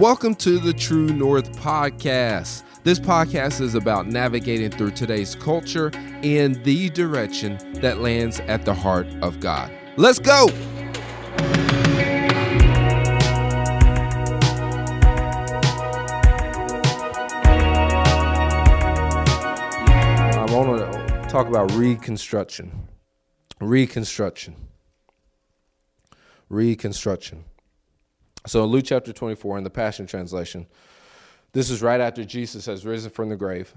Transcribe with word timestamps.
Welcome 0.00 0.34
to 0.36 0.58
the 0.58 0.72
True 0.72 1.08
North 1.08 1.52
Podcast. 1.58 2.64
This 2.84 2.98
podcast 2.98 3.60
is 3.60 3.74
about 3.74 4.06
navigating 4.06 4.70
through 4.70 4.92
today's 4.92 5.34
culture 5.34 5.90
in 6.22 6.54
the 6.62 6.88
direction 6.88 7.58
that 7.82 7.98
lands 7.98 8.40
at 8.40 8.64
the 8.64 8.72
heart 8.72 9.06
of 9.20 9.40
God. 9.40 9.70
Let's 9.98 10.18
go! 10.18 10.48
I 20.32 20.46
want 20.48 20.80
to 20.80 21.28
talk 21.28 21.46
about 21.46 21.70
reconstruction. 21.72 22.88
Reconstruction. 23.60 24.56
Reconstruction. 26.48 27.44
So 28.46 28.64
in 28.64 28.70
Luke 28.70 28.84
chapter 28.86 29.12
24 29.12 29.58
in 29.58 29.64
the 29.64 29.70
Passion 29.70 30.06
Translation, 30.06 30.66
this 31.52 31.70
is 31.70 31.82
right 31.82 32.00
after 32.00 32.24
Jesus 32.24 32.66
has 32.66 32.86
risen 32.86 33.10
from 33.10 33.28
the 33.28 33.36
grave. 33.36 33.74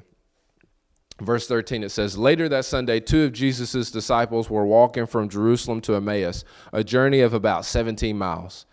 Verse 1.22 1.48
13, 1.48 1.84
it 1.84 1.90
says, 1.90 2.18
Later 2.18 2.50
that 2.50 2.66
Sunday, 2.66 3.00
two 3.00 3.24
of 3.24 3.34
Jesus' 3.34 3.92
disciples 3.92 4.50
were 4.50 4.66
walking 4.66 5.06
from 5.06 5.30
Jerusalem 5.30 5.82
to 5.82 5.96
Emmaus, 5.96 6.44
a 6.72 6.84
journey 6.84 7.20
of 7.20 7.34
about 7.34 7.66
17 7.66 8.18
miles. 8.18 8.66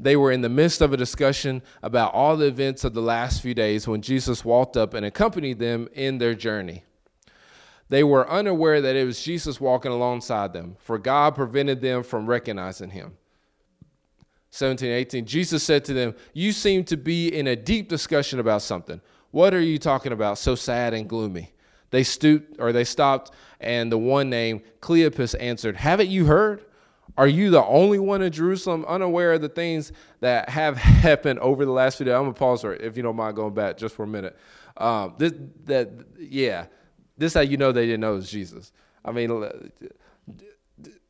They 0.00 0.16
were 0.16 0.32
in 0.32 0.40
the 0.40 0.48
midst 0.48 0.80
of 0.80 0.92
a 0.92 0.96
discussion 0.96 1.62
about 1.82 2.14
all 2.14 2.36
the 2.36 2.46
events 2.46 2.84
of 2.84 2.94
the 2.94 3.02
last 3.02 3.42
few 3.42 3.54
days 3.54 3.86
when 3.86 4.02
Jesus 4.02 4.44
walked 4.44 4.76
up 4.76 4.94
and 4.94 5.04
accompanied 5.04 5.58
them 5.58 5.88
in 5.92 6.18
their 6.18 6.34
journey. 6.34 6.84
They 7.90 8.02
were 8.02 8.28
unaware 8.28 8.80
that 8.80 8.96
it 8.96 9.04
was 9.04 9.22
Jesus 9.22 9.60
walking 9.60 9.92
alongside 9.92 10.52
them, 10.52 10.76
for 10.80 10.98
God 10.98 11.34
prevented 11.34 11.80
them 11.80 12.02
from 12.02 12.26
recognizing 12.26 12.90
him. 12.90 13.16
17, 14.54 14.88
18, 14.88 15.26
Jesus 15.26 15.64
said 15.64 15.84
to 15.86 15.92
them, 15.92 16.14
You 16.32 16.52
seem 16.52 16.84
to 16.84 16.96
be 16.96 17.26
in 17.26 17.48
a 17.48 17.56
deep 17.56 17.88
discussion 17.88 18.38
about 18.38 18.62
something. 18.62 19.00
What 19.32 19.52
are 19.52 19.60
you 19.60 19.80
talking 19.80 20.12
about 20.12 20.38
so 20.38 20.54
sad 20.54 20.94
and 20.94 21.08
gloomy? 21.08 21.52
They 21.90 22.04
stooped 22.04 22.60
or 22.60 22.72
they 22.72 22.84
stopped, 22.84 23.32
and 23.58 23.90
the 23.90 23.98
one 23.98 24.30
named 24.30 24.62
Cleopas 24.80 25.34
answered, 25.40 25.74
Haven't 25.74 26.08
you 26.08 26.26
heard? 26.26 26.64
Are 27.18 27.26
you 27.26 27.50
the 27.50 27.64
only 27.64 27.98
one 27.98 28.22
in 28.22 28.30
Jerusalem 28.30 28.84
unaware 28.86 29.32
of 29.32 29.40
the 29.40 29.48
things 29.48 29.90
that 30.20 30.48
have 30.50 30.76
happened 31.06 31.40
over 31.40 31.64
the 31.64 31.72
last 31.72 31.96
few 31.96 32.06
days? 32.06 32.14
I'm 32.14 32.22
gonna 32.22 32.34
pause 32.34 32.60
for 32.60 32.74
if 32.74 32.96
you 32.96 33.02
don't 33.02 33.16
mind 33.16 33.34
going 33.34 33.54
back 33.54 33.76
just 33.76 33.96
for 33.96 34.04
a 34.04 34.06
minute. 34.06 34.38
Um, 34.76 35.14
this 35.18 35.32
that 35.64 35.90
yeah, 36.16 36.66
this 37.18 37.32
is 37.32 37.34
how 37.34 37.40
you 37.40 37.56
know 37.56 37.72
they 37.72 37.86
didn't 37.86 38.02
know 38.02 38.12
it 38.12 38.16
was 38.18 38.30
Jesus. 38.30 38.70
I 39.04 39.10
mean, 39.10 39.72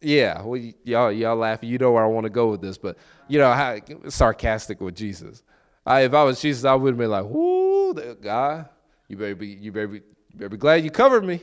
yeah, 0.00 0.42
well, 0.42 0.60
y'all 0.84 1.10
y'all 1.10 1.36
laughing. 1.36 1.68
You 1.68 1.78
know 1.78 1.92
where 1.92 2.04
I 2.04 2.06
want 2.06 2.24
to 2.24 2.30
go 2.30 2.50
with 2.50 2.60
this, 2.60 2.76
but 2.78 2.96
you 3.28 3.38
know 3.38 3.52
how 3.52 3.78
sarcastic 4.08 4.80
with 4.80 4.94
Jesus. 4.94 5.42
I, 5.86 6.02
if 6.02 6.14
I 6.14 6.22
was 6.24 6.40
Jesus, 6.40 6.64
I 6.64 6.74
would 6.74 6.90
have 6.90 6.98
been 6.98 7.10
like, 7.10 7.24
"Whoo, 7.24 7.94
God, 8.22 8.68
you 9.08 9.16
better 9.16 9.34
be 9.34 9.48
you 9.48 9.72
better 9.72 9.88
be, 9.88 9.96
you 9.96 10.36
better 10.36 10.48
be 10.50 10.56
glad 10.56 10.84
you 10.84 10.90
covered 10.90 11.24
me." 11.24 11.40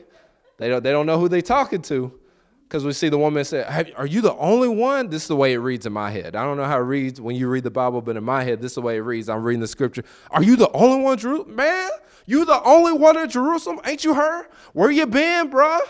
They 0.57 0.69
don't 0.69 0.83
they 0.83 0.91
don't 0.91 1.05
know 1.05 1.19
who 1.19 1.27
they 1.27 1.41
talking 1.41 1.81
to, 1.83 2.19
because 2.63 2.85
we 2.85 2.93
see 2.93 3.09
the 3.09 3.17
woman 3.17 3.43
say, 3.43 3.63
"Are 3.97 4.05
you 4.05 4.21
the 4.21 4.35
only 4.35 4.69
one?" 4.69 5.09
This 5.09 5.23
is 5.23 5.27
the 5.27 5.35
way 5.35 5.53
it 5.53 5.57
reads 5.57 5.87
in 5.87 5.93
my 5.93 6.11
head. 6.11 6.35
I 6.35 6.43
don't 6.43 6.57
know 6.57 6.65
how 6.65 6.77
it 6.77 6.83
reads 6.83 7.19
when 7.19 7.35
you 7.35 7.47
read 7.47 7.63
the 7.63 7.71
Bible, 7.71 8.01
but 8.01 8.15
in 8.17 8.23
my 8.23 8.43
head, 8.43 8.61
this 8.61 8.73
is 8.73 8.75
the 8.75 8.81
way 8.81 8.97
it 8.97 9.01
reads. 9.01 9.29
I'm 9.29 9.43
reading 9.43 9.61
the 9.61 9.67
scripture. 9.67 10.03
Are 10.29 10.43
you 10.43 10.55
the 10.55 10.71
only 10.71 11.03
one, 11.03 11.17
Jerusalem? 11.17 11.55
Man, 11.55 11.89
you 12.27 12.45
the 12.45 12.61
only 12.63 12.93
one 12.93 13.17
in 13.17 13.29
Jerusalem? 13.29 13.79
Ain't 13.85 14.03
you 14.03 14.13
heard? 14.13 14.47
Where 14.73 14.91
you 14.91 15.07
been, 15.07 15.49
bruh? 15.49 15.81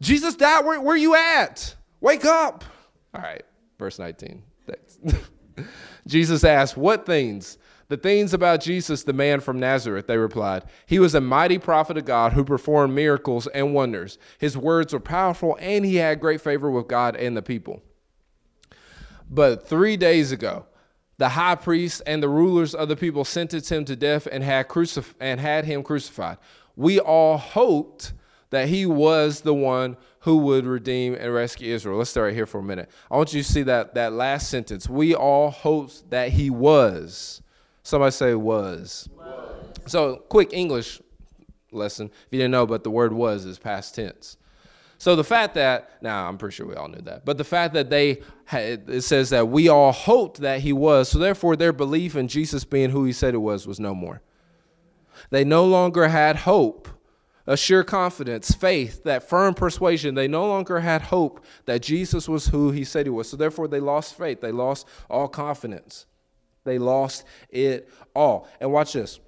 Jesus 0.00 0.34
died. 0.34 0.64
Where 0.64 0.80
where 0.80 0.96
you 0.96 1.14
at? 1.14 1.74
Wake 2.00 2.24
up. 2.24 2.64
All 3.14 3.22
right, 3.22 3.44
verse 3.78 3.98
19. 3.98 4.42
Thanks. 4.66 4.98
Jesus 6.06 6.44
asked, 6.44 6.76
What 6.76 7.06
things? 7.06 7.58
The 7.88 7.96
things 7.96 8.34
about 8.34 8.60
Jesus, 8.60 9.04
the 9.04 9.12
man 9.12 9.38
from 9.40 9.60
Nazareth, 9.60 10.08
they 10.08 10.18
replied. 10.18 10.64
He 10.86 10.98
was 10.98 11.14
a 11.14 11.20
mighty 11.20 11.58
prophet 11.58 11.96
of 11.96 12.04
God 12.04 12.32
who 12.32 12.44
performed 12.44 12.94
miracles 12.94 13.46
and 13.46 13.74
wonders. 13.74 14.18
His 14.38 14.56
words 14.56 14.92
were 14.92 15.00
powerful, 15.00 15.56
and 15.60 15.84
he 15.84 15.96
had 15.96 16.18
great 16.18 16.40
favor 16.40 16.68
with 16.68 16.88
God 16.88 17.14
and 17.14 17.36
the 17.36 17.42
people. 17.42 17.82
But 19.30 19.68
three 19.68 19.96
days 19.96 20.32
ago, 20.32 20.66
the 21.18 21.28
high 21.30 21.54
priest 21.54 22.02
and 22.06 22.20
the 22.20 22.28
rulers 22.28 22.74
of 22.74 22.88
the 22.88 22.96
people 22.96 23.24
sentenced 23.24 23.70
him 23.70 23.84
to 23.84 23.94
death 23.94 24.26
and 24.30 24.42
had, 24.42 24.68
crucif- 24.68 25.14
and 25.20 25.38
had 25.38 25.64
him 25.64 25.84
crucified. 25.84 26.38
We 26.74 26.98
all 26.98 27.38
hoped 27.38 28.14
that 28.50 28.68
he 28.68 28.86
was 28.86 29.40
the 29.40 29.54
one 29.54 29.96
who 30.20 30.38
would 30.38 30.66
redeem 30.66 31.14
and 31.14 31.32
rescue 31.32 31.74
Israel. 31.74 31.98
Let's 31.98 32.10
start 32.10 32.26
right 32.26 32.34
here 32.34 32.46
for 32.46 32.58
a 32.58 32.62
minute. 32.62 32.90
I 33.10 33.16
want 33.16 33.32
you 33.32 33.42
to 33.42 33.48
see 33.48 33.62
that, 33.64 33.94
that 33.94 34.12
last 34.12 34.50
sentence. 34.50 34.88
We 34.88 35.14
all 35.14 35.50
hoped 35.50 36.10
that 36.10 36.30
he 36.30 36.50
was. 36.50 37.42
Somebody 37.82 38.12
say 38.12 38.34
was. 38.34 39.08
was. 39.16 39.68
So, 39.86 40.16
quick 40.28 40.52
English 40.52 41.00
lesson. 41.72 42.06
If 42.06 42.28
you 42.30 42.38
didn't 42.38 42.52
know, 42.52 42.66
but 42.66 42.84
the 42.84 42.90
word 42.90 43.12
was 43.12 43.44
is 43.44 43.58
past 43.58 43.94
tense. 43.94 44.36
So 44.98 45.14
the 45.14 45.24
fact 45.24 45.54
that 45.54 45.90
now 46.02 46.26
I'm 46.26 46.38
pretty 46.38 46.54
sure 46.54 46.66
we 46.66 46.74
all 46.74 46.88
knew 46.88 47.02
that, 47.02 47.24
but 47.24 47.36
the 47.36 47.44
fact 47.44 47.74
that 47.74 47.90
they 47.90 48.22
it 48.52 49.02
says 49.02 49.30
that 49.30 49.48
we 49.48 49.68
all 49.68 49.92
hoped 49.92 50.40
that 50.40 50.60
he 50.60 50.72
was, 50.72 51.10
so 51.10 51.18
therefore 51.18 51.54
their 51.54 51.72
belief 51.72 52.16
in 52.16 52.28
Jesus 52.28 52.64
being 52.64 52.90
who 52.90 53.04
he 53.04 53.12
said 53.12 53.34
it 53.34 53.38
was 53.38 53.66
was 53.66 53.78
no 53.78 53.94
more. 53.94 54.22
They 55.30 55.44
no 55.44 55.66
longer 55.66 56.08
had 56.08 56.36
hope 56.36 56.88
a 57.46 57.56
sure 57.56 57.84
confidence, 57.84 58.52
faith, 58.52 59.04
that 59.04 59.28
firm 59.28 59.54
persuasion. 59.54 60.14
They 60.14 60.28
no 60.28 60.46
longer 60.48 60.80
had 60.80 61.02
hope 61.02 61.44
that 61.66 61.82
Jesus 61.82 62.28
was 62.28 62.48
who 62.48 62.70
he 62.70 62.84
said 62.84 63.06
he 63.06 63.10
was. 63.10 63.30
So 63.30 63.36
therefore, 63.36 63.68
they 63.68 63.80
lost 63.80 64.16
faith. 64.16 64.40
They 64.40 64.52
lost 64.52 64.86
all 65.08 65.28
confidence. 65.28 66.06
They 66.64 66.78
lost 66.78 67.24
it 67.48 67.88
all. 68.14 68.48
And 68.60 68.72
watch 68.72 68.92
this. 68.92 69.20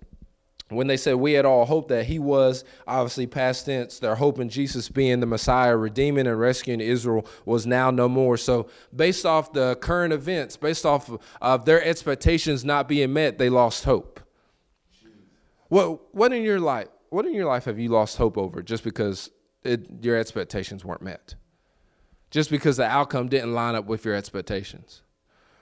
When 0.70 0.86
they 0.86 0.98
said 0.98 1.14
we 1.14 1.32
had 1.32 1.46
all 1.46 1.64
hoped 1.64 1.88
that 1.88 2.04
he 2.04 2.18
was, 2.18 2.62
obviously 2.86 3.26
past 3.26 3.64
tense, 3.64 4.00
their 4.00 4.16
hope 4.16 4.38
in 4.38 4.50
Jesus 4.50 4.90
being 4.90 5.20
the 5.20 5.26
Messiah, 5.26 5.74
redeeming 5.74 6.26
and 6.26 6.38
rescuing 6.38 6.82
Israel 6.82 7.24
was 7.46 7.66
now 7.66 7.90
no 7.90 8.06
more. 8.06 8.36
So, 8.36 8.68
based 8.94 9.24
off 9.24 9.54
the 9.54 9.76
current 9.76 10.12
events, 10.12 10.58
based 10.58 10.84
off 10.84 11.10
of 11.40 11.64
their 11.64 11.82
expectations 11.82 12.66
not 12.66 12.86
being 12.86 13.14
met, 13.14 13.38
they 13.38 13.48
lost 13.48 13.84
hope. 13.84 14.20
What, 15.68 16.14
what 16.14 16.34
in 16.34 16.42
your 16.42 16.60
life? 16.60 16.88
What 17.10 17.26
in 17.26 17.34
your 17.34 17.46
life 17.46 17.64
have 17.64 17.78
you 17.78 17.88
lost 17.88 18.16
hope 18.16 18.36
over 18.36 18.62
just 18.62 18.84
because 18.84 19.30
it, 19.64 19.86
your 20.02 20.16
expectations 20.16 20.84
weren't 20.84 21.02
met? 21.02 21.34
Just 22.30 22.50
because 22.50 22.76
the 22.76 22.84
outcome 22.84 23.28
didn't 23.28 23.54
line 23.54 23.74
up 23.74 23.86
with 23.86 24.04
your 24.04 24.14
expectations? 24.14 25.02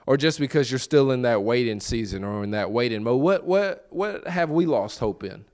Or 0.05 0.17
just 0.17 0.39
because 0.39 0.71
you're 0.71 0.79
still 0.79 1.11
in 1.11 1.23
that 1.23 1.43
waiting 1.43 1.79
season 1.79 2.23
or 2.23 2.43
in 2.43 2.51
that 2.51 2.71
waiting 2.71 3.03
mode? 3.03 3.21
What, 3.21 3.45
what, 3.45 3.87
what 3.89 4.27
have 4.27 4.49
we 4.49 4.65
lost 4.65 4.99
hope 4.99 5.23
in? 5.23 5.45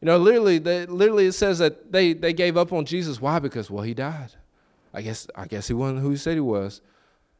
You 0.00 0.06
know, 0.06 0.16
literally, 0.16 0.58
they, 0.58 0.86
literally 0.86 1.26
it 1.26 1.32
says 1.32 1.58
that 1.58 1.92
they, 1.92 2.14
they 2.14 2.32
gave 2.32 2.56
up 2.56 2.72
on 2.72 2.84
Jesus. 2.84 3.20
Why? 3.20 3.38
Because, 3.38 3.70
well, 3.70 3.84
he 3.84 3.94
died. 3.94 4.32
I 4.92 5.02
guess, 5.02 5.26
I 5.34 5.46
guess 5.46 5.68
he 5.68 5.74
wasn't 5.74 6.00
who 6.00 6.10
he 6.10 6.16
said 6.16 6.34
he 6.34 6.40
was. 6.40 6.80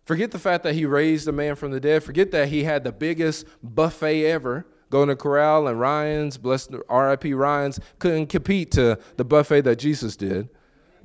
Forget 0.04 0.30
the 0.30 0.38
fact 0.38 0.64
that 0.64 0.74
he 0.74 0.86
raised 0.86 1.28
a 1.28 1.32
man 1.32 1.56
from 1.56 1.72
the 1.72 1.80
dead. 1.80 2.02
Forget 2.02 2.30
that 2.32 2.48
he 2.48 2.64
had 2.64 2.84
the 2.84 2.92
biggest 2.92 3.46
buffet 3.62 4.26
ever 4.26 4.66
Golden 4.90 5.16
Corral 5.16 5.68
and 5.68 5.78
Ryan's, 5.78 6.36
blessed 6.36 6.72
RIP 6.90 7.24
Ryan's, 7.26 7.78
couldn't 8.00 8.26
compete 8.26 8.72
to 8.72 8.98
the 9.16 9.24
buffet 9.24 9.62
that 9.62 9.76
Jesus 9.76 10.16
did. 10.16 10.48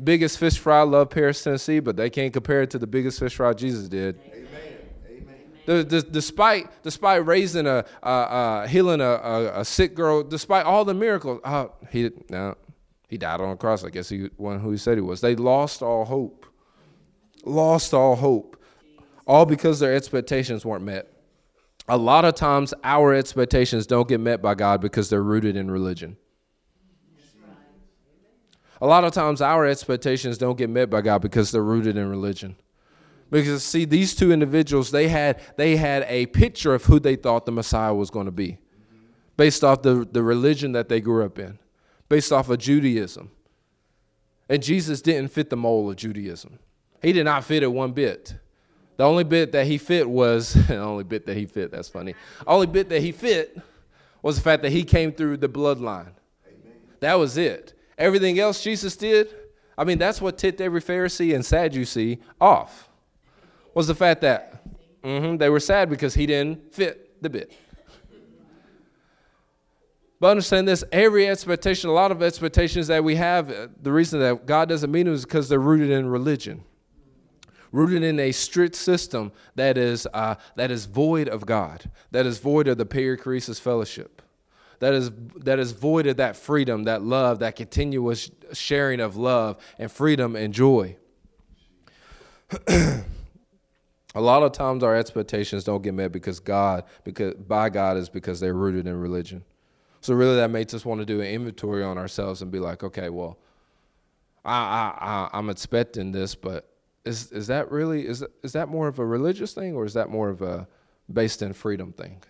Biggest 0.03 0.39
fish 0.39 0.57
fry, 0.57 0.81
love 0.81 1.11
Paris, 1.11 1.43
Tennessee, 1.43 1.79
but 1.79 1.95
they 1.95 2.09
can't 2.09 2.33
compare 2.33 2.63
it 2.63 2.71
to 2.71 2.79
the 2.79 2.87
biggest 2.87 3.19
fish 3.19 3.35
fry 3.35 3.53
Jesus 3.53 3.87
did. 3.87 4.19
Amen. 4.25 4.71
The, 5.65 5.83
the, 5.83 6.01
despite 6.03 6.67
despite 6.83 7.25
raising 7.25 7.65
a 7.65 7.85
uh, 8.03 8.05
uh, 8.05 8.67
healing 8.67 9.01
a, 9.01 9.03
a, 9.03 9.61
a, 9.61 9.65
sick 9.65 9.95
girl, 9.95 10.21
despite 10.21 10.63
all 10.63 10.85
the 10.85 10.93
miracles, 10.93 11.39
uh, 11.43 11.67
he 11.89 12.11
no, 12.29 12.53
he 13.07 13.17
died 13.17 13.41
on 13.41 13.49
a 13.49 13.57
cross. 13.57 13.83
I 13.83 13.89
guess 13.89 14.07
he 14.07 14.29
wasn't 14.37 14.61
who 14.61 14.69
he 14.69 14.77
said 14.77 14.95
he 14.95 15.01
was. 15.01 15.21
They 15.21 15.35
lost 15.35 15.81
all 15.81 16.05
hope, 16.05 16.45
lost 17.45 17.95
all 17.95 18.15
hope, 18.15 18.61
all 19.25 19.47
because 19.47 19.79
their 19.79 19.95
expectations 19.95 20.63
weren't 20.65 20.83
met 20.83 21.14
a 21.87 21.97
lot 21.97 22.25
of 22.25 22.35
times 22.35 22.73
our 22.83 23.13
expectations 23.13 23.85
don't 23.85 24.07
get 24.07 24.19
met 24.19 24.41
by 24.41 24.55
God 24.55 24.81
because 24.81 25.09
they're 25.09 25.23
rooted 25.23 25.55
in 25.55 25.69
religion. 25.69 26.17
A 28.81 28.87
lot 28.87 29.03
of 29.03 29.13
times 29.13 29.41
our 29.41 29.65
expectations 29.65 30.37
don't 30.37 30.57
get 30.57 30.69
met 30.69 30.89
by 30.89 31.01
God 31.01 31.21
because 31.21 31.51
they're 31.51 31.63
rooted 31.63 31.95
in 31.95 32.09
religion. 32.09 32.55
Because 33.31 33.63
see, 33.63 33.85
these 33.85 34.15
two 34.15 34.31
individuals, 34.31 34.91
they 34.91 35.07
had 35.07 35.41
they 35.55 35.77
had 35.77 36.05
a 36.07 36.25
picture 36.27 36.73
of 36.73 36.85
who 36.85 36.99
they 36.99 37.15
thought 37.15 37.45
the 37.45 37.51
Messiah 37.51 37.93
was 37.93 38.09
going 38.09 38.25
to 38.25 38.31
be, 38.31 38.57
based 39.37 39.63
off 39.63 39.81
the, 39.81 40.07
the 40.11 40.21
religion 40.21 40.73
that 40.73 40.89
they 40.89 41.01
grew 41.01 41.25
up 41.25 41.39
in, 41.39 41.57
based 42.09 42.31
off 42.31 42.49
of 42.49 42.59
Judaism. 42.59 43.31
And 44.47 44.61
Jesus 44.61 45.01
didn't 45.01 45.31
fit 45.31 45.49
the 45.49 45.57
mold 45.57 45.89
of 45.89 45.95
Judaism. 45.95 46.59
He 47.01 47.13
did 47.13 47.25
not 47.25 47.43
fit 47.43 47.63
it 47.63 47.71
one 47.71 47.93
bit. 47.93 48.35
The 48.97 49.03
only 49.03 49.23
bit 49.23 49.51
that 49.51 49.65
he 49.65 49.77
fit 49.77 50.09
was 50.09 50.53
the 50.67 50.77
only 50.77 51.03
bit 51.03 51.25
that 51.25 51.35
he 51.35 51.45
fit. 51.45 51.71
That's 51.71 51.89
funny. 51.89 52.15
Only 52.47 52.67
bit 52.67 52.89
that 52.89 53.01
he 53.01 53.11
fit 53.11 53.57
was 54.21 54.37
the 54.37 54.41
fact 54.41 54.63
that 54.63 54.71
he 54.71 54.83
came 54.83 55.11
through 55.11 55.37
the 55.37 55.49
bloodline. 55.49 56.13
Amen. 56.47 56.73
That 56.99 57.15
was 57.15 57.37
it. 57.37 57.73
Everything 57.97 58.39
else 58.39 58.63
Jesus 58.63 58.95
did, 58.95 59.33
I 59.77 59.83
mean, 59.83 59.97
that's 59.97 60.21
what 60.21 60.37
tipped 60.37 60.61
every 60.61 60.81
Pharisee 60.81 61.35
and 61.35 61.45
Sadducee 61.45 62.19
off. 62.39 62.89
Was 63.73 63.87
the 63.87 63.95
fact 63.95 64.21
that 64.21 64.63
mm-hmm, 65.03 65.37
they 65.37 65.49
were 65.49 65.59
sad 65.59 65.89
because 65.89 66.13
he 66.13 66.25
didn't 66.25 66.73
fit. 66.73 67.21
the 67.21 67.29
bit. 67.29 67.51
But 70.19 70.29
understand 70.31 70.67
this 70.67 70.83
every 70.91 71.27
expectation, 71.27 71.89
a 71.89 71.93
lot 71.93 72.11
of 72.11 72.23
expectations 72.23 72.87
that 72.87 73.03
we 73.03 73.15
have, 73.15 73.51
uh, 73.51 73.67
the 73.81 73.91
reason 73.91 74.19
that 74.21 74.45
God 74.45 74.69
doesn't 74.69 74.91
meet 74.91 75.03
them 75.03 75.13
is 75.13 75.25
because 75.25 75.49
they're 75.49 75.59
rooted 75.59 75.91
in 75.91 76.07
religion, 76.07 76.63
rooted 77.75 78.03
in 78.03 78.19
a 78.21 78.31
strict 78.31 78.73
system 78.73 79.33
that 79.55 79.77
is, 79.77 80.07
uh, 80.13 80.35
that 80.55 80.71
is 80.71 80.85
void 80.85 81.27
of 81.27 81.45
God, 81.45 81.91
that 82.11 82.25
is 82.25 82.39
void 82.39 82.69
of 82.69 82.77
the 82.77 82.85
perichoresis 82.85 83.59
fellowship, 83.59 84.21
that 84.79 84.93
is, 84.93 85.11
that 85.35 85.59
is 85.59 85.73
void 85.73 86.07
of 86.07 86.15
that 86.17 86.37
freedom, 86.37 86.85
that 86.85 87.01
love, 87.01 87.39
that 87.39 87.57
continuous 87.57 88.31
sharing 88.53 89.01
of 89.01 89.17
love 89.17 89.57
and 89.77 89.91
freedom 89.91 90.37
and 90.37 90.53
joy. 90.53 90.95
a 92.67 93.01
lot 94.15 94.41
of 94.41 94.53
times 94.53 94.81
our 94.81 94.95
expectations 94.95 95.65
don't 95.65 95.81
get 95.81 95.93
met 95.93 96.13
because 96.13 96.39
God, 96.39 96.85
because 97.03 97.33
by 97.33 97.69
God 97.69 97.97
is 97.97 98.07
because 98.07 98.39
they're 98.39 98.53
rooted 98.53 98.87
in 98.87 98.97
religion. 98.97 99.43
So 99.99 100.13
really, 100.13 100.35
that 100.35 100.49
makes 100.49 100.73
us 100.73 100.85
want 100.85 101.01
to 101.01 101.05
do 101.05 101.19
an 101.19 101.27
inventory 101.27 101.83
on 101.83 101.97
ourselves 101.97 102.41
and 102.41 102.51
be 102.51 102.59
like, 102.59 102.83
okay, 102.83 103.09
well, 103.09 103.37
I, 104.45 104.53
I, 104.53 105.29
I 105.33 105.39
am 105.39 105.49
expecting 105.49 106.11
this, 106.13 106.35
but 106.35 106.69
is 107.05 107.31
is 107.31 107.47
that 107.47 107.71
really 107.71 108.07
is 108.07 108.23
is 108.43 108.53
that 108.53 108.69
more 108.69 108.87
of 108.87 108.99
a 108.99 109.05
religious 109.05 109.53
thing 109.53 109.75
or 109.75 109.85
is 109.85 109.93
that 109.93 110.09
more 110.09 110.29
of 110.29 110.41
a 110.41 110.67
based 111.11 111.41
in 111.41 111.53
freedom 111.53 111.93
thing? 111.93 112.21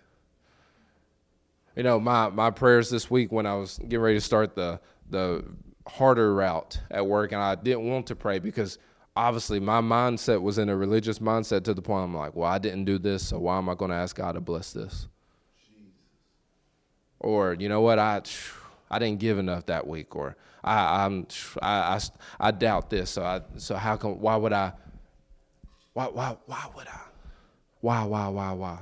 You 1.74 1.82
know, 1.82 1.98
my 1.98 2.28
my 2.28 2.50
prayers 2.50 2.90
this 2.90 3.10
week 3.10 3.32
when 3.32 3.46
I 3.46 3.54
was 3.54 3.78
getting 3.78 4.00
ready 4.00 4.16
to 4.16 4.20
start 4.24 4.54
the 4.54 4.80
the 5.08 5.44
harder 5.86 6.34
route 6.34 6.80
at 6.90 7.06
work, 7.06 7.32
and 7.32 7.40
I 7.40 7.54
didn't 7.54 7.88
want 7.88 8.06
to 8.08 8.16
pray 8.16 8.38
because 8.38 8.78
obviously 9.14 9.60
my 9.60 9.80
mindset 9.80 10.42
was 10.42 10.58
in 10.58 10.68
a 10.68 10.76
religious 10.76 11.18
mindset 11.20 11.64
to 11.64 11.74
the 11.74 11.82
point 11.82 12.04
I'm 12.04 12.14
like, 12.14 12.34
well, 12.34 12.50
I 12.50 12.58
didn't 12.58 12.84
do 12.84 12.98
this, 12.98 13.28
so 13.28 13.38
why 13.38 13.56
am 13.56 13.68
I 13.68 13.74
going 13.74 13.90
to 13.90 13.96
ask 13.96 14.16
God 14.16 14.32
to 14.32 14.40
bless 14.40 14.72
this? 14.72 15.08
or 17.20 17.56
you 17.58 17.68
know 17.68 17.80
what 17.80 17.98
I 17.98 18.22
I 18.90 18.98
didn't 18.98 19.20
give 19.20 19.38
enough 19.38 19.66
that 19.66 19.86
week, 19.86 20.14
or 20.14 20.36
I 20.62 21.04
I'm 21.04 21.26
I, 21.62 21.98
I, 21.98 22.00
I 22.40 22.50
doubt 22.50 22.90
this, 22.90 23.10
so 23.10 23.22
I 23.22 23.40
so 23.56 23.76
how 23.76 23.96
come 23.96 24.20
why 24.20 24.36
would 24.36 24.52
I 24.52 24.72
why 25.92 26.06
why 26.06 26.36
why 26.46 26.68
would 26.74 26.86
I 26.88 27.00
why 27.80 28.04
why 28.04 28.28
why 28.28 28.52
why 28.52 28.78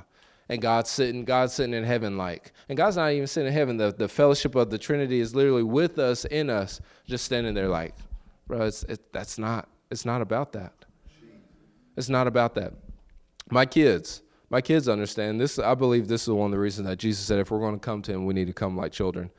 and 0.49 0.61
God's 0.61 0.91
sitting 0.91 1.25
God's 1.25 1.55
sitting 1.55 1.75
in 1.75 1.85
heaven 1.85 2.17
like 2.17 2.53
and 2.69 2.77
God's 2.77 2.97
not 2.97 3.12
even 3.12 3.27
sitting 3.27 3.49
in 3.49 3.53
heaven 3.53 3.77
the 3.77 3.93
the 3.93 4.09
fellowship 4.09 4.55
of 4.55 4.71
the 4.71 4.79
Trinity 4.79 5.21
is 5.21 5.35
literally 5.35 5.62
with 5.62 5.99
us 5.99 6.25
in 6.27 6.51
us 6.51 6.81
just 7.06 7.25
standing 7.25 7.55
there 7.55 7.69
like 7.69 7.95
bro 8.47 8.62
it's 8.62 8.83
it, 8.85 9.12
that's 9.12 9.39
not 9.39 9.69
it's 9.91 10.05
not 10.05 10.21
about 10.21 10.53
that 10.53 10.73
it's 11.97 12.09
not 12.09 12.27
about 12.27 12.55
that 12.55 12.73
my 13.51 13.65
kids 13.65 14.23
my 14.51 14.61
kids 14.61 14.89
understand 14.89 15.41
this. 15.41 15.59
I 15.59 15.75
believe 15.75 16.06
this 16.06 16.23
is 16.23 16.29
one 16.29 16.47
of 16.47 16.53
the 16.53 16.61
reasons 16.61 16.87
that 16.87 16.97
Jesus 16.97 17.25
said, 17.25 17.41
if 17.41 17.51
we're 17.51 17.59
going 17.59 17.75
to 17.75 17.81
come 17.81 18.03
to 18.03 18.12
Him, 18.12 18.25
we 18.25 18.35
need 18.35 18.47
to 18.47 18.53
come 18.53 18.77
like 18.77 18.93
children. 18.93 19.31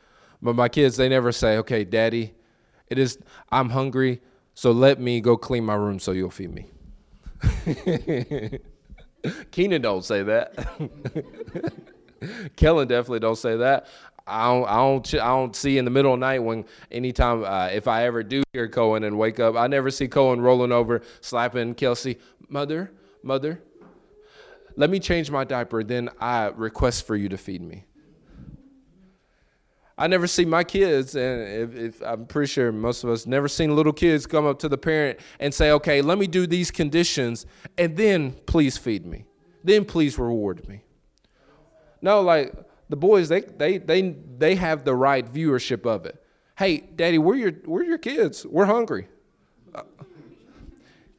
But 0.46 0.56
my 0.56 0.70
kids, 0.70 0.96
they 0.96 1.10
never 1.10 1.32
say, 1.32 1.58
okay, 1.58 1.84
Daddy, 1.84 2.36
it 2.88 3.00
is, 3.00 3.18
I'm 3.52 3.72
hungry, 3.72 4.22
so 4.54 4.72
let 4.72 5.00
me 5.00 5.20
go 5.20 5.38
clean 5.38 5.66
my 5.66 5.74
room 5.74 5.98
so 5.98 6.12
you'll 6.12 6.30
feed 6.30 6.54
me. 6.54 6.68
Keenan 9.52 9.82
don't 9.82 10.06
say 10.06 10.22
that. 10.22 10.54
Kellen 12.58 12.88
definitely 12.88 13.22
don't 13.22 13.40
say 13.40 13.58
that. 13.58 13.88
I 14.28 14.46
don't, 14.46 14.68
I 14.70 14.76
don't, 14.76 15.14
I 15.16 15.28
don't 15.30 15.56
see 15.56 15.80
in 15.80 15.86
the 15.86 15.90
middle 15.90 16.14
of 16.14 16.20
night 16.20 16.44
when 16.44 16.66
anytime 16.92 17.44
uh, 17.44 17.70
if 17.70 17.88
I 17.88 18.06
ever 18.06 18.22
do 18.22 18.44
hear 18.54 18.68
Cohen 18.68 19.04
and 19.04 19.18
wake 19.18 19.40
up, 19.40 19.56
I 19.56 19.66
never 19.66 19.90
see 19.90 20.08
Cohen 20.08 20.42
rolling 20.42 20.72
over, 20.72 21.02
slapping 21.22 21.74
Kelsey, 21.74 22.20
mother, 22.50 22.92
mother, 23.24 23.64
let 24.76 24.92
me 24.92 25.00
change 25.00 25.32
my 25.32 25.44
diaper, 25.44 25.84
then 25.84 26.12
I 26.20 26.50
request 26.50 27.08
for 27.08 27.16
you 27.16 27.30
to 27.30 27.38
feed 27.38 27.64
me. 27.64 27.86
I 29.98 30.08
never 30.08 30.28
see 30.28 30.44
my 30.44 30.64
kids, 30.66 31.16
and 31.16 31.42
if, 31.42 31.76
if, 31.76 32.02
I'm 32.02 32.26
pretty 32.26 32.48
sure 32.48 32.72
most 32.72 33.06
of 33.06 33.10
us 33.10 33.26
never 33.26 33.48
seen 33.48 33.74
little 33.76 33.94
kids 33.94 34.28
come 34.28 34.46
up 34.46 34.60
to 34.60 34.70
the 34.70 34.78
parent 34.78 35.20
and 35.40 35.54
say, 35.54 35.72
"Okay, 35.72 36.02
let 36.02 36.18
me 36.18 36.28
do 36.28 36.46
these 36.46 36.70
conditions, 36.70 37.46
and 37.78 37.96
then 37.96 38.34
please 38.46 38.78
feed 38.78 39.06
me, 39.06 39.26
then 39.64 39.86
please 39.86 40.20
reward 40.20 40.68
me." 40.68 40.82
No, 42.02 42.22
like 42.22 42.54
the 42.90 42.98
boys, 42.98 43.30
they 43.30 43.42
they 43.42 43.78
they 43.78 44.16
they 44.38 44.56
have 44.56 44.84
the 44.84 44.94
right 44.94 45.26
viewership 45.26 45.86
of 45.86 46.06
it. 46.06 46.22
Hey, 46.58 46.78
Daddy, 46.78 47.18
we're 47.18 47.36
your 47.36 47.54
we're 47.66 47.84
your 47.84 47.98
kids. 47.98 48.46
We're 48.46 48.66
hungry. 48.66 49.08
Uh, 49.74 49.84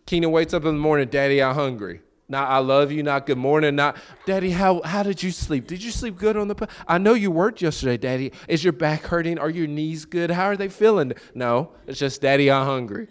Keenan 0.05 0.32
wakes 0.32 0.52
up 0.52 0.64
in 0.67 0.75
the 0.75 0.81
morning, 0.81 1.08
Daddy, 1.08 1.43
I'm 1.43 1.55
hungry. 1.55 2.02
Not 2.28 2.50
I 2.50 2.58
love 2.58 2.90
you, 2.90 3.02
not 3.05 3.26
good 3.26 3.38
morning, 3.38 3.76
not 3.76 3.96
Daddy, 4.25 4.50
how 4.50 4.82
how 4.82 5.02
did 5.05 5.23
you 5.23 5.31
sleep? 5.31 5.69
Did 5.69 5.82
you 5.82 5.93
sleep 5.93 6.17
good 6.17 6.37
on 6.37 6.49
the 6.49 6.69
I 6.88 6.99
know 6.99 7.14
you 7.14 7.31
worked 7.31 7.62
yesterday, 7.62 7.96
Daddy. 7.96 8.32
Is 8.49 8.64
your 8.64 8.73
back 8.73 9.02
hurting? 9.02 9.38
Are 9.38 9.50
your 9.50 9.69
knees 9.69 10.05
good? 10.05 10.31
How 10.31 10.46
are 10.46 10.56
they 10.56 10.69
feeling? 10.69 11.12
No, 11.34 11.70
it's 11.87 12.00
just 12.00 12.20
Daddy, 12.20 12.50
I'm 12.50 12.67
hungry. 12.67 13.06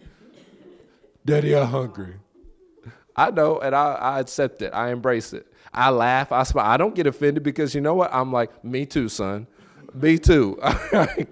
Daddy, 1.25 1.55
I'm 1.55 1.67
hungry. 1.67 2.15
I 3.15 3.31
know, 3.31 3.59
and 3.59 3.73
I, 3.73 3.93
I 3.93 4.19
accept 4.19 4.61
it. 4.61 4.73
I 4.73 4.91
embrace 4.91 5.31
it. 5.31 5.47
I 5.73 5.89
laugh, 5.89 6.31
I 6.31 6.43
smile. 6.43 6.65
I 6.65 6.77
don't 6.77 6.93
get 6.93 7.07
offended 7.07 7.43
because 7.43 7.73
you 7.73 7.81
know 7.81 7.93
what? 7.93 8.13
I'm 8.13 8.31
like, 8.31 8.63
me 8.63 8.85
too, 8.85 9.09
son. 9.09 9.47
Me 9.95 10.17
too. 10.17 10.59
All 10.63 10.75
right. 10.91 11.27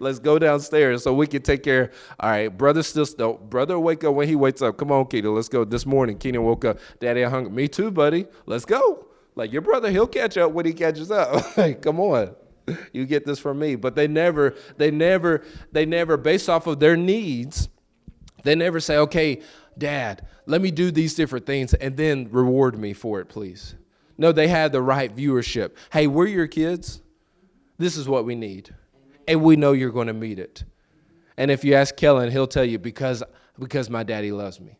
Let's 0.00 0.18
go 0.18 0.38
downstairs 0.38 1.04
so 1.04 1.14
we 1.14 1.26
can 1.26 1.42
take 1.42 1.62
care. 1.62 1.92
All 2.18 2.30
right. 2.30 2.48
Brother 2.48 2.82
still 2.82 3.04
don't 3.04 3.48
brother 3.48 3.78
wake 3.78 4.02
up 4.04 4.14
when 4.14 4.28
he 4.28 4.34
wakes 4.34 4.60
up. 4.60 4.76
Come 4.76 4.90
on, 4.90 5.06
Keenan. 5.06 5.34
Let's 5.34 5.48
go. 5.48 5.64
This 5.64 5.86
morning, 5.86 6.18
Keenan 6.18 6.42
woke 6.42 6.64
up. 6.64 6.78
Daddy, 7.00 7.24
I'm 7.24 7.30
hungry. 7.30 7.52
Me 7.52 7.68
too, 7.68 7.90
buddy. 7.90 8.26
Let's 8.46 8.64
go. 8.64 9.06
Like 9.36 9.52
your 9.52 9.62
brother, 9.62 9.90
he'll 9.90 10.08
catch 10.08 10.36
up 10.36 10.50
when 10.50 10.66
he 10.66 10.72
catches 10.72 11.12
up. 11.12 11.56
like, 11.56 11.80
come 11.80 12.00
on. 12.00 12.34
You 12.92 13.06
get 13.06 13.24
this 13.24 13.38
from 13.38 13.58
me. 13.60 13.76
But 13.76 13.94
they 13.94 14.08
never, 14.08 14.56
they 14.76 14.90
never, 14.90 15.44
they 15.70 15.86
never, 15.86 16.16
based 16.16 16.48
off 16.48 16.66
of 16.66 16.80
their 16.80 16.96
needs, 16.96 17.68
they 18.42 18.54
never 18.54 18.80
say, 18.80 18.96
okay, 18.96 19.40
dad, 19.78 20.26
let 20.46 20.60
me 20.60 20.70
do 20.70 20.90
these 20.90 21.14
different 21.14 21.46
things 21.46 21.72
and 21.74 21.96
then 21.96 22.28
reward 22.30 22.78
me 22.78 22.92
for 22.92 23.20
it, 23.20 23.28
please. 23.28 23.76
No, 24.18 24.32
they 24.32 24.48
have 24.48 24.72
the 24.72 24.82
right 24.82 25.14
viewership. 25.14 25.76
Hey, 25.92 26.08
we're 26.08 26.26
your 26.26 26.48
kids. 26.48 27.00
This 27.78 27.96
is 27.96 28.08
what 28.08 28.24
we 28.24 28.34
need. 28.34 28.74
And 29.26 29.42
we 29.42 29.56
know 29.56 29.72
you're 29.72 29.90
going 29.90 30.08
to 30.08 30.12
meet 30.12 30.38
it. 30.38 30.64
And 31.36 31.50
if 31.50 31.64
you 31.64 31.74
ask 31.74 31.96
Kellen, 31.96 32.30
he'll 32.30 32.46
tell 32.46 32.64
you 32.64 32.78
because 32.78 33.22
because 33.58 33.88
my 33.90 34.02
daddy 34.02 34.32
loves 34.32 34.60
me. 34.60 34.78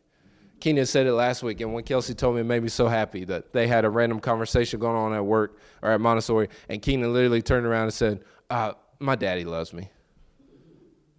Keenan 0.59 0.85
said 0.85 1.07
it 1.07 1.13
last 1.13 1.41
week, 1.41 1.61
and 1.61 1.73
when 1.73 1.83
Kelsey 1.83 2.13
told 2.13 2.35
me, 2.35 2.41
it 2.41 2.45
made 2.45 2.61
me 2.61 2.69
so 2.69 2.87
happy 2.87 3.23
that 3.25 3.53
they 3.53 3.67
had 3.67 3.85
a 3.85 3.89
random 3.89 4.19
conversation 4.19 4.79
going 4.79 4.97
on 4.97 5.13
at 5.13 5.25
work 5.25 5.57
or 5.81 5.91
at 5.91 6.01
Montessori, 6.01 6.49
and 6.67 6.81
Keenan 6.81 7.13
literally 7.13 7.41
turned 7.41 7.65
around 7.65 7.83
and 7.83 7.93
said, 7.93 8.23
uh, 8.49 8.73
"My 8.99 9.15
daddy 9.15 9.45
loves 9.45 9.73
me," 9.73 9.89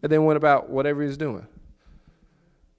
and 0.03 0.13
then 0.13 0.25
went 0.25 0.37
about 0.37 0.69
whatever 0.69 1.01
he 1.01 1.09
was 1.09 1.17
doing. 1.17 1.47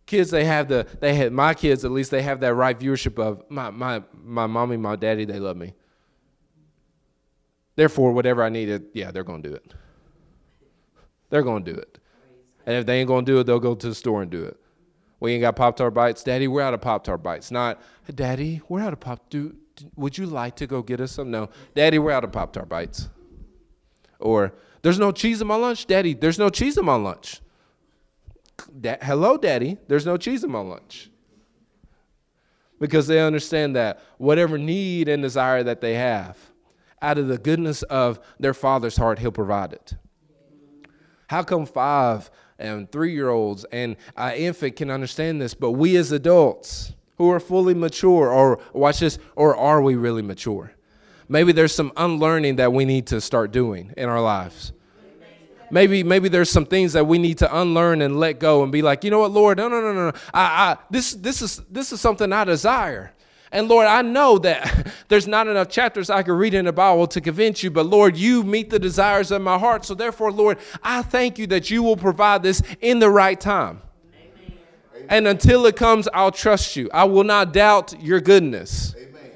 Kids, 0.05 0.29
they 0.29 0.45
have 0.45 0.67
the 0.67 0.85
they 0.99 1.15
had 1.15 1.31
my 1.31 1.55
kids 1.55 1.83
at 1.83 1.91
least 1.91 2.11
they 2.11 2.21
have 2.21 2.41
that 2.41 2.53
right 2.53 2.79
viewership 2.79 3.17
of 3.17 3.43
my 3.49 3.71
my 3.71 4.03
my 4.13 4.45
mommy, 4.45 4.77
my 4.77 4.95
daddy, 4.95 5.25
they 5.25 5.39
love 5.39 5.57
me. 5.57 5.73
Therefore, 7.81 8.11
whatever 8.11 8.43
I 8.43 8.49
needed, 8.49 8.89
yeah, 8.93 9.09
they're 9.09 9.23
going 9.23 9.41
to 9.41 9.49
do 9.49 9.55
it. 9.55 9.73
They're 11.31 11.41
going 11.41 11.65
to 11.65 11.73
do 11.73 11.79
it. 11.79 11.97
And 12.67 12.75
if 12.75 12.85
they 12.85 12.99
ain't 12.99 13.07
going 13.07 13.25
to 13.25 13.31
do 13.31 13.39
it, 13.39 13.45
they'll 13.45 13.59
go 13.59 13.73
to 13.73 13.89
the 13.89 13.95
store 13.95 14.21
and 14.21 14.29
do 14.29 14.43
it. 14.43 14.55
We 15.19 15.33
ain't 15.33 15.41
got 15.41 15.55
Pop 15.55 15.77
Tart 15.77 15.91
bites. 15.95 16.23
Daddy, 16.23 16.47
we're 16.47 16.61
out 16.61 16.75
of 16.75 16.81
Pop 16.81 17.03
Tart 17.03 17.23
bites. 17.23 17.49
Not, 17.49 17.81
Daddy, 18.13 18.61
we're 18.69 18.81
out 18.81 18.93
of 18.93 18.99
Pop. 18.99 19.31
Do, 19.31 19.55
would 19.95 20.15
you 20.15 20.27
like 20.27 20.57
to 20.57 20.67
go 20.67 20.83
get 20.83 21.01
us 21.01 21.13
some? 21.13 21.31
No, 21.31 21.49
Daddy, 21.73 21.97
we're 21.97 22.11
out 22.11 22.23
of 22.23 22.31
Pop 22.31 22.53
Tart 22.53 22.69
bites. 22.69 23.09
Or, 24.19 24.53
there's 24.83 24.99
no 24.99 25.11
cheese 25.11 25.41
in 25.41 25.47
my 25.47 25.55
lunch. 25.55 25.87
Daddy, 25.87 26.13
there's 26.13 26.37
no 26.37 26.51
cheese 26.51 26.77
in 26.77 26.85
my 26.85 26.97
lunch. 26.97 27.41
Da- 28.79 28.99
Hello, 29.01 29.37
Daddy, 29.37 29.79
there's 29.87 30.05
no 30.05 30.17
cheese 30.17 30.43
in 30.43 30.51
my 30.51 30.61
lunch. 30.61 31.09
Because 32.79 33.07
they 33.07 33.19
understand 33.19 33.75
that 33.75 34.01
whatever 34.19 34.59
need 34.59 35.09
and 35.09 35.23
desire 35.23 35.63
that 35.63 35.81
they 35.81 35.95
have, 35.95 36.37
out 37.01 37.17
of 37.17 37.27
the 37.27 37.37
goodness 37.37 37.83
of 37.83 38.19
their 38.39 38.53
father's 38.53 38.97
heart, 38.97 39.19
he'll 39.19 39.31
provide 39.31 39.73
it. 39.73 39.93
How 41.27 41.43
come 41.43 41.65
five 41.65 42.29
and 42.59 42.91
three 42.91 43.13
year 43.13 43.29
olds 43.29 43.65
and 43.71 43.95
an 44.17 44.35
infant 44.35 44.75
can 44.75 44.91
understand 44.91 45.41
this, 45.41 45.53
but 45.53 45.71
we 45.71 45.95
as 45.95 46.11
adults 46.11 46.93
who 47.17 47.31
are 47.31 47.39
fully 47.39 47.73
mature, 47.73 48.31
or 48.31 48.59
watch 48.73 48.99
this, 48.99 49.19
or 49.35 49.55
are 49.55 49.81
we 49.81 49.95
really 49.95 50.21
mature? 50.21 50.73
Maybe 51.29 51.51
there's 51.51 51.73
some 51.73 51.91
unlearning 51.95 52.57
that 52.57 52.73
we 52.73 52.83
need 52.83 53.07
to 53.07 53.21
start 53.21 53.51
doing 53.51 53.93
in 53.95 54.09
our 54.09 54.21
lives. 54.21 54.73
Maybe, 55.69 56.03
maybe 56.03 56.27
there's 56.27 56.49
some 56.49 56.65
things 56.65 56.93
that 56.93 57.07
we 57.07 57.17
need 57.17 57.37
to 57.37 57.59
unlearn 57.59 58.01
and 58.01 58.19
let 58.19 58.39
go 58.39 58.63
and 58.63 58.71
be 58.71 58.81
like, 58.81 59.05
you 59.05 59.11
know 59.11 59.19
what, 59.19 59.31
Lord, 59.31 59.57
no, 59.57 59.69
no, 59.69 59.79
no, 59.79 59.93
no, 59.93 60.11
I, 60.33 60.41
I, 60.41 60.77
this, 60.89 61.13
this 61.13 61.41
is, 61.41 61.61
this 61.69 61.93
is 61.93 62.01
something 62.01 62.33
I 62.33 62.43
desire. 62.43 63.13
And 63.51 63.67
Lord, 63.67 63.85
I 63.85 64.01
know 64.01 64.37
that 64.39 64.87
there's 65.09 65.27
not 65.27 65.47
enough 65.47 65.69
chapters 65.69 66.09
I 66.09 66.23
could 66.23 66.33
read 66.33 66.53
in 66.53 66.65
the 66.65 66.73
Bible 66.73 67.07
to 67.07 67.21
convince 67.21 67.63
you, 67.63 67.71
but 67.71 67.85
Lord, 67.85 68.15
you 68.15 68.43
meet 68.43 68.69
the 68.69 68.79
desires 68.79 69.31
of 69.31 69.41
my 69.41 69.57
heart. 69.57 69.85
So 69.85 69.93
therefore, 69.93 70.31
Lord, 70.31 70.57
I 70.81 71.01
thank 71.01 71.37
you 71.37 71.47
that 71.47 71.69
you 71.69 71.83
will 71.83 71.97
provide 71.97 72.43
this 72.43 72.61
in 72.79 72.99
the 72.99 73.09
right 73.09 73.39
time. 73.39 73.81
Amen. 74.13 75.07
And 75.09 75.27
until 75.27 75.65
it 75.65 75.75
comes, 75.75 76.07
I'll 76.13 76.31
trust 76.31 76.75
you. 76.75 76.89
I 76.93 77.03
will 77.03 77.25
not 77.25 77.51
doubt 77.51 78.01
your 78.01 78.21
goodness. 78.21 78.95
Amen. 78.97 79.31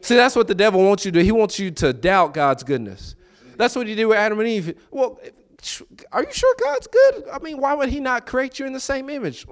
See, 0.00 0.14
that's 0.14 0.36
what 0.36 0.46
the 0.46 0.54
devil 0.54 0.84
wants 0.84 1.04
you 1.04 1.10
to 1.10 1.18
do. 1.18 1.24
He 1.24 1.32
wants 1.32 1.58
you 1.58 1.72
to 1.72 1.92
doubt 1.92 2.34
God's 2.34 2.62
goodness. 2.62 3.16
That's 3.56 3.74
what 3.74 3.88
he 3.88 3.94
did 3.94 4.04
with 4.04 4.18
Adam 4.18 4.38
and 4.38 4.48
Eve. 4.48 4.78
Well, 4.90 5.18
are 6.12 6.22
you 6.22 6.32
sure 6.32 6.54
God's 6.62 6.86
good? 6.86 7.24
I 7.32 7.38
mean, 7.40 7.58
why 7.58 7.74
would 7.74 7.88
he 7.88 7.98
not 7.98 8.26
create 8.26 8.58
you 8.58 8.66
in 8.66 8.72
the 8.72 8.80
same 8.80 9.10
image? 9.10 9.46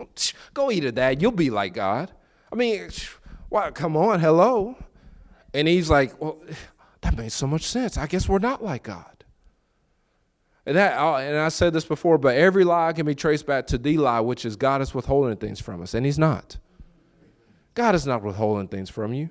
Go 0.53 0.71
eat 0.71 0.85
of 0.85 0.95
that. 0.95 1.21
You'll 1.21 1.33
be 1.33 1.51
like 1.51 1.75
God. 1.75 2.13
I 2.53 2.57
mean, 2.57 2.89
why? 3.49 3.71
Come 3.71 3.97
on, 3.97 4.21
hello. 4.21 4.77
And 5.53 5.69
he's 5.69 5.89
like, 5.89 6.21
well, 6.21 6.41
that 7.03 7.17
makes 7.17 7.35
so 7.35 7.47
much 7.47 7.63
sense. 7.63 7.97
I 7.97 8.07
guess 8.07 8.29
we're 8.29 8.39
not 8.39 8.63
like 8.63 8.83
God. 8.83 9.25
And 10.67 10.77
that, 10.77 10.99
uh, 10.99 11.17
and 11.17 11.37
I 11.37 11.49
said 11.49 11.73
this 11.73 11.85
before, 11.85 12.17
but 12.17 12.37
every 12.37 12.65
lie 12.65 12.93
can 12.95 13.05
be 13.05 13.15
traced 13.15 13.47
back 13.47 13.67
to 13.69 13.79
the 13.79 13.99
lie, 13.99 14.21
which 14.21 14.47
is 14.47 14.57
God 14.57 14.81
is 14.81 14.95
withholding 14.95 15.37
things 15.37 15.61
from 15.61 15.83
us, 15.83 15.93
and 15.95 16.07
He's 16.07 16.19
not. 16.19 16.57
God 17.75 17.95
is 17.95 18.07
not 18.07 18.23
withholding 18.23 18.69
things 18.69 18.89
from 18.89 19.13
you. 19.13 19.31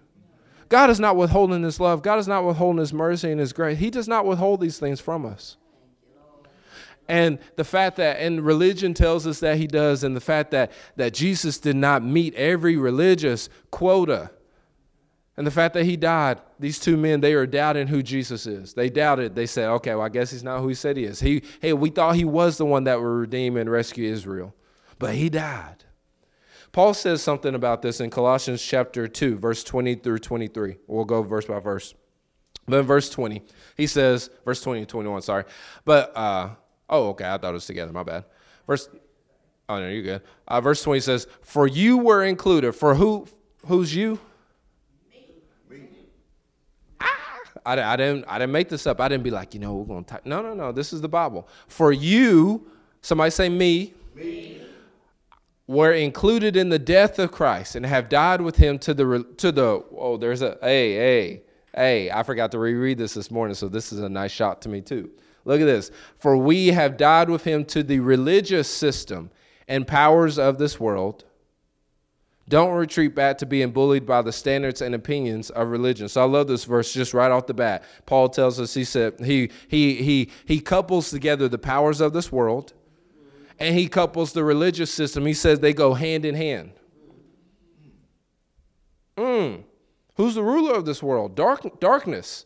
God 0.69 0.89
is 0.89 0.99
not 0.99 1.15
withholding 1.15 1.63
His 1.63 1.79
love. 1.79 2.03
God 2.03 2.19
is 2.19 2.27
not 2.27 2.45
withholding 2.45 2.79
His 2.79 2.93
mercy 2.93 3.31
and 3.31 3.39
His 3.39 3.51
grace. 3.51 3.79
He 3.79 3.89
does 3.89 4.07
not 4.07 4.25
withhold 4.25 4.61
these 4.61 4.77
things 4.77 4.99
from 4.99 5.25
us. 5.25 5.57
And 7.07 7.39
the 7.55 7.63
fact 7.63 7.97
that, 7.97 8.19
and 8.19 8.45
religion 8.45 8.93
tells 8.93 9.27
us 9.27 9.39
that 9.41 9.57
He 9.57 9.67
does, 9.67 10.03
and 10.03 10.15
the 10.15 10.21
fact 10.21 10.51
that 10.51 10.71
that 10.95 11.13
Jesus 11.13 11.57
did 11.57 11.75
not 11.75 12.03
meet 12.03 12.33
every 12.35 12.77
religious 12.77 13.49
quota 13.71 14.31
and 15.35 15.47
the 15.47 15.51
fact 15.51 15.73
that 15.73 15.85
he 15.85 15.97
died, 15.97 16.41
these 16.59 16.79
two 16.79 16.95
men, 16.95 17.19
they 17.19 17.33
are 17.33 17.47
doubting 17.47 17.87
who 17.87 18.03
Jesus 18.03 18.45
is. 18.45 18.73
They 18.73 18.89
doubted. 18.89 19.35
They 19.35 19.47
said, 19.47 19.67
okay, 19.69 19.95
well, 19.95 20.05
I 20.05 20.09
guess 20.09 20.29
he's 20.29 20.43
not 20.43 20.59
who 20.59 20.67
he 20.67 20.75
said 20.75 20.95
he 20.95 21.05
is. 21.05 21.19
He, 21.19 21.41
hey, 21.59 21.73
we 21.73 21.89
thought 21.89 22.15
he 22.15 22.25
was 22.25 22.57
the 22.57 22.65
one 22.65 22.83
that 22.83 22.99
would 22.99 23.05
redeem 23.05 23.57
and 23.57 23.69
rescue 23.69 24.11
Israel, 24.11 24.53
but 24.99 25.15
he 25.15 25.29
died. 25.29 25.85
Paul 26.71 26.93
says 26.93 27.21
something 27.21 27.55
about 27.55 27.81
this 27.81 27.99
in 27.99 28.09
Colossians 28.09 28.61
chapter 28.61 29.07
2, 29.07 29.37
verse 29.37 29.63
20 29.63 29.95
through 29.95 30.19
23. 30.19 30.77
We'll 30.87 31.05
go 31.05 31.23
verse 31.23 31.45
by 31.45 31.59
verse. 31.59 31.95
But 32.67 32.79
in 32.79 32.85
verse 32.85 33.09
20, 33.09 33.43
he 33.75 33.87
says, 33.87 34.29
verse 34.45 34.61
20 34.61 34.81
and 34.81 34.89
21, 34.89 35.21
sorry. 35.23 35.43
But, 35.83 36.15
uh, 36.15 36.49
oh, 36.93 37.09
okay, 37.09 37.25
I 37.25 37.37
thought 37.37 37.49
it 37.49 37.53
was 37.53 37.65
together, 37.65 37.91
my 37.91 38.03
bad. 38.03 38.23
Verse, 38.67 38.87
oh, 39.67 39.79
no, 39.79 39.89
you're 39.89 40.03
good. 40.03 40.21
Uh, 40.47 40.61
verse 40.61 40.81
20 40.83 40.99
says, 41.01 41.27
For 41.41 41.67
you 41.67 41.97
were 41.97 42.23
included. 42.23 42.73
For 42.73 42.93
who, 42.93 43.27
who's 43.65 43.93
you? 43.93 44.19
Me. 45.11 45.25
I, 47.65 47.81
I, 47.81 47.95
didn't 47.95 48.25
I 48.27 48.37
didn't 48.37 48.51
make 48.51 48.69
this 48.69 48.85
up. 48.85 49.01
I 49.01 49.07
didn't 49.07 49.23
be 49.23 49.31
like, 49.31 49.53
you 49.53 49.59
know, 49.59 49.75
we're 49.75 49.85
going 49.85 50.03
to 50.03 50.13
type. 50.13 50.25
No, 50.25 50.41
no, 50.41 50.53
no. 50.53 50.71
This 50.71 50.93
is 50.93 51.01
the 51.01 51.09
Bible. 51.09 51.47
For 51.67 51.91
you, 51.91 52.67
somebody 53.01 53.31
say 53.31 53.49
me, 53.49 53.93
me, 54.13 54.61
were 55.65 55.93
included 55.93 56.55
in 56.55 56.69
the 56.69 56.79
death 56.79 57.17
of 57.17 57.31
Christ 57.31 57.75
and 57.75 57.85
have 57.85 58.07
died 58.07 58.41
with 58.41 58.57
him 58.57 58.77
to 58.79 58.93
the 58.93 59.25
to 59.37 59.51
the 59.51 59.83
oh, 59.97 60.17
there's 60.17 60.41
a 60.41 60.57
hey, 60.61 60.93
hey, 60.93 61.41
hey, 61.73 62.11
I 62.11 62.21
forgot 62.21 62.51
to 62.51 62.59
reread 62.59 62.99
this 62.99 63.15
this 63.15 63.31
morning, 63.31 63.55
so 63.55 63.67
this 63.67 63.91
is 63.91 63.99
a 63.99 64.09
nice 64.09 64.31
shot 64.31 64.61
to 64.63 64.69
me 64.69 64.81
too. 64.81 65.09
Look 65.45 65.61
at 65.61 65.65
this. 65.65 65.91
For 66.17 66.37
we 66.37 66.67
have 66.67 66.97
died 66.97 67.29
with 67.29 67.43
him 67.43 67.65
to 67.65 67.83
the 67.83 67.99
religious 67.99 68.67
system 68.67 69.29
and 69.67 69.87
powers 69.87 70.39
of 70.39 70.57
this 70.57 70.79
world 70.79 71.25
don't 72.49 72.73
retreat 72.73 73.15
back 73.15 73.37
to 73.37 73.45
being 73.45 73.71
bullied 73.71 74.05
by 74.05 74.21
the 74.21 74.31
standards 74.31 74.81
and 74.81 74.93
opinions 74.93 75.49
of 75.49 75.69
religion. 75.69 76.09
So 76.09 76.21
I 76.21 76.25
love 76.25 76.47
this 76.47 76.65
verse 76.65 76.93
just 76.93 77.13
right 77.13 77.31
off 77.31 77.47
the 77.47 77.53
bat. 77.53 77.83
Paul 78.05 78.29
tells 78.29 78.59
us 78.59 78.73
he 78.73 78.83
said 78.83 79.19
he 79.19 79.49
he 79.67 79.95
he 79.95 80.29
he 80.45 80.59
couples 80.59 81.09
together 81.09 81.47
the 81.47 81.57
powers 81.57 82.01
of 82.01 82.11
this 82.11 82.31
world 82.31 82.73
and 83.59 83.75
he 83.75 83.87
couples 83.87 84.33
the 84.33 84.43
religious 84.43 84.91
system. 84.91 85.25
He 85.25 85.33
says 85.33 85.59
they 85.59 85.73
go 85.73 85.93
hand 85.93 86.25
in 86.25 86.35
hand. 86.35 86.73
Mm. 89.15 89.63
Who's 90.15 90.35
the 90.35 90.43
ruler 90.43 90.75
of 90.75 90.85
this 90.85 91.01
world? 91.01 91.35
Dark 91.35 91.79
darkness. 91.79 92.45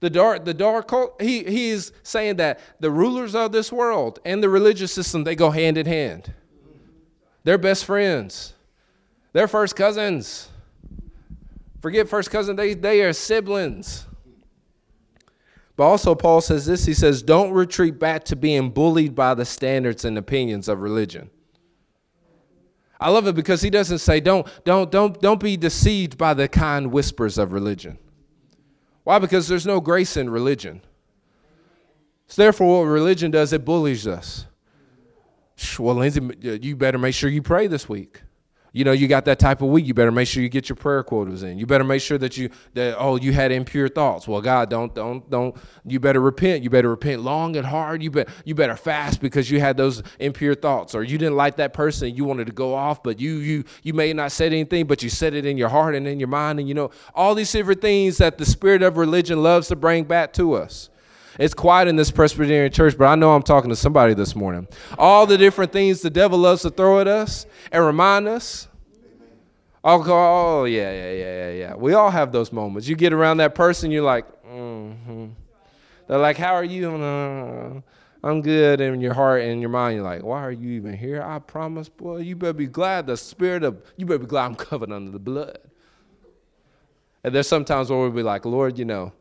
The 0.00 0.10
dark, 0.10 0.44
the 0.44 0.54
dark. 0.54 0.90
He 1.20 1.44
he 1.44 1.70
is 1.70 1.92
saying 2.02 2.36
that 2.36 2.58
the 2.80 2.90
rulers 2.90 3.34
of 3.34 3.52
this 3.52 3.70
world 3.70 4.18
and 4.24 4.42
the 4.42 4.48
religious 4.48 4.92
system 4.92 5.24
they 5.24 5.36
go 5.36 5.50
hand 5.50 5.76
in 5.76 5.86
hand. 5.86 6.34
They're 7.44 7.58
best 7.58 7.84
friends. 7.84 8.54
They're 9.32 9.48
first 9.48 9.76
cousins. 9.76 10.48
Forget 11.80 12.08
first 12.08 12.30
cousin, 12.30 12.56
they, 12.56 12.74
they 12.74 13.02
are 13.02 13.12
siblings. 13.12 14.06
But 15.76 15.84
also, 15.84 16.14
Paul 16.14 16.42
says 16.42 16.66
this 16.66 16.84
he 16.84 16.92
says, 16.92 17.22
don't 17.22 17.52
retreat 17.52 17.98
back 17.98 18.24
to 18.24 18.36
being 18.36 18.70
bullied 18.70 19.14
by 19.14 19.34
the 19.34 19.46
standards 19.46 20.04
and 20.04 20.18
opinions 20.18 20.68
of 20.68 20.80
religion. 20.80 21.30
I 23.00 23.08
love 23.08 23.26
it 23.26 23.34
because 23.34 23.62
he 23.62 23.70
doesn't 23.70 24.00
say, 24.00 24.20
don't, 24.20 24.46
don't, 24.64 24.90
don't, 24.90 25.18
don't 25.22 25.40
be 25.40 25.56
deceived 25.56 26.18
by 26.18 26.34
the 26.34 26.48
kind 26.48 26.92
whispers 26.92 27.38
of 27.38 27.54
religion. 27.54 27.98
Why? 29.04 29.18
Because 29.18 29.48
there's 29.48 29.66
no 29.66 29.80
grace 29.80 30.16
in 30.16 30.30
religion. 30.30 30.82
So 32.26 32.42
therefore, 32.42 32.80
what 32.80 32.90
religion 32.90 33.30
does, 33.30 33.52
it 33.52 33.64
bullies 33.64 34.06
us. 34.06 34.46
Well, 35.78 35.96
Lindsay, 35.96 36.20
you 36.40 36.76
better 36.76 36.98
make 36.98 37.14
sure 37.14 37.28
you 37.28 37.42
pray 37.42 37.66
this 37.66 37.88
week 37.88 38.22
you 38.72 38.84
know 38.84 38.92
you 38.92 39.08
got 39.08 39.24
that 39.24 39.38
type 39.38 39.62
of 39.62 39.68
week 39.68 39.86
you 39.86 39.94
better 39.94 40.12
make 40.12 40.28
sure 40.28 40.42
you 40.42 40.48
get 40.48 40.68
your 40.68 40.76
prayer 40.76 41.02
quotas 41.02 41.42
in. 41.42 41.58
You 41.58 41.66
better 41.66 41.84
make 41.84 42.02
sure 42.02 42.18
that 42.18 42.36
you 42.36 42.50
that 42.74 42.96
oh 42.98 43.16
you 43.16 43.32
had 43.32 43.52
impure 43.52 43.88
thoughts. 43.88 44.28
Well 44.28 44.40
god 44.40 44.70
don't 44.70 44.94
don't 44.94 45.28
don't 45.30 45.56
you 45.84 45.98
better 45.98 46.20
repent. 46.20 46.62
You 46.62 46.70
better 46.70 46.90
repent 46.90 47.22
long 47.22 47.56
and 47.56 47.66
hard. 47.66 48.02
You 48.02 48.10
bet 48.10 48.28
you 48.44 48.54
better 48.54 48.76
fast 48.76 49.20
because 49.20 49.50
you 49.50 49.60
had 49.60 49.76
those 49.76 50.02
impure 50.18 50.54
thoughts. 50.54 50.94
Or 50.94 51.02
you 51.02 51.18
didn't 51.18 51.36
like 51.36 51.56
that 51.56 51.72
person 51.72 52.14
you 52.14 52.24
wanted 52.24 52.46
to 52.46 52.52
go 52.52 52.74
off 52.74 53.02
but 53.02 53.18
you 53.18 53.36
you 53.36 53.64
you 53.82 53.94
may 53.94 54.12
not 54.12 54.32
said 54.32 54.52
anything 54.52 54.86
but 54.86 55.02
you 55.02 55.08
said 55.08 55.34
it 55.34 55.46
in 55.46 55.56
your 55.56 55.68
heart 55.68 55.94
and 55.94 56.06
in 56.06 56.20
your 56.20 56.28
mind. 56.28 56.58
And 56.58 56.68
you 56.68 56.74
know 56.74 56.90
all 57.14 57.34
these 57.34 57.50
different 57.50 57.80
things 57.80 58.18
that 58.18 58.38
the 58.38 58.44
spirit 58.44 58.82
of 58.82 58.96
religion 58.96 59.42
loves 59.42 59.68
to 59.68 59.76
bring 59.76 60.04
back 60.04 60.32
to 60.34 60.54
us 60.54 60.89
it's 61.40 61.54
quiet 61.54 61.88
in 61.88 61.96
this 61.96 62.10
Presbyterian 62.10 62.70
church, 62.70 62.98
but 62.98 63.06
I 63.06 63.14
know 63.14 63.34
I'm 63.34 63.42
talking 63.42 63.70
to 63.70 63.76
somebody 63.76 64.12
this 64.12 64.36
morning. 64.36 64.68
All 64.98 65.26
the 65.26 65.38
different 65.38 65.72
things 65.72 66.02
the 66.02 66.10
devil 66.10 66.38
loves 66.38 66.60
to 66.62 66.70
throw 66.70 67.00
at 67.00 67.08
us 67.08 67.46
and 67.72 67.82
remind 67.82 68.28
us. 68.28 68.68
I'll 69.82 70.02
go, 70.02 70.12
oh, 70.12 70.64
yeah, 70.64 70.92
yeah, 70.92 71.12
yeah, 71.12 71.38
yeah, 71.38 71.50
yeah. 71.52 71.74
We 71.74 71.94
all 71.94 72.10
have 72.10 72.30
those 72.30 72.52
moments. 72.52 72.86
You 72.86 72.94
get 72.94 73.14
around 73.14 73.38
that 73.38 73.54
person, 73.54 73.90
you're 73.90 74.04
like, 74.04 74.26
mm-hmm. 74.44 75.28
They're 76.06 76.18
like, 76.18 76.36
how 76.36 76.54
are 76.54 76.64
you? 76.64 76.90
Uh, 76.90 77.80
I'm 78.22 78.42
good. 78.42 78.82
And 78.82 78.96
in 78.96 79.00
your 79.00 79.14
heart 79.14 79.40
and 79.40 79.62
your 79.62 79.70
mind, 79.70 79.94
you're 79.94 80.04
like, 80.04 80.22
why 80.22 80.42
are 80.42 80.52
you 80.52 80.72
even 80.72 80.92
here? 80.92 81.22
I 81.22 81.38
promise, 81.38 81.88
boy, 81.88 82.18
you 82.18 82.36
better 82.36 82.52
be 82.52 82.66
glad 82.66 83.06
the 83.06 83.16
spirit 83.16 83.62
of, 83.62 83.82
you 83.96 84.04
better 84.04 84.18
be 84.18 84.26
glad 84.26 84.44
I'm 84.44 84.56
covered 84.56 84.92
under 84.92 85.10
the 85.10 85.18
blood. 85.18 85.58
And 87.24 87.34
there's 87.34 87.48
sometimes 87.48 87.88
where 87.88 87.98
we'll 87.98 88.10
be 88.10 88.22
like, 88.22 88.44
Lord, 88.44 88.78
you 88.78 88.84
know, 88.84 89.12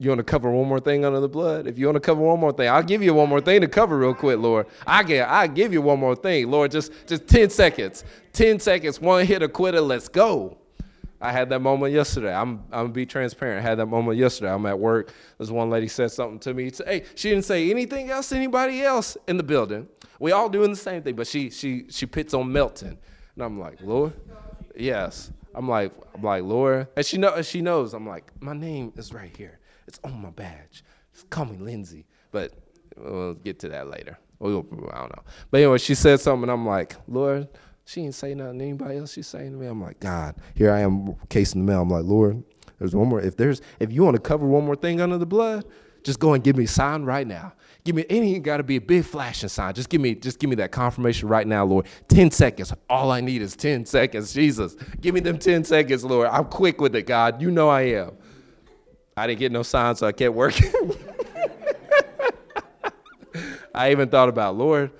you 0.00 0.08
want 0.08 0.18
to 0.18 0.24
cover 0.24 0.50
one 0.50 0.66
more 0.66 0.80
thing 0.80 1.04
under 1.04 1.20
the 1.20 1.28
blood? 1.28 1.66
If 1.66 1.78
you 1.78 1.84
want 1.84 1.96
to 1.96 2.00
cover 2.00 2.22
one 2.22 2.40
more 2.40 2.52
thing, 2.52 2.70
I'll 2.70 2.82
give 2.82 3.02
you 3.02 3.12
one 3.12 3.28
more 3.28 3.40
thing 3.42 3.60
to 3.60 3.68
cover 3.68 3.98
real 3.98 4.14
quick, 4.14 4.38
Lord. 4.38 4.66
I 4.86 5.02
get 5.02 5.28
I 5.28 5.46
give 5.46 5.74
you 5.74 5.82
one 5.82 6.00
more 6.00 6.16
thing, 6.16 6.50
Lord. 6.50 6.70
Just 6.70 6.92
just 7.06 7.28
10 7.28 7.50
seconds. 7.50 8.04
10 8.32 8.60
seconds, 8.60 8.98
one 8.98 9.26
hit 9.26 9.42
a 9.42 9.48
quitter, 9.48 9.80
let's 9.80 10.08
go. 10.08 10.56
I 11.20 11.32
had 11.32 11.50
that 11.50 11.60
moment 11.60 11.92
yesterday. 11.92 12.32
I'm 12.32 12.64
I'm 12.72 12.84
gonna 12.84 12.88
be 12.88 13.04
transparent. 13.04 13.64
I 13.64 13.68
had 13.68 13.78
that 13.78 13.86
moment 13.86 14.16
yesterday. 14.16 14.50
I'm 14.50 14.64
at 14.64 14.78
work. 14.78 15.12
This 15.38 15.50
one 15.50 15.68
lady 15.68 15.86
said 15.86 16.10
something 16.10 16.38
to 16.40 16.54
me. 16.54 16.70
Said, 16.70 16.86
hey, 16.88 17.04
she 17.14 17.28
didn't 17.28 17.44
say 17.44 17.70
anything 17.70 18.10
else 18.10 18.32
anybody 18.32 18.80
else 18.80 19.18
in 19.28 19.36
the 19.36 19.42
building. 19.42 19.86
We 20.18 20.32
all 20.32 20.48
doing 20.48 20.70
the 20.70 20.76
same 20.76 21.02
thing, 21.02 21.14
but 21.14 21.26
she 21.26 21.50
she 21.50 21.84
she 21.90 22.06
pits 22.06 22.32
on 22.32 22.50
Melton. 22.50 22.96
And 23.34 23.44
I'm 23.44 23.60
like, 23.60 23.82
Lord, 23.82 24.14
yes. 24.74 25.30
I'm 25.54 25.68
like, 25.68 25.92
I'm 26.14 26.22
like, 26.22 26.42
Lord. 26.42 26.88
And 26.96 27.04
she 27.04 27.18
know 27.18 27.42
she 27.42 27.60
knows. 27.60 27.92
I'm 27.92 28.06
like, 28.06 28.32
my 28.40 28.54
name 28.54 28.94
is 28.96 29.12
right 29.12 29.36
here. 29.36 29.59
It's 29.90 29.98
on 30.04 30.22
my 30.22 30.30
badge. 30.30 30.84
Just 31.12 31.28
call 31.30 31.46
me 31.46 31.56
Lindsay. 31.56 32.06
But 32.30 32.52
we'll 32.96 33.34
get 33.34 33.58
to 33.58 33.68
that 33.70 33.90
later. 33.90 34.16
I 34.40 34.44
don't 34.44 34.70
know. 34.70 35.22
But 35.50 35.58
anyway, 35.58 35.78
she 35.78 35.96
said 35.96 36.20
something, 36.20 36.44
and 36.44 36.52
I'm 36.52 36.64
like, 36.64 36.94
Lord, 37.08 37.48
she 37.84 38.02
ain't 38.02 38.14
saying 38.14 38.38
nothing 38.38 38.60
to 38.60 38.64
anybody 38.64 38.98
else. 38.98 39.12
She's 39.12 39.26
saying 39.26 39.50
to 39.50 39.58
me, 39.58 39.66
I'm 39.66 39.82
like, 39.82 39.98
God, 39.98 40.36
here 40.54 40.72
I 40.72 40.80
am 40.80 41.16
casing 41.28 41.66
the 41.66 41.72
mail. 41.72 41.82
I'm 41.82 41.88
like, 41.88 42.04
Lord, 42.04 42.44
there's 42.78 42.94
one 42.94 43.08
more. 43.08 43.20
If 43.20 43.36
there's, 43.36 43.62
if 43.80 43.90
you 43.90 44.04
want 44.04 44.14
to 44.14 44.22
cover 44.22 44.46
one 44.46 44.64
more 44.64 44.76
thing 44.76 45.00
under 45.00 45.18
the 45.18 45.26
blood, 45.26 45.64
just 46.04 46.20
go 46.20 46.34
and 46.34 46.44
give 46.44 46.56
me 46.56 46.64
a 46.64 46.68
sign 46.68 47.02
right 47.02 47.26
now. 47.26 47.52
Give 47.82 47.96
me, 47.96 48.02
it 48.02 48.14
ain't 48.14 48.44
got 48.44 48.58
to 48.58 48.62
be 48.62 48.76
a 48.76 48.80
big 48.80 49.04
flashing 49.04 49.48
sign. 49.48 49.74
Just 49.74 49.88
give 49.88 50.00
me, 50.00 50.14
just 50.14 50.38
give 50.38 50.48
me 50.48 50.56
that 50.56 50.70
confirmation 50.70 51.28
right 51.28 51.46
now, 51.46 51.64
Lord. 51.64 51.86
10 52.08 52.30
seconds. 52.30 52.72
All 52.88 53.10
I 53.10 53.20
need 53.20 53.42
is 53.42 53.56
10 53.56 53.86
seconds. 53.86 54.32
Jesus, 54.32 54.76
give 55.00 55.14
me 55.14 55.20
them 55.20 55.38
10 55.38 55.64
seconds, 55.64 56.04
Lord. 56.04 56.28
I'm 56.28 56.44
quick 56.44 56.80
with 56.80 56.94
it, 56.94 57.06
God. 57.06 57.42
You 57.42 57.50
know 57.50 57.68
I 57.68 57.82
am. 57.82 58.12
I 59.20 59.26
didn't 59.26 59.40
get 59.40 59.52
no 59.52 59.62
sign, 59.62 59.94
so 59.96 60.06
I 60.06 60.12
kept 60.12 60.34
working. 60.34 60.72
I 63.74 63.90
even 63.90 64.08
thought 64.08 64.30
about, 64.30 64.56
Lord, 64.56 64.90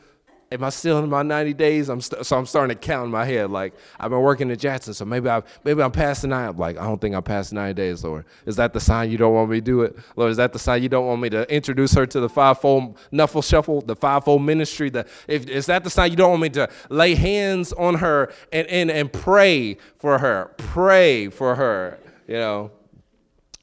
am 0.53 0.63
I 0.63 0.69
still 0.69 0.99
in 0.99 1.09
my 1.09 1.23
90 1.23 1.55
days? 1.55 1.89
I'm 1.89 2.03
st- 2.03 2.27
so 2.27 2.37
I'm 2.37 2.45
starting 2.45 2.77
to 2.77 2.81
count 2.81 3.07
in 3.07 3.11
my 3.11 3.25
head. 3.25 3.51
Like 3.51 3.73
I've 3.99 4.11
been 4.11 4.21
working 4.21 4.51
at 4.51 4.59
Jackson, 4.59 4.93
so 4.93 5.07
maybe 5.07 5.31
I 5.31 5.43
maybe 5.65 5.83
I'm 5.83 5.91
past 5.91 6.21
the 6.21 6.29
nine. 6.29 6.51
I'm 6.51 6.59
like 6.59 6.77
I 6.77 6.85
don't 6.85 7.01
think 7.01 7.15
I'm 7.15 7.23
past 7.23 7.55
90 7.55 7.73
days, 7.73 8.05
Lord. 8.05 8.27
Is 8.45 8.57
that 8.57 8.75
the 8.75 8.81
sign 8.81 9.11
you 9.11 9.17
don't 9.17 9.33
want 9.33 9.51
me 9.51 9.57
to 9.57 9.65
do 9.65 9.81
it, 9.83 9.97
Lord? 10.17 10.31
Is 10.31 10.37
that 10.37 10.53
the 10.53 10.59
sign 10.59 10.83
you 10.83 10.91
don't 10.91 11.07
want 11.07 11.23
me 11.23 11.31
to 11.31 11.51
introduce 11.51 11.95
her 11.95 12.05
to 12.05 12.21
the 12.21 12.29
fivefold 12.29 12.99
knuffle 13.11 13.41
shuffle, 13.41 13.81
the 13.81 13.97
fivefold 13.97 14.43
ministry? 14.43 14.91
The 14.91 15.07
if 15.29 15.47
is 15.47 15.65
that 15.67 15.83
the 15.83 15.91
sign 15.91 16.11
you 16.11 16.17
don't 16.19 16.31
want 16.31 16.43
me 16.43 16.51
to 16.51 16.69
lay 16.91 17.15
hands 17.15 17.73
on 17.73 17.95
her 17.95 18.33
and 18.53 18.67
and 18.69 18.91
and 18.91 19.11
pray 19.11 19.79
for 19.99 20.19
her, 20.19 20.53
pray 20.59 21.31
for 21.31 21.55
her 21.55 21.99
you 22.31 22.37
know. 22.37 22.71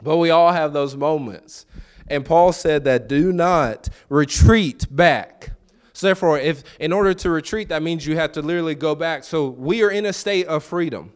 But 0.01 0.17
we 0.17 0.29
all 0.29 0.51
have 0.51 0.73
those 0.73 0.95
moments. 0.95 1.65
And 2.07 2.25
Paul 2.25 2.53
said 2.53 2.85
that 2.85 3.07
do 3.07 3.33
not 3.33 3.89
retreat 4.09 4.85
back. 4.89 5.51
So 5.93 6.07
therefore, 6.07 6.39
if 6.39 6.63
in 6.79 6.93
order 6.93 7.13
to 7.15 7.29
retreat, 7.29 7.69
that 7.69 7.81
means 7.81 8.05
you 8.05 8.15
have 8.17 8.31
to 8.33 8.41
literally 8.41 8.75
go 8.75 8.93
back. 8.93 9.23
So 9.23 9.49
we 9.49 9.83
are 9.83 9.89
in 9.89 10.05
a 10.05 10.13
state 10.13 10.47
of 10.47 10.63
freedom. 10.63 11.13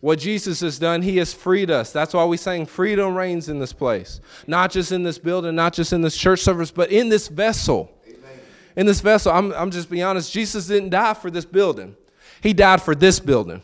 What 0.00 0.18
Jesus 0.18 0.60
has 0.60 0.80
done, 0.80 1.02
he 1.02 1.18
has 1.18 1.32
freed 1.32 1.70
us. 1.70 1.92
That's 1.92 2.12
why 2.12 2.24
we 2.24 2.36
saying 2.36 2.66
freedom 2.66 3.14
reigns 3.14 3.48
in 3.48 3.60
this 3.60 3.72
place. 3.72 4.20
Not 4.48 4.72
just 4.72 4.90
in 4.90 5.04
this 5.04 5.16
building, 5.16 5.54
not 5.54 5.74
just 5.74 5.92
in 5.92 6.00
this 6.00 6.16
church 6.16 6.40
service, 6.40 6.72
but 6.72 6.90
in 6.90 7.08
this 7.08 7.28
vessel. 7.28 7.92
Amen. 8.08 8.40
In 8.74 8.86
this 8.86 9.00
vessel, 9.00 9.30
I'm, 9.30 9.52
I'm 9.52 9.70
just 9.70 9.88
being 9.88 10.02
honest, 10.02 10.32
Jesus 10.32 10.66
didn't 10.66 10.90
die 10.90 11.14
for 11.14 11.30
this 11.30 11.44
building. 11.44 11.94
He 12.42 12.52
died 12.52 12.82
for 12.82 12.96
this 12.96 13.20
building. 13.20 13.62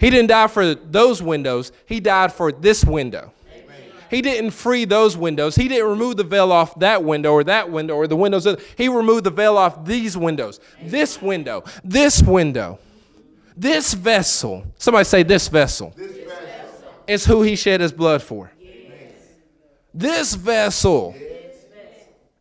Amen. 0.00 0.10
He 0.10 0.10
didn't 0.10 0.28
die 0.28 0.46
for 0.48 0.74
those 0.74 1.22
windows. 1.22 1.72
He 1.86 2.00
died 2.00 2.32
for 2.32 2.52
this 2.52 2.84
window. 2.84 3.32
He 4.10 4.22
didn't 4.22 4.50
free 4.50 4.84
those 4.86 5.16
windows. 5.16 5.54
He 5.54 5.68
didn't 5.68 5.88
remove 5.88 6.16
the 6.16 6.24
veil 6.24 6.50
off 6.50 6.76
that 6.80 7.04
window 7.04 7.32
or 7.32 7.44
that 7.44 7.70
window 7.70 7.94
or 7.94 8.08
the 8.08 8.16
windows. 8.16 8.46
He 8.76 8.88
removed 8.88 9.22
the 9.22 9.30
veil 9.30 9.56
off 9.56 9.84
these 9.84 10.16
windows, 10.16 10.58
this 10.82 11.22
window, 11.22 11.62
this 11.84 12.20
window, 12.20 12.80
this 13.56 13.94
vessel. 13.94 14.66
Somebody 14.78 15.04
say, 15.04 15.22
This 15.22 15.46
vessel. 15.46 15.94
This 15.96 16.10
vessel. 16.10 16.94
It's 17.06 17.24
who 17.24 17.42
he 17.42 17.54
shed 17.54 17.80
his 17.80 17.92
blood 17.92 18.20
for. 18.20 18.50
Yes. 18.60 19.12
This 19.94 20.34
vessel 20.34 21.14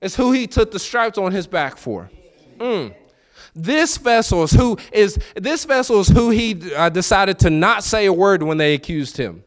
is 0.01 0.15
who 0.15 0.31
he 0.31 0.47
took 0.47 0.71
the 0.71 0.79
stripes 0.79 1.19
on 1.19 1.31
his 1.31 1.45
back 1.45 1.77
for. 1.77 2.09
Mm. 2.57 2.95
This 3.61 3.97
vessel 3.97 4.43
is 4.43 4.51
who 4.51 4.77
is 4.91 5.19
this 5.35 5.65
vessel 5.65 5.99
is 5.99 6.07
who 6.07 6.29
he 6.29 6.73
uh, 6.75 6.89
decided 6.89 7.39
to 7.39 7.49
not 7.49 7.83
say 7.83 8.05
a 8.05 8.13
word 8.13 8.43
when 8.43 8.57
they 8.57 8.73
accused 8.73 9.17
him 9.17 9.43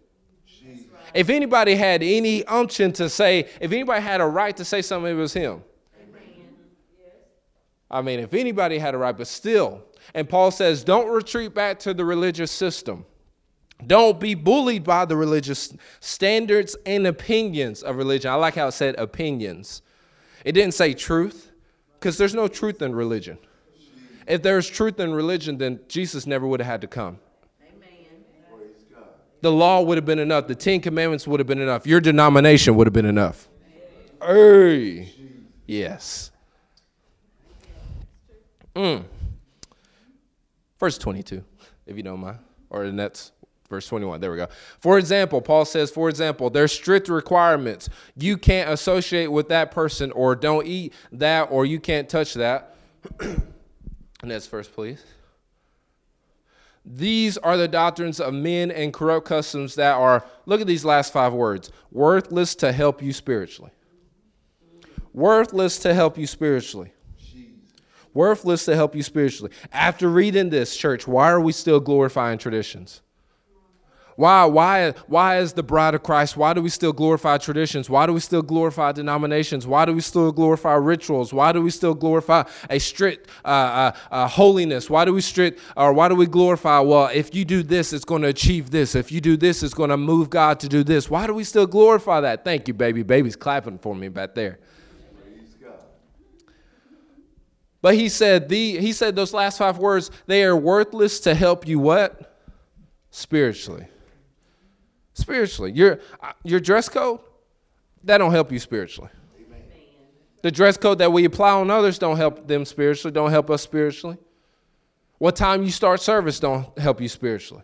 if 1.14 1.28
anybody 1.28 1.74
had 1.74 2.02
any 2.02 2.44
unction 2.44 2.92
to 2.94 3.08
say, 3.08 3.48
if 3.60 3.72
anybody 3.72 4.00
had 4.00 4.20
a 4.20 4.26
right 4.26 4.56
to 4.56 4.64
say 4.64 4.82
something, 4.82 5.12
it 5.12 5.20
was 5.20 5.32
him. 5.32 5.62
I 7.90 8.00
mean, 8.00 8.20
if 8.20 8.32
anybody 8.32 8.78
had 8.78 8.94
a 8.94 8.98
right, 8.98 9.16
but 9.16 9.26
still. 9.26 9.82
And 10.14 10.28
Paul 10.28 10.50
says, 10.50 10.82
don't 10.82 11.08
retreat 11.08 11.54
back 11.54 11.78
to 11.80 11.92
the 11.92 12.04
religious 12.04 12.50
system. 12.50 13.04
Don't 13.86 14.18
be 14.18 14.34
bullied 14.34 14.84
by 14.84 15.04
the 15.04 15.16
religious 15.16 15.74
standards 16.00 16.74
and 16.86 17.06
opinions 17.06 17.82
of 17.82 17.96
religion. 17.96 18.30
I 18.30 18.34
like 18.36 18.54
how 18.54 18.68
it 18.68 18.72
said 18.72 18.94
opinions. 18.96 19.82
It 20.44 20.52
didn't 20.52 20.74
say 20.74 20.94
truth, 20.94 21.52
because 21.94 22.16
there's 22.16 22.34
no 22.34 22.48
truth 22.48 22.80
in 22.80 22.94
religion. 22.94 23.38
If 24.32 24.40
there's 24.40 24.66
truth 24.66 24.98
in 24.98 25.12
religion, 25.12 25.58
then 25.58 25.80
Jesus 25.88 26.26
never 26.26 26.46
would 26.46 26.60
have 26.60 26.66
had 26.66 26.80
to 26.80 26.86
come. 26.86 27.18
The 29.42 29.52
law 29.52 29.82
would 29.82 29.98
have 29.98 30.06
been 30.06 30.18
enough. 30.18 30.46
The 30.46 30.54
Ten 30.54 30.80
Commandments 30.80 31.26
would 31.28 31.38
have 31.38 31.46
been 31.46 31.60
enough. 31.60 31.86
Your 31.86 32.00
denomination 32.00 32.74
would 32.76 32.86
have 32.86 32.94
been 32.94 33.04
enough. 33.04 33.46
Hey. 34.22 35.12
Yes. 35.66 36.30
Mm. 38.74 39.04
Verse 40.80 40.96
22, 40.96 41.44
if 41.86 41.94
you 41.98 42.02
don't 42.02 42.20
mind. 42.20 42.38
Or 42.70 42.86
the 42.86 42.92
next 42.92 43.32
verse 43.68 43.86
21. 43.86 44.18
There 44.18 44.30
we 44.30 44.38
go. 44.38 44.48
For 44.80 44.98
example, 44.98 45.42
Paul 45.42 45.66
says, 45.66 45.90
for 45.90 46.08
example, 46.08 46.48
there's 46.48 46.72
strict 46.72 47.10
requirements. 47.10 47.90
You 48.16 48.38
can't 48.38 48.70
associate 48.70 49.26
with 49.26 49.50
that 49.50 49.72
person, 49.72 50.10
or 50.12 50.34
don't 50.34 50.66
eat 50.66 50.94
that, 51.12 51.50
or 51.50 51.66
you 51.66 51.78
can't 51.78 52.08
touch 52.08 52.32
that. 52.32 52.76
next 54.28 54.46
verse, 54.46 54.68
please. 54.68 55.04
These 56.84 57.38
are 57.38 57.56
the 57.56 57.68
doctrines 57.68 58.20
of 58.20 58.34
men 58.34 58.70
and 58.70 58.92
corrupt 58.92 59.26
customs 59.26 59.76
that 59.76 59.92
are, 59.92 60.24
look 60.46 60.60
at 60.60 60.66
these 60.66 60.84
last 60.84 61.12
five 61.12 61.32
words, 61.32 61.70
worthless 61.90 62.54
to 62.56 62.72
help 62.72 63.02
you 63.02 63.12
spiritually. 63.12 63.70
Worthless 65.12 65.78
to 65.80 65.94
help 65.94 66.18
you 66.18 66.26
spiritually. 66.26 66.92
Worthless 68.14 68.64
to 68.66 68.74
help 68.74 68.94
you 68.94 69.02
spiritually. 69.02 69.52
After 69.72 70.08
reading 70.08 70.50
this, 70.50 70.76
church, 70.76 71.06
why 71.06 71.30
are 71.30 71.40
we 71.40 71.52
still 71.52 71.80
glorifying 71.80 72.38
traditions? 72.38 73.00
Why, 74.16 74.44
why, 74.44 74.92
why 75.06 75.38
is 75.38 75.54
the 75.54 75.62
bride 75.62 75.94
of 75.94 76.02
Christ? 76.02 76.36
Why 76.36 76.52
do 76.52 76.60
we 76.60 76.68
still 76.68 76.92
glorify 76.92 77.38
traditions? 77.38 77.88
Why 77.88 78.06
do 78.06 78.12
we 78.12 78.20
still 78.20 78.42
glorify 78.42 78.92
denominations? 78.92 79.66
Why 79.66 79.86
do 79.86 79.94
we 79.94 80.00
still 80.02 80.32
glorify 80.32 80.74
rituals? 80.74 81.32
Why 81.32 81.52
do 81.52 81.62
we 81.62 81.70
still 81.70 81.94
glorify 81.94 82.44
a 82.68 82.78
strict 82.78 83.30
uh, 83.44 83.48
uh, 83.48 83.92
uh, 84.10 84.28
holiness? 84.28 84.90
Why 84.90 85.04
do 85.06 85.14
we 85.14 85.22
strict, 85.22 85.60
or 85.76 85.92
why 85.92 86.08
do 86.08 86.14
we 86.14 86.26
glorify, 86.26 86.80
well, 86.80 87.06
if 87.06 87.34
you 87.34 87.44
do 87.44 87.62
this, 87.62 87.92
it's 87.92 88.04
going 88.04 88.22
to 88.22 88.28
achieve 88.28 88.70
this. 88.70 88.94
If 88.94 89.10
you 89.10 89.20
do 89.20 89.36
this, 89.36 89.62
it's 89.62 89.74
going 89.74 89.90
to 89.90 89.96
move 89.96 90.28
God 90.28 90.60
to 90.60 90.68
do 90.68 90.84
this. 90.84 91.08
Why 91.08 91.26
do 91.26 91.32
we 91.32 91.44
still 91.44 91.66
glorify 91.66 92.20
that? 92.20 92.44
Thank 92.44 92.68
you, 92.68 92.74
baby. 92.74 93.02
Baby's 93.02 93.36
clapping 93.36 93.78
for 93.78 93.94
me 93.94 94.08
back 94.08 94.34
there. 94.34 94.58
But 97.80 97.96
he 97.96 98.08
said 98.08 98.48
the 98.48 98.78
he 98.78 98.92
said 98.92 99.16
those 99.16 99.34
last 99.34 99.58
five 99.58 99.76
words, 99.76 100.12
they 100.26 100.44
are 100.44 100.56
worthless 100.56 101.18
to 101.20 101.34
help 101.34 101.66
you 101.66 101.80
what? 101.80 102.38
Spiritually 103.10 103.88
spiritually. 105.22 105.72
Your, 105.72 106.00
uh, 106.22 106.32
your 106.44 106.60
dress 106.60 106.88
code, 106.88 107.20
that 108.04 108.18
don't 108.18 108.32
help 108.32 108.52
you 108.52 108.58
spiritually. 108.58 109.10
Amen. 109.46 109.62
The 110.42 110.50
dress 110.50 110.76
code 110.76 110.98
that 110.98 111.12
we 111.12 111.24
apply 111.24 111.52
on 111.52 111.70
others 111.70 111.98
don't 111.98 112.16
help 112.16 112.46
them 112.46 112.64
spiritually, 112.64 113.12
don't 113.12 113.30
help 113.30 113.50
us 113.50 113.62
spiritually. 113.62 114.18
What 115.18 115.36
time 115.36 115.62
you 115.62 115.70
start 115.70 116.00
service 116.00 116.40
don't 116.40 116.76
help 116.78 117.00
you 117.00 117.08
spiritually. 117.08 117.62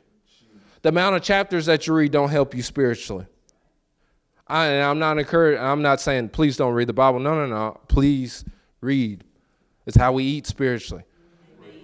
The 0.83 0.91
amount 0.91 1.17
of 1.17 1.23
chapters 1.23 1.67
that 1.67 1.87
you 1.87 1.95
read 1.95 2.13
don't 2.13 2.29
help 2.31 2.55
you 2.55 2.63
spiritually. 2.63 3.27
I, 4.47 4.67
am 4.67 4.99
not 4.99 5.19
encouraging, 5.19 5.63
I'm 5.63 5.83
not 5.83 6.01
saying 6.01 6.31
please 6.31 6.57
don't 6.57 6.73
read 6.73 6.89
the 6.89 6.93
Bible. 6.93 7.19
No, 7.19 7.35
no, 7.35 7.47
no. 7.47 7.81
Please 7.89 8.45
read. 8.81 9.25
It's 9.87 9.97
how 9.97 10.13
we 10.13 10.25
eat 10.25 10.47
spiritually 10.47 11.03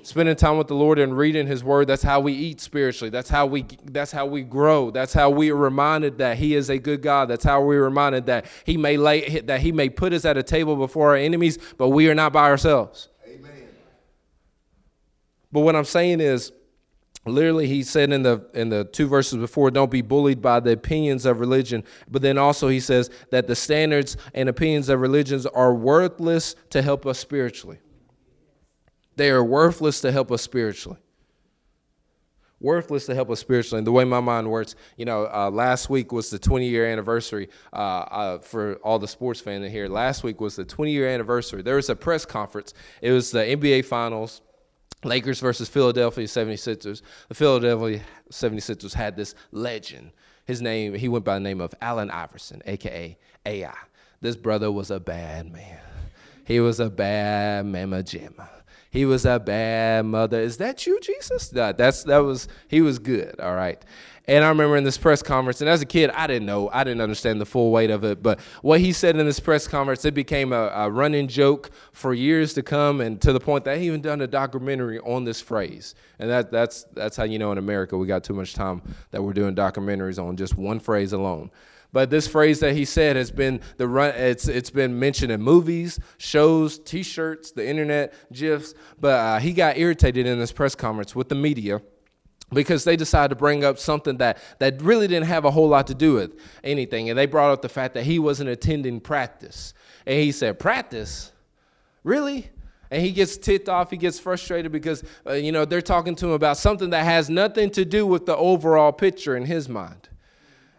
spending 0.05 0.37
time 0.37 0.59
with 0.59 0.69
the 0.69 0.75
Lord 0.75 0.99
and 0.99 1.17
reading 1.17 1.47
his 1.47 1.65
word 1.65 1.89
that's 1.89 2.03
how 2.03 2.21
we 2.21 2.33
eat 2.33 2.61
spiritually. 2.61 3.11
That's 3.11 3.29
how 3.29 3.47
we 3.47 3.65
that's 3.85 4.13
how 4.13 4.27
we 4.27 4.43
grow. 4.43 4.91
That's 4.91 5.13
how 5.13 5.31
we 5.31 5.51
are 5.51 5.57
reminded 5.57 6.19
that 6.19 6.37
he 6.37 6.55
is 6.55 6.71
a 6.71 6.79
good 6.79 7.03
God. 7.03 7.29
That's 7.29 7.45
how 7.45 7.63
we're 7.63 7.83
reminded 7.83 8.27
that 8.27 8.47
he 8.65 8.77
may 8.77 8.97
lay 8.97 9.41
that 9.41 9.61
he 9.61 9.73
may 9.73 9.89
put 9.89 10.13
us 10.13 10.25
at 10.25 10.37
a 10.37 10.43
table 10.43 10.77
before 10.77 11.11
our 11.11 11.17
enemies 11.17 11.59
but 11.79 11.89
we 11.89 12.09
are 12.09 12.15
not 12.15 12.33
by 12.33 12.51
ourselves. 12.51 13.09
Amen. 13.27 13.51
But 15.51 15.61
what 15.61 15.75
I'm 15.75 15.85
saying 15.85 16.21
is 16.21 16.53
literally 17.27 17.67
he 17.67 17.83
said 17.83 18.13
in 18.13 18.23
the 18.23 18.47
in 18.53 18.69
the 18.69 18.85
two 18.85 19.09
verses 19.09 19.39
before 19.39 19.71
don't 19.71 19.91
be 19.91 20.03
bullied 20.03 20.43
by 20.43 20.61
the 20.61 20.73
opinions 20.73 21.25
of 21.25 21.41
religion. 21.41 21.83
But 22.11 22.23
then 22.23 22.39
also 22.39 22.69
he 22.69 22.81
says 22.81 23.11
that 23.31 23.47
the 23.47 23.57
standards 23.57 24.17
and 24.35 24.49
opinions 24.49 24.89
of 24.89 25.01
religions 25.01 25.47
are 25.47 25.75
worthless 25.75 26.55
to 26.71 26.83
help 26.83 27.07
us 27.07 27.19
spiritually 27.19 27.79
they 29.17 29.31
are 29.31 29.45
worthless 29.45 30.01
to 30.01 30.13
help 30.13 30.31
us 30.33 30.43
spiritually. 30.43 30.99
Worthless 32.61 33.07
to 33.07 33.15
help 33.15 33.31
us 33.31 33.41
spiritually. 33.41 33.79
And 33.79 33.87
the 33.87 33.93
way 33.93 34.05
my 34.05 34.21
mind 34.21 34.51
works, 34.51 34.75
you 34.97 35.05
know, 35.05 35.29
uh, 35.33 35.51
last 35.51 35.91
week 35.91 36.13
was 36.13 36.31
the 36.31 36.39
20 36.39 36.67
year 36.67 36.87
anniversary 36.87 37.49
uh, 37.73 37.77
uh, 37.77 38.39
for 38.39 38.77
all 38.77 38.99
the 38.99 39.09
sports 39.09 39.41
fans 39.41 39.65
in 39.65 39.71
here. 39.71 39.89
Last 39.89 40.23
week 40.23 40.41
was 40.41 40.57
the 40.57 40.65
20 40.65 40.91
year 40.91 41.09
anniversary. 41.09 41.63
There 41.63 41.77
was 41.77 41.91
a 41.91 41.97
press 41.97 42.25
conference. 42.25 42.73
It 43.03 43.11
was 43.11 43.31
the 43.31 43.41
NBA 43.41 43.85
Finals. 43.85 44.41
Lakers 45.05 45.39
versus 45.41 45.69
Philadelphia 45.69 46.25
76ers. 46.25 47.03
The 47.29 47.35
Philadelphia 47.35 48.01
76ers 48.31 48.95
had 48.95 49.17
this 49.17 49.35
legend. 49.53 50.13
His 50.47 50.63
name, 50.63 50.95
he 50.95 51.09
went 51.09 51.27
by 51.27 51.35
the 51.35 51.41
name 51.41 51.61
of 51.61 51.75
Allen 51.83 52.11
Iverson, 52.11 52.63
aka 52.65 53.19
AI. 53.45 53.75
This 54.23 54.37
brother 54.37 54.73
was 54.73 54.91
a 54.91 54.99
bad 54.99 55.53
man. 55.53 55.81
He 56.47 56.61
was 56.61 56.81
a 56.81 56.89
bad 56.89 57.67
mama 57.67 58.03
jamma 58.03 58.49
he 58.95 59.05
was 59.05 59.27
a 59.27 59.41
bad 59.41 60.07
mother. 60.07 60.41
Is 60.41 60.59
that 60.59 60.87
you, 60.87 61.01
Jesus? 61.01 61.53
No, 61.53 61.73
that's 61.73 62.05
that 62.05 62.19
was 62.19 62.47
he 62.69 62.81
was 62.81 63.01
good. 63.01 63.41
All 63.41 63.57
right. 63.57 63.85
And 64.27 64.45
I 64.45 64.49
remember 64.49 64.77
in 64.77 64.85
this 64.85 64.97
press 64.97 65.21
conference, 65.21 65.61
and 65.61 65.69
as 65.69 65.83
a 65.83 65.87
kid, 65.87 66.11
I 66.11 66.29
didn't 66.29 66.47
know, 66.47 66.71
I 66.73 66.85
didn't 66.85 67.01
understand 67.01 67.41
the 67.41 67.45
full 67.45 67.73
weight 67.73 67.91
of 67.91 68.05
it. 68.05 68.23
But 68.23 68.39
what 68.63 68.81
he 68.81 68.93
said 68.93 69.17
in 69.17 69.27
this 69.27 69.41
press 69.41 69.67
conference, 69.67 70.05
it 70.05 70.15
became 70.15 70.53
a, 70.53 70.69
a 70.69 70.91
running 70.91 71.27
joke 71.27 71.71
for 71.93 72.15
years 72.15 72.55
to 72.55 72.63
come, 72.63 73.01
and 73.01 73.21
to 73.21 73.33
the 73.33 73.41
point 73.41 73.65
that 73.65 73.79
he 73.79 73.89
even 73.89 74.01
done 74.01 74.21
a 74.21 74.29
documentary 74.29 75.01
on 75.01 75.25
this 75.25 75.41
phrase. 75.41 75.97
And 76.21 76.31
that, 76.31 76.53
that's 76.53 76.85
that's 76.95 77.17
how 77.17 77.25
you 77.25 77.41
know 77.41 77.51
in 77.51 77.59
America 77.59 77.99
we 77.99 78.07
got 78.07 78.23
too 78.23 78.35
much 78.35 78.55
time 78.55 78.81
that 79.11 79.21
we're 79.21 79.33
doing 79.33 79.57
documentaries 79.57 80.23
on 80.23 80.37
just 80.37 80.57
one 80.57 80.79
phrase 80.79 81.13
alone. 81.13 81.51
But 81.95 82.11
this 82.11 82.27
phrase 82.27 82.59
that 82.59 82.75
he 82.75 82.85
said 82.85 83.15
has 83.15 83.31
been 83.31 83.61
the 83.77 83.87
run. 83.87 84.13
It's 84.17 84.49
it's 84.49 84.69
been 84.69 84.99
mentioned 84.99 85.31
in 85.31 85.41
movies, 85.41 86.01
shows, 86.19 86.77
T-shirts, 86.81 87.53
the 87.53 87.65
internet, 87.65 88.13
gifs. 88.33 88.75
But 89.01 89.15
uh, 89.15 89.39
he 89.39 89.53
got 89.53 89.79
irritated 89.79 90.27
in 90.27 90.41
this 90.41 90.51
press 90.51 90.75
conference 90.75 91.15
with 91.15 91.29
the 91.29 91.37
media 91.37 91.81
because 92.53 92.83
they 92.83 92.97
decided 92.97 93.29
to 93.29 93.37
bring 93.37 93.63
up 93.63 93.79
something 93.79 94.17
that, 94.17 94.39
that 94.59 94.83
really 94.83 95.07
didn't 95.07 95.27
have 95.27 95.45
a 95.45 95.53
whole 95.53 95.69
lot 95.69 95.87
to 95.87 95.95
do 95.95 96.15
with 96.15 96.37
anything. 96.65 97.11
And 97.11 97.19
they 97.19 97.27
brought 97.27 97.53
up 97.53 97.63
the 97.63 97.69
fact 97.69 97.95
that 97.95 98.03
he 98.03 98.19
wasn't 98.19 98.51
attending 98.51 99.01
practice. 99.01 99.73
And 100.05 100.19
he 100.19 100.33
said, 100.33 100.59
Practice? 100.59 101.31
Really? 102.03 102.51
And 102.91 103.03
he 103.03 103.13
gets 103.13 103.37
ticked 103.37 103.69
off, 103.69 103.93
he 103.93 103.97
gets 103.97 104.19
frustrated 104.19 104.73
because, 104.73 105.05
uh, 105.25 105.35
you 105.35 105.53
know, 105.53 105.65
they're 105.65 105.81
talking 105.81 106.17
to 106.17 106.27
him 106.27 106.33
about 106.33 106.57
something 106.57 106.91
that 106.91 107.05
has 107.05 107.31
nothing 107.31 107.71
to 107.71 107.85
do 107.85 108.05
with 108.05 108.27
the 108.27 108.37
overall 108.37 108.91
picture 108.91 109.37
in 109.37 109.45
his 109.45 109.69
mind. 109.69 110.09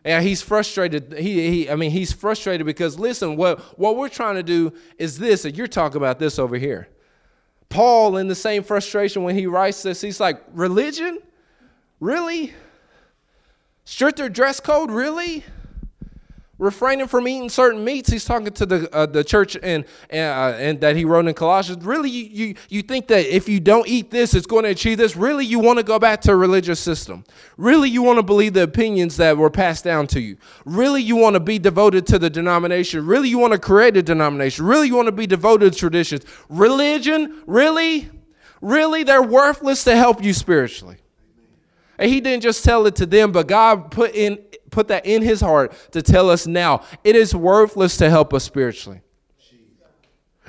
And 0.05 0.23
he's 0.23 0.41
frustrated. 0.41 1.15
He, 1.17 1.49
he, 1.49 1.69
I 1.69 1.75
mean, 1.75 1.89
he's 1.89 2.13
frustrated 2.13 2.65
because 2.67 2.99
listen, 2.99 3.35
what, 3.35 3.59
what 3.79 3.97
we're 3.97 4.07
trying 4.07 4.35
to 4.35 4.43
do 4.43 4.71
is 4.99 5.17
this, 5.17 5.45
and 5.45 5.57
you're 5.57 5.65
talking 5.65 5.97
about 5.97 6.19
this 6.19 6.37
over 6.37 6.57
here. 6.57 6.87
Paul, 7.69 8.17
in 8.17 8.27
the 8.27 8.35
same 8.35 8.61
frustration 8.61 9.23
when 9.23 9.35
he 9.35 9.47
writes 9.47 9.81
this, 9.81 10.01
he's 10.01 10.19
like, 10.19 10.43
religion? 10.53 11.17
Really? 11.99 12.53
Stricter 13.83 14.29
dress 14.29 14.59
code? 14.59 14.91
Really? 14.91 15.43
Refraining 16.57 17.07
from 17.07 17.27
eating 17.27 17.49
certain 17.49 17.83
meats. 17.83 18.09
He's 18.09 18.25
talking 18.25 18.51
to 18.51 18.65
the 18.65 18.95
uh, 18.95 19.05
the 19.05 19.23
church 19.23 19.57
and 19.61 19.85
and, 20.09 20.55
uh, 20.55 20.57
and 20.57 20.81
that 20.81 20.95
he 20.95 21.05
wrote 21.05 21.27
in 21.27 21.33
Colossians. 21.33 21.83
Really, 21.83 22.09
you, 22.09 22.47
you 22.47 22.55
you 22.69 22.81
think 22.81 23.07
that 23.07 23.25
if 23.25 23.49
you 23.49 23.59
don't 23.59 23.87
eat 23.87 24.11
this, 24.11 24.33
it's 24.33 24.47
going 24.47 24.63
to 24.63 24.69
achieve 24.69 24.97
this? 24.97 25.15
Really, 25.15 25.45
you 25.45 25.59
want 25.59 25.77
to 25.77 25.83
go 25.83 25.99
back 25.99 26.21
to 26.21 26.31
a 26.31 26.35
religious 26.35 26.79
system? 26.79 27.23
Really, 27.57 27.89
you 27.89 28.01
want 28.01 28.17
to 28.17 28.23
believe 28.23 28.53
the 28.53 28.63
opinions 28.63 29.17
that 29.17 29.37
were 29.37 29.49
passed 29.49 29.83
down 29.83 30.07
to 30.07 30.19
you? 30.19 30.37
Really, 30.65 31.01
you 31.01 31.15
want 31.15 31.35
to 31.35 31.39
be 31.39 31.59
devoted 31.59 32.07
to 32.07 32.19
the 32.19 32.29
denomination? 32.29 33.05
Really, 33.05 33.29
you 33.29 33.37
want 33.37 33.53
to 33.53 33.59
create 33.59 33.97
a 33.97 34.03
denomination? 34.03 34.65
Really, 34.65 34.87
you 34.87 34.95
want 34.95 35.07
to 35.07 35.11
be 35.11 35.27
devoted 35.27 35.73
to 35.73 35.79
traditions? 35.79 36.23
Religion? 36.49 37.43
Really? 37.47 38.09
Really, 38.61 39.03
they're 39.03 39.21
worthless 39.21 39.83
to 39.83 39.95
help 39.95 40.23
you 40.23 40.33
spiritually. 40.33 40.97
And 41.97 42.11
he 42.11 42.19
didn't 42.19 42.43
just 42.43 42.63
tell 42.63 42.87
it 42.87 42.95
to 42.97 43.05
them, 43.05 43.31
but 43.31 43.47
God 43.47 43.91
put 43.91 44.15
in 44.15 44.39
put 44.75 44.89
that 44.89 45.05
in 45.05 45.21
his 45.21 45.41
heart 45.41 45.73
to 45.91 46.01
tell 46.01 46.29
us 46.29 46.45
now. 46.45 46.83
It 47.03 47.15
is 47.15 47.33
worthless 47.33 47.97
to 47.97 48.09
help 48.09 48.33
us 48.33 48.43
spiritually. 48.43 49.01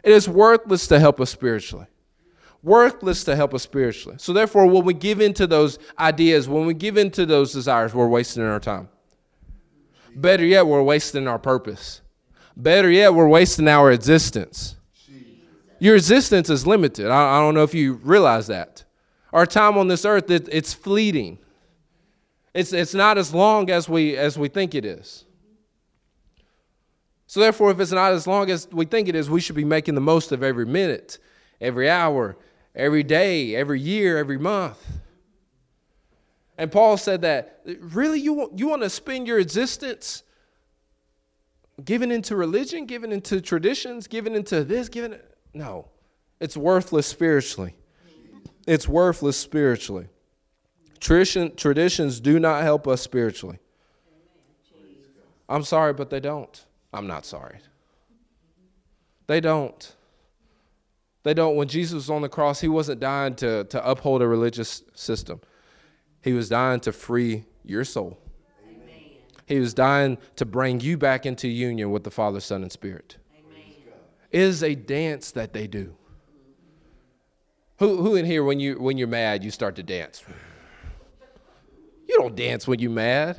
It 0.03 0.13
is 0.13 0.29
worthless 0.29 0.87
to 0.89 0.99
help 0.99 1.21
us 1.21 1.31
spiritually. 1.31 1.87
Worthless 2.63 3.25
to 3.25 3.37
help 3.37 3.55
us 3.55 3.63
spiritually. 3.63 4.17
So 4.19 4.33
therefore, 4.33 4.67
when 4.67 4.85
we 4.85 4.95
give 4.95 5.21
into 5.21 5.47
those 5.47 5.79
ideas, 5.99 6.49
when 6.49 6.67
we 6.67 6.75
give 6.75 6.97
into 6.97 7.25
those 7.25 7.53
desires, 7.53 7.95
we're 7.95 8.09
wasting 8.09 8.43
our 8.43 8.61
time. 8.61 8.89
Better 10.15 10.45
yet, 10.45 10.67
we're 10.67 10.83
wasting 10.83 11.29
our 11.29 11.39
purpose. 11.39 12.01
Better 12.57 12.91
yet, 12.91 13.15
we're 13.15 13.29
wasting 13.29 13.69
our 13.69 13.93
existence. 13.93 14.77
Your 15.79 15.95
existence 15.95 16.51
is 16.51 16.67
limited. 16.67 17.09
I, 17.09 17.37
I 17.37 17.41
don't 17.41 17.55
know 17.55 17.63
if 17.63 17.75
you 17.75 17.95
realize 17.95 18.47
that. 18.49 18.85
Our 19.33 19.47
time 19.47 19.77
on 19.77 19.89
this 19.89 20.05
earth, 20.05 20.31
it, 20.31 20.49
it's 20.51 20.73
fleeting. 20.73 21.39
It's, 22.57 22.73
it's 22.73 22.95
not 22.95 23.19
as 23.19 23.35
long 23.35 23.69
as 23.69 23.87
we, 23.87 24.17
as 24.17 24.39
we 24.39 24.49
think 24.49 24.75
it 24.75 24.87
is. 24.87 25.27
So, 27.27 27.39
therefore, 27.39 27.71
if 27.71 27.79
it's 27.79 27.93
not 27.93 28.13
as 28.13 28.27
long 28.27 28.51
as 28.51 28.67
we 28.73 28.87
think 28.87 29.09
it 29.09 29.15
is, 29.15 29.29
we 29.29 29.43
should 29.43 29.57
be 29.57 29.65
making 29.65 29.95
the 29.95 30.01
most 30.01 30.33
of 30.33 30.43
every 30.43 30.65
minute, 30.65 31.19
every 31.61 31.91
hour, 31.91 32.39
every 32.75 33.03
day, 33.03 33.55
every 33.55 33.79
year, 33.79 34.17
every 34.17 34.39
month. 34.39 34.83
And 36.57 36.73
Paul 36.73 36.97
said 36.97 37.21
that, 37.23 37.61
really, 37.81 38.21
you 38.21 38.33
want, 38.33 38.59
you 38.59 38.69
want 38.69 38.81
to 38.81 38.89
spend 38.89 39.27
your 39.27 39.39
existence 39.39 40.23
giving 41.85 42.11
into 42.11 42.37
religion, 42.37 42.87
giving 42.87 43.13
into 43.13 43.43
traditions, 43.43 44.07
giving 44.07 44.35
into 44.35 44.65
this, 44.65 44.89
giving. 44.89 45.19
No, 45.53 45.89
it's 46.41 46.57
worthless 46.57 47.07
spiritually. 47.07 47.77
It's 48.67 48.89
worthless 48.89 49.37
spiritually. 49.37 50.09
Tradition, 51.01 51.55
traditions 51.57 52.21
do 52.21 52.39
not 52.39 52.63
help 52.63 52.89
us 52.89 53.01
spiritually. 53.03 53.59
I'm 55.49 55.63
sorry, 55.63 55.93
but 55.93 56.11
they 56.11 56.21
don't. 56.21 56.65
I'm 56.93 57.07
not 57.07 57.25
sorry. 57.25 57.59
They 59.27 59.41
don't. 59.41 59.95
They 61.23 61.35
don't. 61.35 61.57
When 61.57 61.69
Jesus 61.69 61.95
was 61.95 62.11
on 62.11 62.23
the 62.23 62.29
cross, 62.29 62.61
he 62.61 62.69
wasn't 62.69 63.01
dying 63.01 63.35
to, 63.37 63.65
to 63.65 63.89
uphold 63.89 64.23
a 64.23 64.29
religious 64.29 64.83
system, 64.95 65.41
he 66.23 66.33
was 66.33 66.49
dying 66.49 66.81
to 66.81 66.93
free 66.93 67.45
your 67.65 67.85
soul. 67.85 68.19
Amen. 68.69 68.87
He 69.47 69.61
was 69.61 69.75
dying 69.75 70.19
to 70.37 70.45
bring 70.45 70.81
you 70.81 70.97
back 70.97 71.27
into 71.27 71.49
union 71.49 71.91
with 71.91 72.05
the 72.05 72.11
Father, 72.11 72.41
Son, 72.41 72.63
and 72.63 72.73
Spirit. 72.73 73.17
Amen. 73.39 73.73
It 74.31 74.41
is 74.41 74.63
a 74.63 74.75
dance 74.75 75.31
that 75.33 75.53
they 75.53 75.67
do. 75.67 75.95
Who, 77.79 77.97
who 77.97 78.17
in 78.17 78.25
here, 78.25 78.43
when, 78.43 78.59
you, 78.59 78.81
when 78.81 78.97
you're 78.97 79.07
mad, 79.07 79.45
you 79.45 79.51
start 79.51 79.77
to 79.77 79.83
dance? 79.83 80.25
You 82.09 82.19
don't 82.19 82.37
dance 82.37 82.69
when 82.69 82.79
you're 82.79 82.91
mad. 82.91 83.37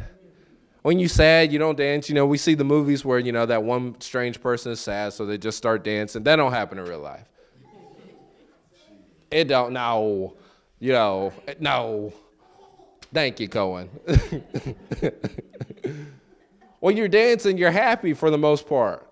When 0.82 1.00
you're 1.00 1.10
sad, 1.10 1.52
you 1.52 1.60
don't 1.60 1.78
dance. 1.78 2.10
You 2.10 2.16
know, 2.16 2.26
we 2.26 2.38
see 2.38 2.54
the 2.54 2.64
movies 2.64 3.04
where, 3.04 3.20
you 3.20 3.32
know, 3.32 3.46
that 3.46 3.64
one 3.64 4.00
strange 4.00 4.42
person 4.42 4.72
is 4.72 4.80
sad, 4.80 5.14
so 5.14 5.26
they 5.26 5.38
just 5.38 5.58
start 5.58 5.84
dancing. 5.84 6.24
That 6.24 6.38
don't 6.38 6.52
happen 6.52 6.78
in 6.78 6.86
real 6.86 7.00
life. 7.00 7.26
It 9.30 9.46
don't, 9.46 9.74
no. 9.74 10.36
You 10.80 10.94
know, 10.94 11.34
no. 11.60 12.14
Thank 13.14 13.40
you, 13.40 13.50
Cohen. 13.50 13.90
when 16.80 16.96
you're 16.96 17.08
dancing, 17.08 17.58
you're 17.58 17.72
happy 17.72 18.14
for 18.14 18.30
the 18.30 18.38
most 18.38 18.68
part. 18.68 19.04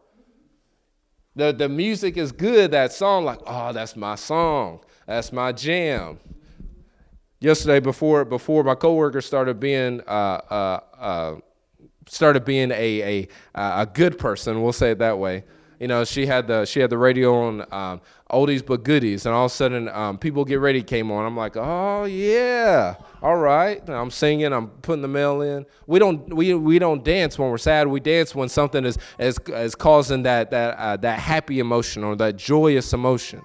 The, 1.35 1.51
the 1.51 1.67
music 1.67 2.15
is 2.15 2.31
good, 2.31 2.71
that 2.71 2.93
song, 2.93 3.25
like, 3.25 3.39
oh, 3.45 3.73
that's 3.73 3.95
my 3.95 4.15
song. 4.15 4.79
That's 5.05 5.33
my 5.33 5.51
jam 5.51 6.19
yesterday 7.39 7.79
before 7.79 8.25
before 8.25 8.63
my 8.63 8.75
coworker 8.75 9.21
started 9.21 9.59
being 9.59 10.01
uh, 10.07 10.41
uh, 10.49 10.79
uh, 10.97 11.35
started 12.07 12.45
being 12.45 12.71
a, 12.71 13.01
a 13.01 13.27
a 13.53 13.85
good 13.85 14.17
person. 14.17 14.61
We'll 14.61 14.73
say 14.73 14.91
it 14.91 14.99
that 14.99 15.17
way. 15.17 15.43
You 15.79 15.87
know, 15.89 16.05
she 16.05 16.25
had 16.25 16.47
the 16.47 16.65
she 16.65 16.79
had 16.79 16.89
the 16.89 16.97
radio 16.97 17.35
on 17.35 17.65
um, 17.73 18.01
oldies 18.31 18.65
but 18.65 18.83
goodies, 18.83 19.25
and 19.25 19.35
all 19.35 19.45
of 19.45 19.51
a 19.51 19.53
sudden, 19.53 19.89
um, 19.89 20.17
people 20.17 20.45
get 20.45 20.59
ready 20.59 20.81
came 20.81 21.11
on. 21.11 21.25
I'm 21.25 21.35
like, 21.35 21.57
oh 21.57 22.05
yeah, 22.05 22.95
all 23.21 23.35
right. 23.35 23.81
And 23.81 23.93
I'm 23.93 24.09
singing, 24.09 24.53
I'm 24.53 24.67
putting 24.67 25.01
the 25.01 25.09
mail 25.09 25.41
in. 25.41 25.65
We 25.85 25.99
don't 25.99 26.33
we 26.33 26.53
we 26.53 26.79
don't 26.79 27.03
dance 27.03 27.37
when 27.37 27.49
we're 27.49 27.57
sad. 27.57 27.87
We 27.87 27.99
dance 27.99 28.33
when 28.33 28.47
something 28.47 28.85
is 28.85 28.97
is, 29.19 29.37
is 29.49 29.75
causing 29.75 30.23
that 30.23 30.51
that 30.51 30.77
uh, 30.77 30.97
that 30.97 31.19
happy 31.19 31.59
emotion 31.59 32.03
or 32.05 32.15
that 32.15 32.37
joyous 32.37 32.93
emotion. 32.93 33.41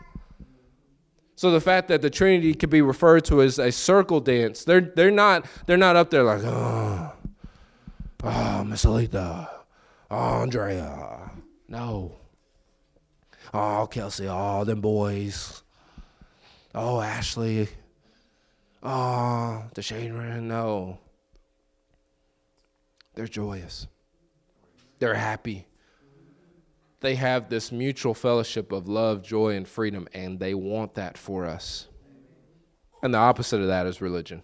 So 1.41 1.51
the 1.51 1.61
fact 1.63 1.89
that 1.89 2.03
the 2.03 2.11
Trinity 2.11 2.53
could 2.53 2.69
be 2.69 2.83
referred 2.83 3.25
to 3.25 3.41
as 3.41 3.59
a 3.59 3.73
circle 3.73 4.21
dance, 4.21 4.63
they're 4.63 4.83
they're 4.83 5.11
not 5.11 5.47
they're 5.65 5.79
not 5.79 5.97
up 5.97 6.11
there 6.11 6.23
like 6.23 6.43
oh, 6.45 7.13
oh 8.23 8.65
Miss 8.65 8.85
Alita, 8.85 9.49
oh, 10.11 10.15
Andrea, 10.15 11.31
no, 11.67 12.13
oh 13.55 13.89
Kelsey, 13.91 14.27
oh 14.29 14.65
them 14.65 14.83
boys, 14.83 15.63
oh 16.75 17.01
Ashley, 17.01 17.69
oh 18.83 19.65
the 19.73 19.81
Shane 19.81 20.47
no. 20.47 20.99
They're 23.15 23.27
joyous. 23.27 23.87
They're 24.99 25.15
happy 25.15 25.65
they 27.01 27.15
have 27.15 27.49
this 27.49 27.73
mutual 27.73 28.15
fellowship 28.15 28.73
of 28.73 28.89
love, 28.89 29.23
joy, 29.23 29.57
and 29.57 29.67
freedom, 29.67 30.07
and 30.13 30.39
they 30.39 30.55
want 30.55 30.95
that 30.95 31.17
for 31.17 31.47
us. 31.47 31.89
And 33.03 33.15
the 33.15 33.19
opposite 33.19 33.61
of 33.61 33.69
that 33.69 33.87
is 33.87 34.01
religion. 34.01 34.43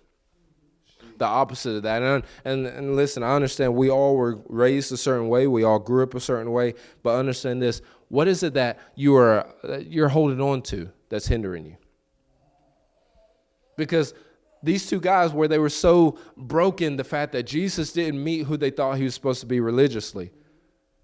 The 1.19 1.27
opposite 1.27 1.77
of 1.77 1.83
that. 1.83 2.03
And, 2.03 2.25
and, 2.45 2.67
and 2.67 2.97
listen, 2.97 3.23
I 3.23 3.35
understand 3.35 3.75
we 3.75 3.91
all 3.91 4.17
were 4.17 4.39
raised 4.49 4.91
a 4.93 4.97
certain 4.97 5.29
way, 5.29 5.47
we 5.47 5.65
all 5.65 5.79
grew 5.79 6.03
up 6.03 6.15
a 6.15 6.21
certain 6.21 6.53
way, 6.53 6.75
but 7.03 7.19
understand 7.19 7.61
this 7.61 7.83
what 8.09 8.29
is 8.29 8.45
it 8.45 8.55
that 8.55 8.79
you 8.95 9.17
are 9.17 9.49
you're 9.81 10.09
holding 10.09 10.41
on 10.41 10.63
to 10.63 10.91
that's 11.09 11.27
hindering 11.27 11.67
you? 11.67 11.77
Because 13.77 14.15
these 14.63 14.89
two 14.89 15.01
guys, 15.01 15.33
where 15.33 15.49
they 15.49 15.59
were 15.59 15.69
so 15.69 16.19
broken, 16.37 16.97
the 16.97 17.05
fact 17.05 17.33
that 17.33 17.45
Jesus 17.45 17.93
didn't 17.93 18.23
meet 18.23 18.47
who 18.47 18.57
they 18.57 18.71
thought 18.71 18.97
he 18.97 19.05
was 19.05 19.15
supposed 19.15 19.41
to 19.41 19.47
be 19.47 19.61
religiously 19.61 20.31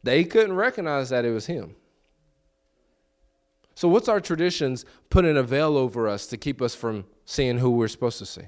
they 0.03 0.25
couldn't 0.25 0.55
recognize 0.55 1.11
that 1.11 1.25
it 1.25 1.31
was 1.31 1.47
him. 1.47 1.77
So, 3.75 3.89
what's 3.89 4.09
our 4.09 4.21
traditions 4.21 4.85
putting 5.11 5.37
a 5.37 5.43
veil 5.43 5.77
over 5.77 6.09
us 6.09 6.27
to 6.29 6.37
keep 6.37 6.61
us 6.61 6.75
from 6.75 7.05
seeing 7.25 7.59
who 7.59 7.71
we're 7.71 7.89
supposed 7.89 8.19
to 8.19 8.27
see? 8.27 8.43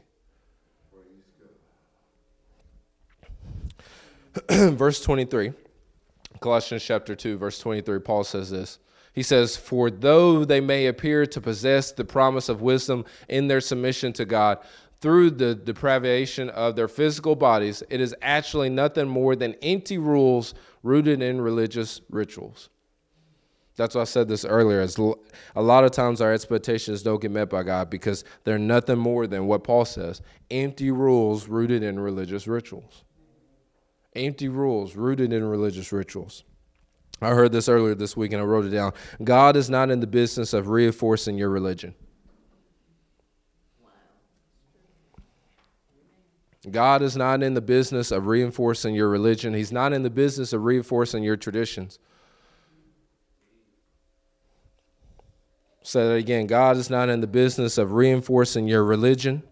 verse 4.50 5.00
23, 5.02 5.52
Colossians 6.40 6.84
chapter 6.84 7.14
2, 7.14 7.38
verse 7.38 7.58
23, 7.58 8.00
Paul 8.00 8.24
says 8.24 8.50
this. 8.50 8.78
He 9.12 9.22
says, 9.22 9.56
For 9.56 9.90
though 9.90 10.44
they 10.44 10.60
may 10.60 10.86
appear 10.86 11.24
to 11.24 11.40
possess 11.40 11.92
the 11.92 12.04
promise 12.04 12.48
of 12.48 12.60
wisdom 12.60 13.04
in 13.28 13.46
their 13.46 13.60
submission 13.60 14.12
to 14.14 14.24
God, 14.24 14.58
through 15.00 15.30
the 15.30 15.54
depravation 15.54 16.50
of 16.50 16.76
their 16.76 16.88
physical 16.88 17.36
bodies, 17.36 17.82
it 17.90 18.00
is 18.00 18.14
actually 18.22 18.70
nothing 18.70 19.06
more 19.06 19.36
than 19.36 19.54
empty 19.62 19.98
rules 19.98 20.54
rooted 20.84 21.22
in 21.22 21.40
religious 21.40 22.00
rituals. 22.10 22.68
That's 23.76 23.96
why 23.96 24.02
I 24.02 24.04
said 24.04 24.28
this 24.28 24.44
earlier. 24.44 24.80
As 24.80 24.96
a 25.56 25.62
lot 25.62 25.82
of 25.82 25.90
times 25.90 26.20
our 26.20 26.32
expectations 26.32 27.02
don't 27.02 27.20
get 27.20 27.32
met 27.32 27.50
by 27.50 27.64
God 27.64 27.90
because 27.90 28.22
they're 28.44 28.58
nothing 28.58 28.98
more 28.98 29.26
than 29.26 29.46
what 29.46 29.64
Paul 29.64 29.84
says 29.84 30.22
empty 30.50 30.92
rules 30.92 31.48
rooted 31.48 31.82
in 31.82 31.98
religious 31.98 32.46
rituals. 32.46 33.02
Empty 34.14 34.48
rules 34.48 34.94
rooted 34.94 35.32
in 35.32 35.42
religious 35.42 35.90
rituals. 35.90 36.44
I 37.20 37.30
heard 37.30 37.50
this 37.50 37.68
earlier 37.68 37.96
this 37.96 38.16
week 38.16 38.32
and 38.32 38.40
I 38.40 38.44
wrote 38.44 38.66
it 38.66 38.70
down. 38.70 38.92
God 39.24 39.56
is 39.56 39.68
not 39.68 39.90
in 39.90 39.98
the 39.98 40.06
business 40.06 40.52
of 40.52 40.68
reinforcing 40.68 41.36
your 41.36 41.48
religion. 41.48 41.94
God 46.70 47.02
is 47.02 47.16
not 47.16 47.42
in 47.42 47.54
the 47.54 47.60
business 47.60 48.10
of 48.10 48.26
reinforcing 48.26 48.94
your 48.94 49.08
religion. 49.08 49.52
He's 49.52 49.72
not 49.72 49.92
in 49.92 50.02
the 50.02 50.10
business 50.10 50.52
of 50.52 50.64
reinforcing 50.64 51.22
your 51.22 51.36
traditions. 51.36 51.98
Say 55.82 56.08
that 56.08 56.14
again. 56.14 56.46
God 56.46 56.78
is 56.78 56.88
not 56.88 57.10
in 57.10 57.20
the 57.20 57.26
business 57.26 57.76
of 57.76 57.92
reinforcing 57.92 58.66
your 58.66 58.82
religion, 58.82 59.42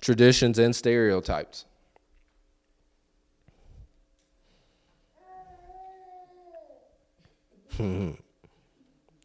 traditions, 0.00 0.58
and 0.58 0.74
stereotypes. 0.74 1.66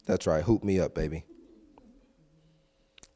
That's 0.06 0.28
right. 0.28 0.44
Hoop 0.44 0.64
me 0.64 0.80
up, 0.80 0.94
baby. 0.94 1.26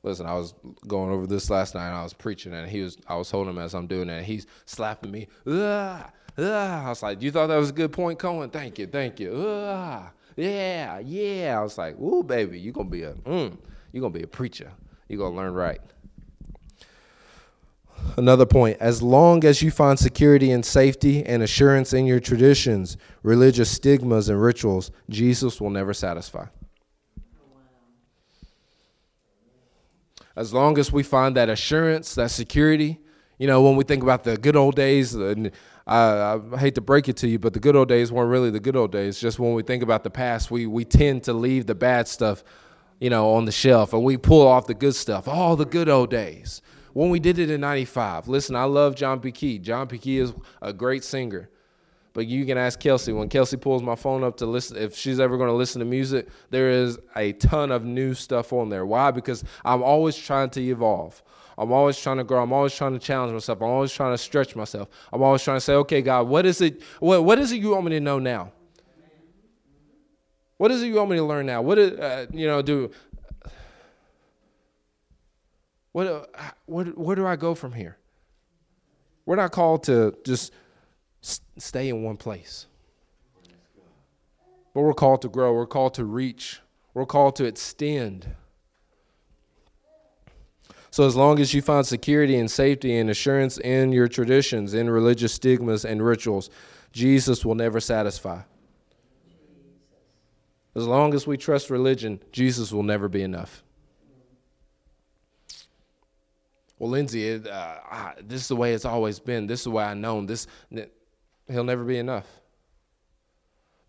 Listen, 0.08 0.26
I 0.26 0.36
was 0.36 0.54
going 0.88 1.12
over 1.12 1.28
this 1.28 1.50
last 1.50 1.76
night. 1.76 1.88
And 1.88 1.96
I 1.96 2.04
was 2.04 2.13
preaching, 2.13 2.54
and 2.54 2.70
he 2.70 2.82
was. 2.82 2.98
I 3.08 3.15
was 3.15 3.30
holding 3.30 3.54
him 3.54 3.60
as 3.60 3.76
I'm 3.76 3.88
doing 3.88 4.10
it. 4.10 4.17
And 4.17 4.26
he's 4.26 4.48
slapping 4.65 5.12
me. 5.12 5.28
Ah, 5.46 6.10
ah. 6.38 6.86
I 6.86 6.89
was 6.89 7.04
like, 7.04 7.22
"You 7.22 7.32
thought 7.32 7.48
that 7.48 7.58
was 7.58 7.70
a 7.70 7.74
good 7.74 7.91
point, 7.91 8.17
Cohen? 8.17 8.50
Thank 8.50 8.80
you, 8.80 8.88
thank 8.88 9.20
you." 9.20 9.34
Ah, 9.36 10.12
yeah, 10.36 11.00
yeah. 11.00 11.60
I 11.60 11.62
was 11.62 11.78
like, 11.78 12.00
"Ooh, 12.00 12.24
baby, 12.24 12.60
you 12.60 12.72
gonna 12.72 12.89
be 12.89 13.04
a, 13.04 13.13
mm, 13.13 13.58
you 13.91 14.02
gonna 14.02 14.13
be 14.13 14.24
a 14.24 14.28
preacher. 14.28 14.72
You're 15.10 15.20
gonna 15.20 15.36
learn 15.36 15.54
right." 15.54 15.82
Another 18.15 18.46
point 18.46 18.78
as 18.80 19.02
long 19.02 19.43
as 19.43 19.62
you 19.62 19.72
find 19.72 20.00
security 20.00 20.52
and 20.52 20.65
safety 20.65 21.26
and 21.26 21.43
assurance 21.43 21.93
in 21.93 22.06
your 22.06 22.20
traditions, 22.20 22.98
religious 23.24 23.70
stigmas, 23.70 24.30
and 24.30 24.41
rituals, 24.41 24.91
Jesus 25.10 25.60
will 25.60 25.70
never 25.70 25.93
satisfy. 25.93 26.46
As 30.38 30.54
long 30.54 30.78
as 30.78 30.91
we 30.91 31.02
find 31.02 31.36
that 31.36 31.50
assurance, 31.50 32.13
that 32.13 32.30
security, 32.30 33.00
you 33.39 33.47
know, 33.47 33.63
when 33.63 33.76
we 33.76 33.84
think 33.84 34.04
about 34.04 34.23
the 34.23 34.38
good 34.38 34.56
old 34.56 34.76
days, 34.76 35.15
and 35.15 35.52
I, 35.88 36.39
I, 36.54 36.58
hate 36.58 36.76
to 36.76 36.82
break 36.82 37.10
it 37.10 37.17
to 37.17 37.28
you, 37.28 37.39
but 37.39 37.54
the 37.54 37.60
good 37.60 37.76
old 37.76 37.88
days 37.88 38.12
weren't 38.12 38.30
really 38.30 38.52
the 38.52 38.60
good 38.60 38.76
old 38.76 38.91
days. 38.91 39.19
Just 39.19 39.39
when 39.39 39.54
we 39.54 39.63
think 39.63 39.82
about 39.82 40.04
the 40.04 40.12
past, 40.12 40.52
we, 40.52 40.67
we 40.67 40.86
tend 40.86 41.23
to 41.23 41.34
leave 41.34 41.65
the 41.65 41.73
bad 41.73 42.08
stuff, 42.08 42.43
you 43.00 43.10
know, 43.10 43.34
on 43.34 43.45
the 43.45 43.52
shelf 43.52 43.93
and 43.93 44.04
we 44.04 44.15
pull 44.15 44.47
off 44.47 44.67
the 44.67 44.76
good 44.76 44.93
stuff, 44.93 45.28
all 45.28 45.56
the 45.56 45.65
good 45.65 45.89
old 45.89 46.12
days. 46.12 46.62
When 46.93 47.10
we 47.10 47.19
did 47.19 47.39
it 47.39 47.50
in 47.50 47.62
95, 47.62 48.28
listen, 48.28 48.56
I 48.56 48.63
love 48.65 48.95
John 48.95 49.19
P. 49.19 49.32
Kee. 49.32 49.58
John 49.58 49.88
P. 49.88 49.97
Kee 49.97 50.19
is 50.19 50.34
a 50.62 50.71
great 50.71 51.04
singer. 51.04 51.50
But 52.18 52.26
you 52.26 52.48
can 52.48 52.58
ask 52.58 52.80
Kelsey. 52.80 53.14
When 53.14 53.30
Kelsey 53.30 53.58
pulls 53.58 53.84
my 53.84 53.94
phone 53.94 54.24
up 54.24 54.38
to 54.38 54.48
listen, 54.48 54.76
if 54.76 54.98
she's 54.98 55.20
ever 55.20 55.38
going 55.38 55.50
to 55.50 55.56
listen 55.56 55.78
to 55.82 55.86
music, 55.86 56.28
there 56.50 56.72
is 56.72 56.98
a 57.16 57.34
ton 57.34 57.72
of 57.72 57.86
new 57.86 58.16
stuff 58.16 58.52
on 58.52 58.70
there. 58.70 58.88
Why? 58.88 59.12
Because 59.12 59.44
I'm 59.64 59.84
always 59.84 60.18
trying 60.18 60.50
to 60.50 60.60
evolve. 60.60 61.22
I'm 61.60 61.72
always 61.72 61.96
trying 61.96 62.18
to 62.18 62.24
grow. 62.24 62.42
I'm 62.42 62.52
always 62.52 62.74
trying 62.74 62.94
to 62.94 63.00
challenge 63.00 63.34
myself. 63.34 63.62
I'm 63.62 63.68
always 63.68 63.92
trying 63.92 64.16
to 64.16 64.18
stretch 64.18 64.56
myself. 64.56 64.90
I'm 65.14 65.22
always 65.22 65.44
trying 65.44 65.58
to 65.58 65.62
say, 65.62 65.76
okay, 65.76 66.02
God, 66.02 66.28
what 66.28 66.48
is 66.48 66.60
it? 66.60 66.82
What, 67.00 67.24
what 67.24 67.38
is 67.38 67.52
it 67.52 67.58
you 67.58 67.70
want 67.70 67.86
me 67.86 67.92
to 67.92 68.00
know 68.00 68.18
now? 68.18 68.52
What 70.58 70.72
is 70.72 70.82
it 70.82 70.88
you 70.88 70.96
want 70.96 71.12
me 71.12 71.18
to 71.18 71.24
learn 71.24 71.46
now? 71.46 71.62
What 71.62 71.78
is, 71.78 72.00
uh, 72.00 72.26
you 72.34 72.48
know, 72.48 72.64
do 72.64 72.90
what, 75.92 76.08
uh, 76.08 76.26
what, 76.66 76.98
where 76.98 77.16
do 77.16 77.28
I 77.28 77.36
go 77.36 77.54
from 77.54 77.74
here? 77.74 77.96
We're 79.28 79.36
not 79.36 79.52
called 79.52 79.84
to 79.84 80.18
just 80.26 80.52
stay 81.58 81.90
in 81.90 82.04
one 82.04 82.18
place. 82.18 82.68
But 84.74 84.82
we're 84.82 84.94
called 84.94 85.22
to 85.24 85.30
grow, 85.30 85.54
we're 85.54 85.66
called 85.66 85.94
to 85.96 86.06
reach, 86.06 86.62
we're 86.94 87.06
called 87.06 87.36
to 87.38 87.46
extend. 87.46 88.36
So, 90.92 91.06
as 91.06 91.16
long 91.16 91.40
as 91.40 91.54
you 91.54 91.62
find 91.62 91.86
security 91.86 92.38
and 92.38 92.50
safety 92.50 92.98
and 92.98 93.10
assurance 93.10 93.58
in 93.60 93.92
your 93.92 94.08
traditions, 94.08 94.74
in 94.74 94.90
religious 94.90 95.34
stigmas 95.34 95.86
and 95.86 96.04
rituals, 96.04 96.50
Jesus 96.92 97.46
will 97.46 97.56
never 97.56 97.80
satisfy. 97.80 98.42
As 100.76 100.88
long 100.88 101.13
as 101.13 101.26
we 101.26 101.38
trust 101.38 101.70
religion, 101.70 102.20
Jesus 102.32 102.72
will 102.72 102.84
never 102.84 103.08
be 103.10 103.24
enough. 103.24 103.63
Well, 106.80 106.92
Lindsay, 106.92 107.28
it, 107.28 107.48
uh, 107.48 108.13
this 108.22 108.42
is 108.42 108.48
the 108.48 108.56
way 108.56 108.74
it's 108.74 108.86
always 108.86 109.20
been. 109.20 109.48
This 109.48 109.62
is 109.62 109.63
the 109.63 109.72
way 109.72 109.84
I've 109.84 109.98
known. 109.98 110.28
This, 110.28 110.46
he'll 111.50 111.64
never 111.64 111.84
be 111.84 111.98
enough. 111.98 112.28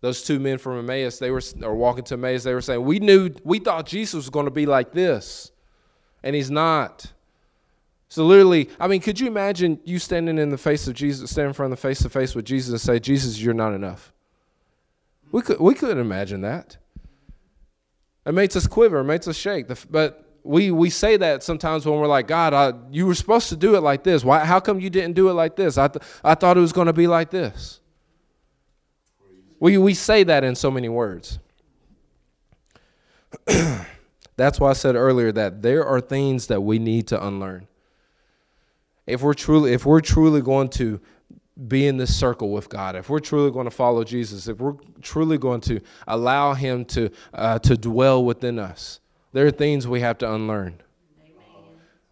Those 0.01 0.23
two 0.23 0.39
men 0.39 0.57
from 0.57 0.79
Emmaus, 0.79 1.19
they 1.19 1.29
were 1.29 1.41
or 1.61 1.75
walking 1.75 2.05
to 2.05 2.13
Emmaus, 2.13 2.43
they 2.43 2.53
were 2.53 2.61
saying, 2.61 2.83
We 2.83 2.99
knew 2.99 3.31
we 3.43 3.59
thought 3.59 3.85
Jesus 3.85 4.13
was 4.13 4.29
going 4.29 4.45
to 4.45 4.51
be 4.51 4.65
like 4.65 4.93
this, 4.93 5.51
and 6.23 6.35
he's 6.35 6.49
not. 6.49 7.11
So 8.07 8.25
literally, 8.25 8.69
I 8.79 8.87
mean, 8.87 9.01
could 9.01 9.19
you 9.19 9.27
imagine 9.27 9.79
you 9.83 9.99
standing 9.99 10.39
in 10.39 10.49
the 10.49 10.57
face 10.57 10.87
of 10.87 10.95
Jesus, 10.95 11.29
standing 11.29 11.49
in 11.49 11.53
front 11.53 11.71
of 11.71 11.79
the 11.79 11.81
face 11.81 12.01
to 12.01 12.09
face 12.09 12.33
with 12.33 12.45
Jesus 12.45 12.71
and 12.71 12.81
say, 12.81 12.99
Jesus, 12.99 13.39
you're 13.39 13.53
not 13.53 13.73
enough? 13.73 14.13
We 15.31 15.41
could 15.41 15.59
we 15.59 15.75
couldn't 15.75 15.99
imagine 15.99 16.41
that. 16.41 16.77
It 18.25 18.33
makes 18.33 18.55
us 18.55 18.67
quiver, 18.67 18.99
it 18.99 19.03
makes 19.03 19.27
us 19.27 19.35
shake. 19.35 19.67
But 19.89 20.28
we 20.43 20.71
we 20.71 20.89
say 20.89 21.17
that 21.17 21.43
sometimes 21.43 21.85
when 21.85 21.99
we're 21.99 22.07
like, 22.07 22.27
God, 22.27 22.53
I, 22.53 22.73
you 22.91 23.05
were 23.05 23.15
supposed 23.15 23.49
to 23.49 23.57
do 23.57 23.75
it 23.75 23.81
like 23.81 24.03
this. 24.03 24.23
Why? 24.23 24.45
How 24.45 24.59
come 24.59 24.79
you 24.79 24.89
didn't 24.89 25.13
do 25.13 25.29
it 25.29 25.33
like 25.33 25.55
this? 25.55 25.77
I 25.77 25.87
th- 25.87 26.03
I 26.23 26.35
thought 26.35 26.57
it 26.57 26.61
was 26.61 26.73
going 26.73 26.87
to 26.87 26.93
be 26.93 27.07
like 27.07 27.29
this. 27.29 27.79
We 29.59 29.77
we 29.77 29.93
say 29.93 30.23
that 30.23 30.43
in 30.43 30.55
so 30.55 30.71
many 30.71 30.89
words. 30.89 31.39
That's 34.37 34.59
why 34.59 34.69
I 34.69 34.73
said 34.73 34.95
earlier 34.95 35.31
that 35.33 35.61
there 35.61 35.85
are 35.85 35.99
things 35.99 36.47
that 36.47 36.61
we 36.61 36.79
need 36.79 37.07
to 37.07 37.23
unlearn. 37.25 37.67
If 39.05 39.21
we're 39.21 39.33
truly 39.33 39.73
if 39.73 39.85
we're 39.85 40.01
truly 40.01 40.41
going 40.41 40.69
to 40.69 41.01
be 41.67 41.87
in 41.87 41.97
this 41.97 42.15
circle 42.15 42.51
with 42.51 42.69
God, 42.69 42.95
if 42.95 43.09
we're 43.09 43.19
truly 43.19 43.51
going 43.51 43.65
to 43.65 43.71
follow 43.71 44.05
Jesus, 44.05 44.47
if 44.47 44.59
we're 44.59 44.77
truly 45.01 45.37
going 45.37 45.61
to 45.61 45.81
allow 46.07 46.53
Him 46.53 46.85
to 46.85 47.09
uh, 47.33 47.59
to 47.59 47.75
dwell 47.75 48.23
within 48.23 48.57
us 48.57 49.01
there 49.31 49.45
are 49.45 49.51
things 49.51 49.87
we 49.87 50.01
have 50.01 50.17
to 50.19 50.33
unlearn. 50.33 50.81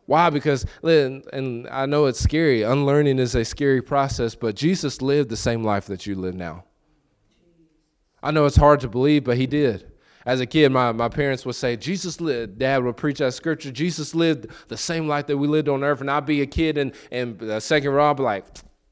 Why? 0.06 0.30
Because, 0.30 0.66
and 0.84 1.68
I 1.70 1.86
know 1.86 2.06
it's 2.06 2.20
scary. 2.20 2.64
Unlearning 2.64 3.20
is 3.20 3.36
a 3.36 3.44
scary 3.44 3.82
process, 3.82 4.36
but 4.36 4.56
Jesus 4.56 5.02
lived 5.02 5.30
the 5.30 5.38
same 5.38 5.64
life 5.64 5.86
that 5.88 6.06
you 6.06 6.16
live 6.16 6.34
now. 6.34 6.64
I 8.24 8.32
know 8.32 8.46
it's 8.46 8.56
hard 8.56 8.80
to 8.82 8.88
believe, 8.88 9.26
but 9.26 9.38
he 9.38 9.48
did. 9.48 9.92
As 10.26 10.40
a 10.40 10.46
kid, 10.46 10.72
my, 10.72 10.92
my 10.92 11.10
parents 11.10 11.46
would 11.46 11.56
say, 11.56 11.76
Jesus 11.76 12.20
lived, 12.20 12.58
dad 12.58 12.84
would 12.84 12.98
preach 12.98 13.20
that 13.20 13.34
scripture, 13.34 13.72
Jesus 13.72 14.16
lived 14.16 14.48
the 14.70 14.78
same 14.78 15.08
life 15.08 15.28
that 15.28 15.38
we 15.38 15.48
lived 15.48 15.70
on 15.70 15.84
earth. 15.84 16.02
And 16.02 16.10
I'd 16.10 16.26
be 16.26 16.42
a 16.42 16.46
kid 16.46 16.78
and, 16.78 16.94
and 17.12 17.38
the 17.38 17.60
second 17.60 17.92
row, 17.92 18.10
I'd 18.10 18.18
be 18.18 18.24
like, 18.24 18.46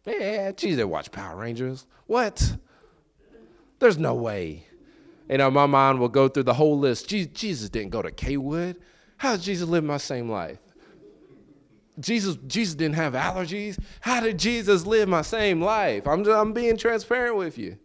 yeah, 0.06 0.52
Jesus 0.52 0.78
didn't 0.78 0.90
watch 0.90 1.12
Power 1.12 1.38
Rangers. 1.38 1.88
What? 2.08 2.56
There's 3.80 3.98
no 3.98 4.16
way. 4.16 4.68
You 5.30 5.38
know, 5.38 5.50
my 5.50 5.66
mind 5.66 6.00
will 6.00 6.10
go 6.10 6.28
through 6.28 6.44
the 6.44 6.54
whole 6.54 6.78
list. 6.78 7.08
Jesus 7.10 7.70
didn't 7.70 7.90
go 7.90 8.02
to 8.02 8.12
Kaywood. 8.12 8.76
How 9.18 9.36
did 9.36 9.42
Jesus 9.42 9.68
live 9.68 9.84
my 9.84 9.98
same 9.98 10.30
life? 10.30 10.60
Jesus, 12.00 12.38
Jesus 12.48 12.76
didn't 12.76 12.96
have 12.96 13.14
allergies. 13.14 13.80
How 14.02 14.20
did 14.20 14.38
Jesus 14.38 14.86
live 14.86 15.08
my 15.08 15.22
same 15.22 15.62
life? 15.62 16.08
I'm, 16.08 16.24
just, 16.24 16.36
I'm 16.36 16.54
being 16.54 16.78
transparent 16.78 17.38
with 17.38 17.58
you. 17.58 17.78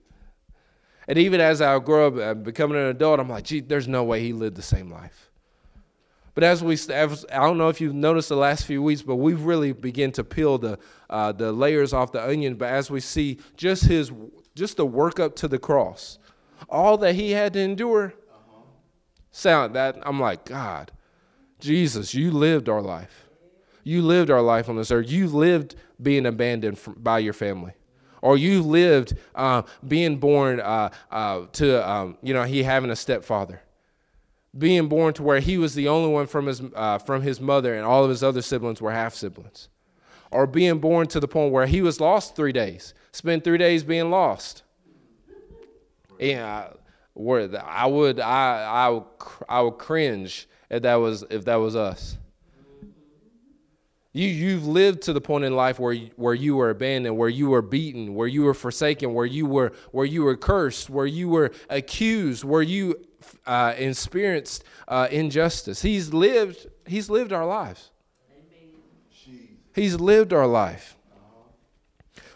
And 1.06 1.18
even 1.18 1.40
as 1.40 1.62
I 1.62 1.78
grow 1.78 2.08
up 2.08 2.16
and 2.16 2.44
becoming 2.44 2.76
an 2.76 2.86
adult, 2.86 3.20
I'm 3.20 3.28
like, 3.28 3.44
gee, 3.44 3.60
there's 3.60 3.88
no 3.88 4.04
way 4.04 4.20
he 4.20 4.32
lived 4.32 4.56
the 4.56 4.62
same 4.62 4.90
life. 4.90 5.30
But 6.34 6.44
as 6.44 6.62
we, 6.62 6.74
as, 6.74 7.26
I 7.32 7.38
don't 7.38 7.58
know 7.58 7.68
if 7.68 7.80
you've 7.80 7.94
noticed 7.94 8.28
the 8.28 8.36
last 8.36 8.64
few 8.64 8.82
weeks, 8.82 9.02
but 9.02 9.16
we've 9.16 9.42
really 9.42 9.72
begun 9.72 10.12
to 10.12 10.24
peel 10.24 10.58
the, 10.58 10.78
uh, 11.08 11.32
the 11.32 11.52
layers 11.52 11.92
off 11.92 12.12
the 12.12 12.24
onion. 12.24 12.54
But 12.54 12.70
as 12.70 12.90
we 12.90 13.00
see 13.00 13.38
just 13.56 13.84
his, 13.84 14.12
just 14.54 14.76
the 14.76 14.86
work 14.86 15.18
up 15.18 15.34
to 15.36 15.48
the 15.48 15.58
cross, 15.58 16.18
all 16.68 16.98
that 16.98 17.14
he 17.14 17.32
had 17.32 17.52
to 17.54 17.60
endure. 17.60 18.14
Sound 19.30 19.76
that 19.76 19.96
I'm 20.02 20.18
like, 20.18 20.44
God, 20.44 20.90
Jesus, 21.60 22.14
you 22.14 22.30
lived 22.30 22.68
our 22.68 22.82
life. 22.82 23.28
You 23.84 24.02
lived 24.02 24.30
our 24.30 24.42
life 24.42 24.68
on 24.68 24.76
this 24.76 24.90
earth. 24.90 25.10
You 25.10 25.28
lived 25.28 25.76
being 26.02 26.26
abandoned 26.26 26.78
by 26.96 27.20
your 27.20 27.32
family. 27.32 27.72
Or 28.22 28.36
you 28.36 28.62
lived 28.62 29.16
uh, 29.34 29.62
being 29.86 30.18
born 30.18 30.60
uh, 30.60 30.90
uh, 31.10 31.46
to, 31.52 31.88
um, 31.88 32.18
you 32.22 32.34
know, 32.34 32.42
he 32.42 32.62
having 32.62 32.90
a 32.90 32.96
stepfather. 32.96 33.62
Being 34.56 34.88
born 34.88 35.14
to 35.14 35.22
where 35.22 35.40
he 35.40 35.58
was 35.58 35.74
the 35.74 35.88
only 35.88 36.12
one 36.12 36.26
from 36.26 36.46
his, 36.46 36.60
uh, 36.74 36.98
from 36.98 37.22
his 37.22 37.40
mother 37.40 37.74
and 37.74 37.84
all 37.84 38.02
of 38.04 38.10
his 38.10 38.22
other 38.22 38.42
siblings 38.42 38.82
were 38.82 38.92
half 38.92 39.14
siblings. 39.14 39.68
Or 40.30 40.46
being 40.46 40.78
born 40.78 41.06
to 41.08 41.20
the 41.20 41.28
point 41.28 41.52
where 41.52 41.66
he 41.66 41.82
was 41.82 42.00
lost 42.00 42.36
three 42.36 42.52
days, 42.52 42.94
spent 43.12 43.44
three 43.44 43.58
days 43.58 43.84
being 43.84 44.10
lost 44.10 44.64
yeah, 46.20 46.68
where 47.14 47.48
I 47.64 47.86
would 47.86 48.20
I 48.20 48.62
I 48.62 48.88
would, 48.90 49.04
I 49.48 49.60
would 49.62 49.78
cringe 49.78 50.48
if 50.68 50.82
that 50.82 50.96
was 50.96 51.24
if 51.30 51.44
that 51.46 51.56
was 51.56 51.74
us. 51.74 52.18
You 54.12 54.28
you've 54.28 54.66
lived 54.66 55.02
to 55.02 55.12
the 55.12 55.20
point 55.20 55.44
in 55.44 55.54
life 55.54 55.78
where 55.78 55.92
you, 55.92 56.10
where 56.16 56.34
you 56.34 56.56
were 56.56 56.70
abandoned, 56.70 57.16
where 57.16 57.28
you 57.28 57.48
were 57.48 57.62
beaten, 57.62 58.14
where 58.14 58.26
you 58.26 58.42
were 58.42 58.54
forsaken, 58.54 59.14
where 59.14 59.26
you 59.26 59.46
were 59.46 59.72
where 59.92 60.06
you 60.06 60.22
were 60.22 60.36
cursed, 60.36 60.90
where 60.90 61.06
you 61.06 61.28
were 61.28 61.52
accused, 61.68 62.44
where 62.44 62.62
you 62.62 62.96
uh, 63.46 63.74
experienced 63.76 64.64
uh, 64.88 65.08
injustice. 65.10 65.82
He's 65.82 66.12
lived 66.12 66.66
he's 66.86 67.08
lived 67.08 67.32
our 67.32 67.46
lives. 67.46 67.90
He's 69.74 69.94
lived 69.94 70.32
our 70.32 70.46
life. 70.46 70.96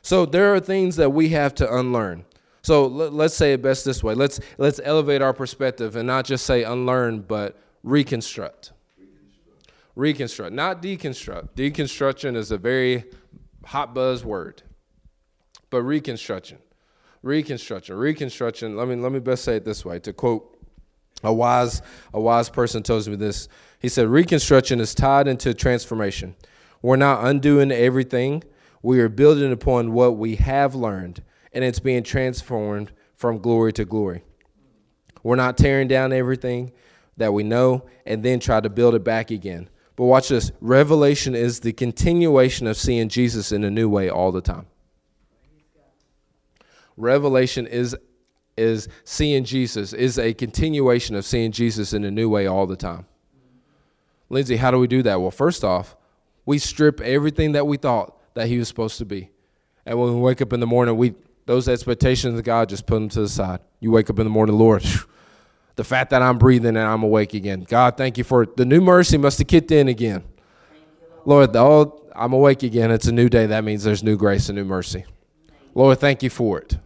So 0.01 0.27
there 0.27 0.55
are 0.55 0.61
things 0.61 0.97
that 0.97 1.11
we 1.11 1.31
have 1.31 1.55
to 1.57 1.75
unlearn. 1.75 2.25
So 2.65 2.87
let, 2.87 3.27
us 3.27 3.35
say 3.35 3.53
it 3.53 3.61
best 3.61 3.85
this 3.85 4.03
way. 4.03 4.15
Let's 4.15 4.41
let's 4.57 4.81
elevate 4.83 5.21
our 5.21 5.35
perspective 5.35 5.97
and 5.97 6.07
not 6.07 6.25
just 6.25 6.47
say 6.47 6.63
unlearn, 6.63 7.21
but 7.21 7.61
reconstruct. 7.83 8.73
Reconstruct, 8.97 10.51
reconstruct 10.51 10.53
not 10.55 10.83
deconstruct. 10.83 11.49
Deconstruction 11.57 12.35
is 12.37 12.51
a 12.51 12.57
very 12.57 13.05
hot 13.67 13.95
buzz 13.95 14.25
word. 14.25 14.63
But 15.69 15.83
reconstruction. 15.83 16.57
Reconstruction. 17.21 17.97
Reconstruction. 17.97 18.79
Let 18.79 18.89
me 18.89 18.97
let 18.97 19.13
me 19.13 19.19
best 19.19 19.45
say 19.45 19.57
it 19.57 19.67
this 19.67 19.85
way. 19.85 19.99
To 19.99 20.15
quote 20.15 20.59
a 21.23 21.35
wise 21.35 21.83
a 22.15 22.21
wise 22.21 22.49
person 22.49 22.83
tells 22.83 23.07
me 23.07 23.17
this. 23.17 23.47
He 23.79 23.91
said 23.91 24.09
reconstruction 24.09 24.81
is 24.81 24.95
tied 24.95 25.29
into 25.29 25.53
transformation. 25.53 26.35
We're 26.81 26.97
not 26.97 27.27
undoing 27.27 27.71
everything. 27.71 28.43
We 28.81 29.01
are 29.01 29.11
building 29.11 29.53
upon 29.53 29.93
what 29.93 30.17
we 30.17 30.37
have 30.37 30.75
learned 30.75 31.23
and 31.55 31.65
it's 31.65 31.79
being 31.79 32.03
transformed 32.03 32.93
from 33.15 33.39
glory 33.39 33.73
to 33.75 33.85
glory. 33.85 34.23
We're 35.23 35.37
not 35.37 35.57
tearing 35.57 35.89
down 35.89 36.13
everything 36.13 36.73
that 37.17 37.33
we 37.33 37.43
know 37.43 37.87
and 38.05 38.23
then 38.23 38.41
try 38.41 38.61
to 38.61 38.69
build 38.69 38.95
it 38.95 39.05
back 39.05 39.31
again. 39.31 39.71
But 39.97 40.05
watch 40.05 40.29
this 40.29 40.51
revelation 40.61 41.35
is 41.35 41.61
the 41.61 41.73
continuation 41.73 42.67
of 42.67 42.77
seeing 42.77 43.09
Jesus 43.09 43.53
in 43.53 43.65
a 43.65 43.71
new 43.71 43.89
way 43.89 44.09
all 44.09 44.33
the 44.33 44.41
time. 44.41 44.67
Revelation 46.97 47.67
is 47.67 47.97
is 48.57 48.89
seeing 49.03 49.45
Jesus 49.45 49.93
is 49.93 50.17
a 50.17 50.33
continuation 50.33 51.17
of 51.17 51.25
seeing 51.25 51.51
Jesus 51.51 51.93
in 51.93 52.05
a 52.05 52.11
new 52.11 52.29
way 52.29 52.47
all 52.47 52.67
the 52.67 52.77
time. 52.77 53.07
Lindsay, 54.29 54.57
how 54.57 54.71
do 54.71 54.79
we 54.79 54.87
do 54.87 55.03
that? 55.03 55.21
Well, 55.21 55.33
first 55.33 55.65
off, 55.65 55.97
we 56.47 56.59
strip 56.59 57.01
everything 57.01 57.53
that 57.53 57.67
we 57.67 57.77
thought 57.77 58.17
that 58.35 58.47
he 58.47 58.59
was 58.59 58.69
supposed 58.69 58.99
to 58.99 59.05
be. 59.05 59.31
And 59.85 59.99
when 59.99 60.15
we 60.15 60.21
wake 60.21 60.41
up 60.41 60.53
in 60.53 60.61
the 60.61 60.69
morning, 60.69 60.97
we 60.97 61.15
those 61.47 61.69
expectations 61.69 62.39
of 62.39 62.45
God, 62.45 62.69
just 62.69 62.87
put 62.87 62.95
them 62.95 63.09
to 63.11 63.21
the 63.21 63.29
side. 63.29 63.61
You 63.81 63.91
wake 63.91 64.11
up 64.11 64.19
in 64.19 64.25
the 64.25 64.31
morning, 64.31 64.57
Lord, 64.57 64.85
the 65.77 65.85
fact 65.85 66.11
that 66.11 66.23
I'm 66.23 66.39
breathing 66.39 66.77
and 66.77 66.79
I'm 66.79 67.03
awake 67.03 67.35
again. 67.35 67.67
God, 67.69 67.97
thank 67.97 68.17
you 68.19 68.25
for 68.25 68.47
the 68.47 68.65
new 68.65 68.81
mercy 68.81 69.19
must 69.19 69.39
have 69.39 69.49
kicked 69.49 69.71
in 69.71 69.89
again. 69.89 70.25
Lord, 71.25 71.55
oh, 71.57 72.01
I'm 72.15 72.33
awake 72.33 72.63
again. 72.63 72.91
It's 72.91 73.07
a 73.07 73.13
new 73.13 73.29
day. 73.29 73.47
That 73.47 73.65
means 73.65 73.83
there's 73.83 74.03
new 74.03 74.17
grace 74.17 74.49
and 74.49 74.57
new 74.57 74.65
mercy. 74.65 75.05
Lord, 75.75 75.99
thank 75.99 76.23
you 76.23 76.31
for 76.31 76.59
it. 76.59 76.79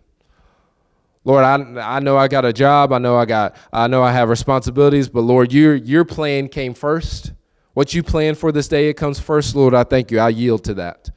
Lord, 1.24 1.44
I, 1.44 1.96
I 1.96 2.00
know 2.00 2.16
I 2.16 2.26
got 2.28 2.44
a 2.44 2.52
job. 2.52 2.92
I 2.92 2.98
know 2.98 3.16
I 3.16 3.26
got 3.26 3.54
I 3.72 3.86
know 3.86 4.02
I 4.02 4.12
have 4.12 4.30
responsibilities, 4.30 5.08
but 5.08 5.20
Lord, 5.20 5.52
your 5.52 5.74
your 5.74 6.04
plan 6.04 6.48
came 6.48 6.72
first. 6.72 7.32
What 7.74 7.92
you 7.92 8.02
planned 8.02 8.38
for 8.38 8.50
this 8.50 8.66
day, 8.66 8.88
it 8.88 8.94
comes 8.94 9.20
first, 9.20 9.54
Lord. 9.54 9.74
I 9.74 9.84
thank 9.84 10.10
you. 10.10 10.18
I 10.18 10.30
yield 10.30 10.64
to 10.64 10.74
that. 10.74 11.10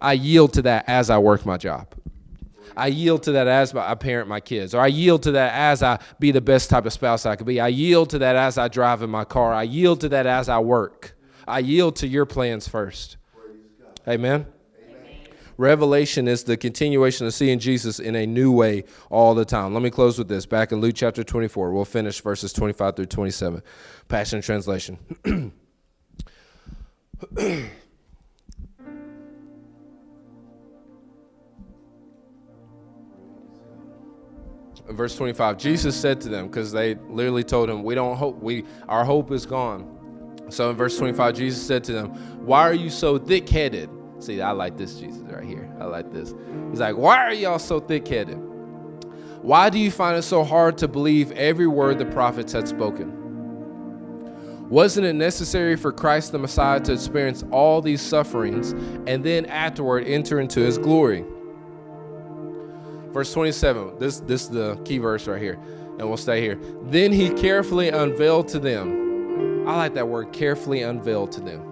I 0.00 0.12
yield 0.12 0.52
to 0.54 0.62
that 0.62 0.84
as 0.86 1.10
I 1.10 1.18
work 1.18 1.44
my 1.44 1.56
job. 1.56 1.94
I 2.76 2.88
yield 2.88 3.22
to 3.24 3.32
that 3.32 3.46
as 3.46 3.74
I 3.74 3.94
parent 3.94 4.28
my 4.28 4.40
kids, 4.40 4.74
or 4.74 4.80
I 4.80 4.88
yield 4.88 5.22
to 5.24 5.32
that 5.32 5.54
as 5.54 5.82
I 5.82 6.00
be 6.18 6.30
the 6.30 6.40
best 6.40 6.70
type 6.70 6.86
of 6.86 6.92
spouse 6.92 7.26
I 7.26 7.36
could 7.36 7.46
be. 7.46 7.60
I 7.60 7.68
yield 7.68 8.10
to 8.10 8.18
that 8.18 8.36
as 8.36 8.58
I 8.58 8.68
drive 8.68 9.02
in 9.02 9.10
my 9.10 9.24
car. 9.24 9.52
I 9.52 9.62
yield 9.62 10.00
to 10.00 10.08
that 10.10 10.26
as 10.26 10.48
I 10.48 10.58
work. 10.58 11.16
I 11.46 11.60
yield 11.60 11.96
to 11.96 12.06
your 12.06 12.26
plans 12.26 12.66
first. 12.68 13.16
Amen. 14.08 14.46
Revelation 15.56 16.26
is 16.26 16.44
the 16.44 16.56
continuation 16.56 17.26
of 17.26 17.34
seeing 17.34 17.60
Jesus 17.60 18.00
in 18.00 18.16
a 18.16 18.26
new 18.26 18.50
way 18.50 18.84
all 19.08 19.34
the 19.34 19.44
time. 19.44 19.72
Let 19.72 19.82
me 19.82 19.90
close 19.90 20.18
with 20.18 20.26
this. 20.28 20.46
Back 20.46 20.72
in 20.72 20.80
Luke 20.80 20.96
chapter 20.96 21.22
24, 21.22 21.72
we'll 21.72 21.84
finish 21.84 22.20
verses 22.20 22.52
25 22.52 22.96
through 22.96 23.06
27. 23.06 23.62
Passion 24.08 24.40
Translation. 24.40 24.98
verse 34.96 35.16
25 35.16 35.58
jesus 35.58 35.96
said 35.96 36.20
to 36.20 36.28
them 36.28 36.46
because 36.46 36.72
they 36.72 36.94
literally 37.08 37.44
told 37.44 37.70
him 37.70 37.82
we 37.82 37.94
don't 37.94 38.16
hope 38.16 38.40
we 38.42 38.64
our 38.88 39.04
hope 39.04 39.30
is 39.30 39.46
gone 39.46 39.90
so 40.50 40.70
in 40.70 40.76
verse 40.76 40.98
25 40.98 41.34
jesus 41.34 41.64
said 41.64 41.82
to 41.84 41.92
them 41.92 42.10
why 42.44 42.62
are 42.62 42.74
you 42.74 42.90
so 42.90 43.18
thick-headed? 43.18 43.88
See 44.18 44.40
i 44.40 44.52
like 44.52 44.76
this 44.76 44.98
jesus 44.98 45.22
right 45.22 45.44
here. 45.44 45.70
I 45.80 45.84
like 45.84 46.12
this. 46.12 46.34
He's 46.70 46.80
like 46.80 46.96
why 46.96 47.18
are 47.18 47.32
y'all 47.32 47.58
so 47.58 47.80
thick-headed? 47.80 48.38
Why 49.44 49.68
do 49.68 49.78
you 49.78 49.90
find 49.90 50.16
it 50.16 50.22
so 50.22 50.42
hard 50.42 50.78
to 50.78 50.88
believe 50.88 51.30
every 51.32 51.66
word 51.66 51.98
the 51.98 52.06
prophets 52.06 52.52
had 52.52 52.66
spoken? 52.66 53.12
Wasn't 54.70 55.04
it 55.04 55.12
necessary 55.12 55.76
for 55.76 55.92
Christ 55.92 56.32
the 56.32 56.38
Messiah 56.38 56.80
to 56.80 56.92
experience 56.94 57.44
all 57.50 57.82
these 57.82 58.00
sufferings 58.00 58.72
and 59.06 59.22
then 59.22 59.44
afterward 59.46 60.06
enter 60.06 60.40
into 60.40 60.60
his 60.60 60.78
glory? 60.78 61.24
Verse 63.14 63.32
27, 63.32 64.00
this, 64.00 64.18
this 64.18 64.42
is 64.42 64.48
the 64.48 64.74
key 64.84 64.98
verse 64.98 65.28
right 65.28 65.40
here, 65.40 65.54
and 65.54 66.00
we'll 66.00 66.16
stay 66.16 66.40
here. 66.40 66.58
Then 66.82 67.12
he 67.12 67.30
carefully 67.30 67.88
unveiled 67.90 68.48
to 68.48 68.58
them. 68.58 69.68
I 69.68 69.76
like 69.76 69.94
that 69.94 70.08
word, 70.08 70.32
carefully 70.32 70.82
unveiled 70.82 71.30
to 71.32 71.40
them. 71.40 71.70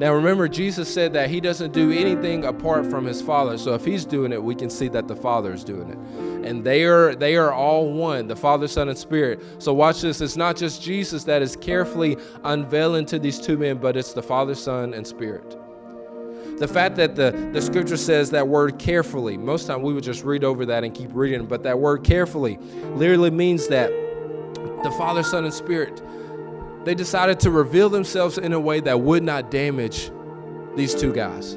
Now 0.00 0.12
remember, 0.12 0.48
Jesus 0.48 0.92
said 0.92 1.12
that 1.12 1.30
he 1.30 1.40
doesn't 1.40 1.72
do 1.72 1.92
anything 1.92 2.44
apart 2.46 2.86
from 2.86 3.04
his 3.04 3.22
Father. 3.22 3.56
So 3.56 3.74
if 3.74 3.84
he's 3.84 4.04
doing 4.04 4.32
it, 4.32 4.42
we 4.42 4.56
can 4.56 4.68
see 4.68 4.88
that 4.88 5.06
the 5.06 5.14
Father 5.14 5.52
is 5.52 5.62
doing 5.62 5.90
it. 5.90 5.98
And 6.44 6.64
they 6.64 6.84
are 6.84 7.14
they 7.14 7.36
are 7.36 7.52
all 7.52 7.92
one, 7.92 8.26
the 8.26 8.34
Father, 8.34 8.66
Son, 8.66 8.88
and 8.88 8.98
Spirit. 8.98 9.40
So 9.58 9.72
watch 9.72 10.00
this. 10.00 10.20
It's 10.20 10.36
not 10.36 10.56
just 10.56 10.82
Jesus 10.82 11.22
that 11.24 11.40
is 11.40 11.54
carefully 11.54 12.16
unveiling 12.42 13.06
to 13.06 13.18
these 13.20 13.38
two 13.38 13.56
men, 13.56 13.76
but 13.76 13.96
it's 13.96 14.12
the 14.12 14.22
Father, 14.22 14.56
Son, 14.56 14.92
and 14.92 15.06
Spirit 15.06 15.59
the 16.60 16.68
fact 16.68 16.96
that 16.96 17.16
the, 17.16 17.30
the 17.54 17.62
scripture 17.62 17.96
says 17.96 18.30
that 18.32 18.46
word 18.46 18.78
carefully, 18.78 19.38
most 19.38 19.66
time 19.66 19.80
we 19.80 19.94
would 19.94 20.04
just 20.04 20.24
read 20.24 20.44
over 20.44 20.66
that 20.66 20.84
and 20.84 20.94
keep 20.94 21.08
reading, 21.14 21.46
but 21.46 21.62
that 21.62 21.78
word 21.78 22.04
carefully 22.04 22.58
literally 22.96 23.30
means 23.30 23.66
that 23.68 23.88
the 24.82 24.94
Father, 24.98 25.22
Son, 25.22 25.44
and 25.44 25.54
Spirit, 25.54 26.02
they 26.84 26.94
decided 26.94 27.40
to 27.40 27.50
reveal 27.50 27.88
themselves 27.88 28.36
in 28.36 28.52
a 28.52 28.60
way 28.60 28.78
that 28.80 29.00
would 29.00 29.22
not 29.22 29.50
damage 29.50 30.10
these 30.76 30.94
two 30.94 31.14
guys. 31.14 31.54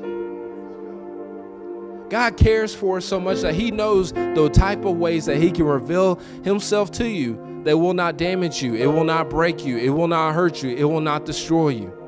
God 2.09 2.37
cares 2.37 2.73
for 2.73 2.95
us 2.97 3.05
so 3.05 3.19
much 3.19 3.41
that 3.41 3.55
He 3.55 3.71
knows 3.71 4.13
the 4.13 4.49
type 4.53 4.85
of 4.85 4.97
ways 4.97 5.25
that 5.25 5.35
He 5.35 5.51
can 5.51 5.65
reveal 5.65 6.15
Himself 6.45 6.91
to 6.91 7.05
you 7.05 7.61
that 7.65 7.77
will 7.77 7.93
not 7.93 8.15
damage 8.15 8.63
you, 8.63 8.75
it 8.75 8.87
will 8.87 9.03
not 9.03 9.29
break 9.29 9.65
you, 9.65 9.75
it 9.77 9.89
will 9.89 10.07
not 10.07 10.33
hurt 10.33 10.63
you, 10.63 10.73
it 10.73 10.85
will 10.85 11.01
not 11.01 11.25
destroy 11.25 11.69
you. 11.69 12.02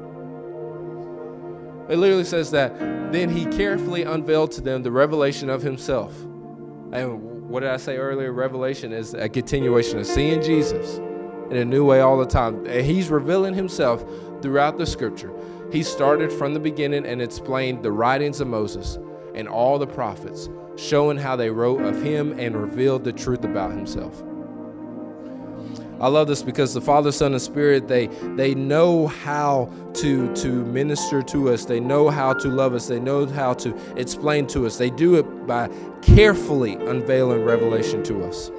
It 1.87 1.97
literally 1.97 2.23
says 2.23 2.51
that 2.51 2.77
then 3.11 3.29
he 3.29 3.45
carefully 3.45 4.03
unveiled 4.03 4.51
to 4.53 4.61
them 4.61 4.83
the 4.83 4.91
revelation 4.91 5.49
of 5.49 5.61
himself. 5.61 6.19
And 6.91 7.49
what 7.49 7.59
did 7.59 7.69
I 7.69 7.77
say 7.77 7.97
earlier? 7.97 8.31
Revelation 8.33 8.91
is 8.91 9.13
a 9.13 9.29
continuation 9.29 9.99
of 9.99 10.05
seeing 10.05 10.41
Jesus 10.41 10.97
in 10.97 11.57
a 11.57 11.65
new 11.65 11.85
way 11.85 12.01
all 12.01 12.17
the 12.17 12.25
time. 12.25 12.65
And 12.65 12.85
he's 12.85 13.09
revealing 13.09 13.53
himself 13.53 14.03
throughout 14.41 14.77
the 14.77 14.85
scripture. 14.85 15.31
He 15.71 15.83
started 15.83 16.31
from 16.31 16.53
the 16.53 16.59
beginning 16.59 17.05
and 17.05 17.21
explained 17.21 17.83
the 17.83 17.91
writings 17.91 18.41
of 18.41 18.47
Moses 18.47 18.97
and 19.35 19.47
all 19.47 19.77
the 19.77 19.87
prophets, 19.87 20.49
showing 20.75 21.17
how 21.17 21.35
they 21.35 21.49
wrote 21.49 21.81
of 21.81 22.01
him 22.01 22.37
and 22.39 22.55
revealed 22.55 23.03
the 23.03 23.13
truth 23.13 23.43
about 23.43 23.71
himself. 23.71 24.23
I 25.99 26.07
love 26.07 26.27
this 26.27 26.43
because 26.43 26.73
the 26.73 26.81
Father, 26.81 27.11
Son, 27.11 27.33
and 27.33 27.41
Spirit, 27.41 27.87
they 27.87 28.07
they 28.35 28.53
know 28.53 29.07
how 29.07 29.71
to 29.95 30.33
to 30.35 30.65
minister 30.65 31.21
to 31.23 31.49
us. 31.49 31.65
They 31.65 31.79
know 31.79 32.09
how 32.09 32.33
to 32.33 32.49
love 32.49 32.73
us. 32.73 32.87
They 32.87 32.99
know 32.99 33.25
how 33.25 33.53
to 33.55 33.75
explain 33.97 34.47
to 34.47 34.65
us. 34.65 34.77
They 34.77 34.89
do 34.89 35.15
it 35.15 35.47
by 35.47 35.69
carefully 36.01 36.73
unveiling 36.73 37.43
revelation 37.43 38.03
to 38.03 38.23
us. 38.25 38.51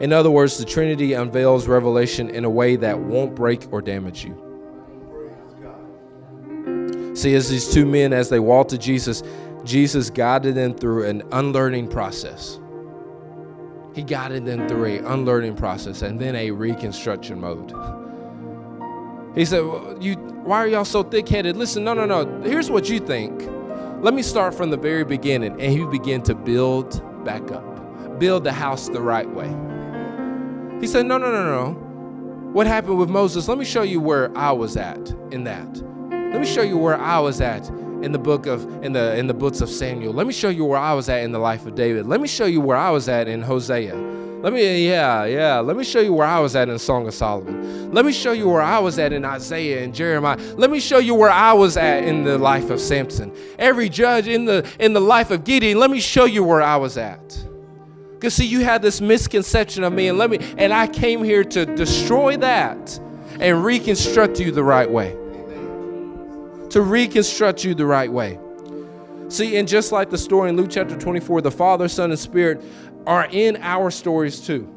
In 0.00 0.12
other 0.12 0.30
words, 0.30 0.58
the 0.58 0.64
Trinity 0.64 1.14
unveils 1.14 1.66
revelation 1.66 2.28
in 2.28 2.44
a 2.44 2.50
way 2.50 2.76
that 2.76 2.98
won't 2.98 3.34
break 3.34 3.72
or 3.72 3.80
damage 3.80 4.24
you. 4.24 4.42
See, 7.14 7.34
as 7.34 7.48
these 7.48 7.72
two 7.72 7.86
men, 7.86 8.12
as 8.12 8.28
they 8.28 8.40
walked 8.40 8.70
to 8.70 8.78
Jesus, 8.78 9.22
Jesus 9.64 10.10
guided 10.10 10.54
them 10.54 10.74
through 10.74 11.06
an 11.06 11.22
unlearning 11.32 11.88
process. 11.88 12.60
He 13.96 14.02
guided 14.02 14.44
them 14.44 14.68
through 14.68 14.84
a 14.84 14.98
unlearning 15.14 15.56
process 15.56 16.02
and 16.02 16.20
then 16.20 16.36
a 16.36 16.50
reconstruction 16.50 17.40
mode. 17.40 17.72
He 19.34 19.46
said, 19.46 19.64
"You, 20.00 20.16
why 20.44 20.58
are 20.58 20.68
y'all 20.68 20.84
so 20.84 21.02
thick-headed? 21.02 21.56
Listen, 21.56 21.82
no, 21.82 21.94
no, 21.94 22.04
no. 22.04 22.42
Here's 22.42 22.70
what 22.70 22.90
you 22.90 23.00
think. 23.00 23.48
Let 24.02 24.12
me 24.12 24.20
start 24.20 24.54
from 24.54 24.68
the 24.68 24.76
very 24.76 25.02
beginning." 25.02 25.58
And 25.58 25.72
he 25.72 25.86
began 25.86 26.20
to 26.24 26.34
build 26.34 27.02
back 27.24 27.50
up, 27.50 28.18
build 28.18 28.44
the 28.44 28.52
house 28.52 28.90
the 28.90 29.00
right 29.00 29.28
way. 29.30 29.48
He 30.78 30.86
said, 30.86 31.06
"No, 31.06 31.16
no, 31.16 31.32
no, 31.32 31.44
no. 31.44 31.72
What 32.52 32.66
happened 32.66 32.98
with 32.98 33.08
Moses? 33.08 33.48
Let 33.48 33.56
me 33.56 33.64
show 33.64 33.80
you 33.80 33.98
where 34.02 34.30
I 34.36 34.52
was 34.52 34.76
at 34.76 35.10
in 35.30 35.44
that. 35.44 35.74
Let 36.10 36.38
me 36.38 36.46
show 36.46 36.60
you 36.60 36.76
where 36.76 37.00
I 37.00 37.18
was 37.18 37.40
at 37.40 37.70
in 38.02 38.12
the 38.12 38.18
book 38.18 38.46
of 38.46 38.62
in 38.84 38.92
the 38.92 39.16
in 39.16 39.26
the 39.26 39.34
books 39.34 39.60
of 39.60 39.68
Samuel. 39.68 40.12
Let 40.12 40.26
me 40.26 40.32
show 40.32 40.48
you 40.48 40.64
where 40.64 40.78
I 40.78 40.92
was 40.94 41.08
at 41.08 41.22
in 41.22 41.32
the 41.32 41.38
life 41.38 41.66
of 41.66 41.74
David. 41.74 42.06
Let 42.06 42.20
me 42.20 42.28
show 42.28 42.46
you 42.46 42.60
where 42.60 42.76
I 42.76 42.90
was 42.90 43.08
at 43.08 43.28
in 43.28 43.42
Hosea. 43.42 43.94
Let 44.42 44.52
me, 44.52 44.86
yeah, 44.86 45.24
yeah. 45.24 45.58
Let 45.58 45.76
me 45.76 45.82
show 45.82 45.98
you 45.98 46.12
where 46.12 46.26
I 46.26 46.38
was 46.38 46.54
at 46.54 46.68
in 46.68 46.78
Song 46.78 47.08
of 47.08 47.14
Solomon. 47.14 47.90
Let 47.92 48.04
me 48.04 48.12
show 48.12 48.32
you 48.32 48.48
where 48.48 48.62
I 48.62 48.78
was 48.78 48.98
at 48.98 49.12
in 49.12 49.24
Isaiah 49.24 49.82
and 49.82 49.94
Jeremiah. 49.94 50.36
Let 50.56 50.70
me 50.70 50.78
show 50.78 50.98
you 50.98 51.14
where 51.14 51.30
I 51.30 51.52
was 51.54 51.76
at 51.76 52.04
in 52.04 52.22
the 52.22 52.36
life 52.38 52.70
of 52.70 52.80
Samson. 52.80 53.34
Every 53.58 53.88
judge 53.88 54.28
in 54.28 54.44
the 54.44 54.64
in 54.78 54.92
the 54.92 55.00
life 55.00 55.30
of 55.30 55.44
Gideon. 55.44 55.80
Let 55.80 55.90
me 55.90 56.00
show 56.00 56.26
you 56.26 56.44
where 56.44 56.62
I 56.62 56.76
was 56.76 56.96
at. 56.96 57.44
Because 58.12 58.34
see, 58.34 58.46
you 58.46 58.60
had 58.60 58.82
this 58.82 59.00
misconception 59.00 59.82
of 59.84 59.92
me, 59.92 60.08
and 60.08 60.16
let 60.16 60.30
me, 60.30 60.38
and 60.58 60.72
I 60.72 60.86
came 60.86 61.24
here 61.24 61.42
to 61.42 61.66
destroy 61.66 62.36
that 62.36 63.00
and 63.40 63.64
reconstruct 63.64 64.38
you 64.38 64.52
the 64.52 64.64
right 64.64 64.90
way. 64.90 65.16
To 66.70 66.82
reconstruct 66.82 67.64
you 67.64 67.74
the 67.74 67.86
right 67.86 68.12
way. 68.12 68.38
See, 69.28 69.56
and 69.56 69.66
just 69.66 69.92
like 69.92 70.10
the 70.10 70.18
story 70.18 70.50
in 70.50 70.56
Luke 70.56 70.70
chapter 70.70 70.96
24, 70.96 71.42
the 71.42 71.50
Father, 71.50 71.88
Son, 71.88 72.10
and 72.10 72.18
Spirit 72.18 72.62
are 73.06 73.26
in 73.30 73.56
our 73.62 73.90
stories 73.90 74.40
too. 74.40 74.72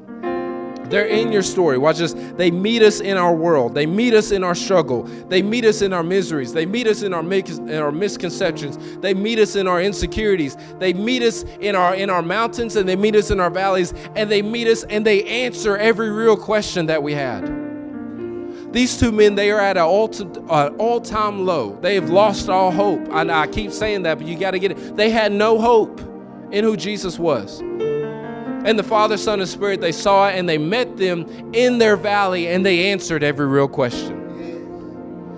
They're 0.89 1.05
in 1.05 1.31
your 1.31 1.43
story. 1.43 1.77
Watch 1.77 1.99
this. 1.99 2.13
They 2.13 2.49
meet 2.49 2.81
us 2.81 2.99
in 2.99 3.15
our 3.15 3.33
world. 3.33 3.75
They 3.75 3.85
meet 3.85 4.13
us 4.13 4.31
in 4.31 4.43
our 4.43 4.55
struggle. 4.55 5.03
They 5.03 5.41
meet 5.41 5.65
us 5.65 5.83
in 5.83 5.93
our 5.93 6.01
miseries. 6.01 6.51
They 6.51 6.65
meet 6.65 6.87
us 6.87 7.03
in 7.03 7.13
our, 7.13 7.21
in 7.21 7.75
our 7.75 7.91
misconceptions. 7.91 8.97
They 8.99 9.13
meet 9.13 9.37
us 9.37 9.55
in 9.55 9.67
our 9.67 9.81
insecurities. 9.81 10.57
They 10.79 10.93
meet 10.93 11.21
us 11.21 11.43
in 11.59 11.75
our 11.75 11.93
in 11.93 12.09
our 12.09 12.23
mountains 12.23 12.75
and 12.75 12.89
they 12.89 12.95
meet 12.95 13.15
us 13.15 13.29
in 13.29 13.39
our 13.39 13.51
valleys. 13.51 13.93
And 14.15 14.31
they 14.31 14.41
meet 14.41 14.67
us 14.67 14.83
and 14.85 15.05
they 15.05 15.23
answer 15.25 15.77
every 15.77 16.09
real 16.09 16.35
question 16.35 16.87
that 16.87 17.03
we 17.03 17.13
had. 17.13 17.58
These 18.71 18.99
two 18.99 19.11
men, 19.11 19.33
they 19.33 19.49
are 19.49 19.59
at 19.59 19.77
an 19.77 19.83
all, 19.83 20.11
uh, 20.49 20.69
all 20.77 21.01
time 21.01 21.45
low. 21.45 21.75
They 21.81 21.95
have 21.95 22.09
lost 22.09 22.49
all 22.49 22.71
hope. 22.71 23.09
I, 23.09 23.27
I 23.27 23.47
keep 23.47 23.71
saying 23.71 24.03
that, 24.03 24.19
but 24.19 24.27
you 24.27 24.37
got 24.37 24.51
to 24.51 24.59
get 24.59 24.71
it. 24.71 24.95
They 24.95 25.09
had 25.09 25.31
no 25.31 25.59
hope 25.59 25.99
in 26.51 26.63
who 26.63 26.77
Jesus 26.77 27.17
was. 27.17 27.61
And 27.61 28.77
the 28.77 28.83
Father, 28.83 29.17
Son, 29.17 29.39
and 29.39 29.49
Spirit, 29.49 29.81
they 29.81 29.91
saw 29.91 30.27
it 30.27 30.35
and 30.35 30.47
they 30.47 30.59
met 30.59 30.97
them 30.97 31.25
in 31.53 31.79
their 31.79 31.95
valley 31.95 32.47
and 32.47 32.63
they 32.63 32.91
answered 32.91 33.23
every 33.23 33.47
real 33.47 33.67
question. 33.67 34.17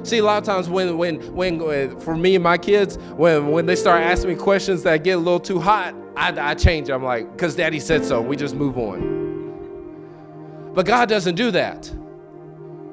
See, 0.04 0.18
a 0.18 0.24
lot 0.24 0.40
of 0.40 0.44
times 0.44 0.68
when, 0.68 0.98
when, 0.98 1.34
when, 1.34 2.00
for 2.00 2.18
me 2.18 2.36
and 2.36 2.44
my 2.44 2.58
kids, 2.58 2.98
when, 3.16 3.50
when 3.52 3.66
they 3.66 3.76
start 3.76 4.02
asking 4.02 4.32
me 4.32 4.36
questions 4.36 4.84
that 4.84 5.04
get 5.04 5.12
a 5.12 5.20
little 5.20 5.40
too 5.40 5.60
hot, 5.60 5.96
I, 6.18 6.52
I 6.52 6.56
change. 6.56 6.90
I'm 6.90 7.04
like, 7.04 7.32
because 7.32 7.56
daddy 7.56 7.80
said 7.80 8.04
so. 8.04 8.20
We 8.20 8.36
just 8.36 8.56
move 8.56 8.78
on. 8.78 9.22
But 10.74 10.86
God 10.86 11.08
doesn't 11.08 11.36
do 11.36 11.52
that 11.52 11.94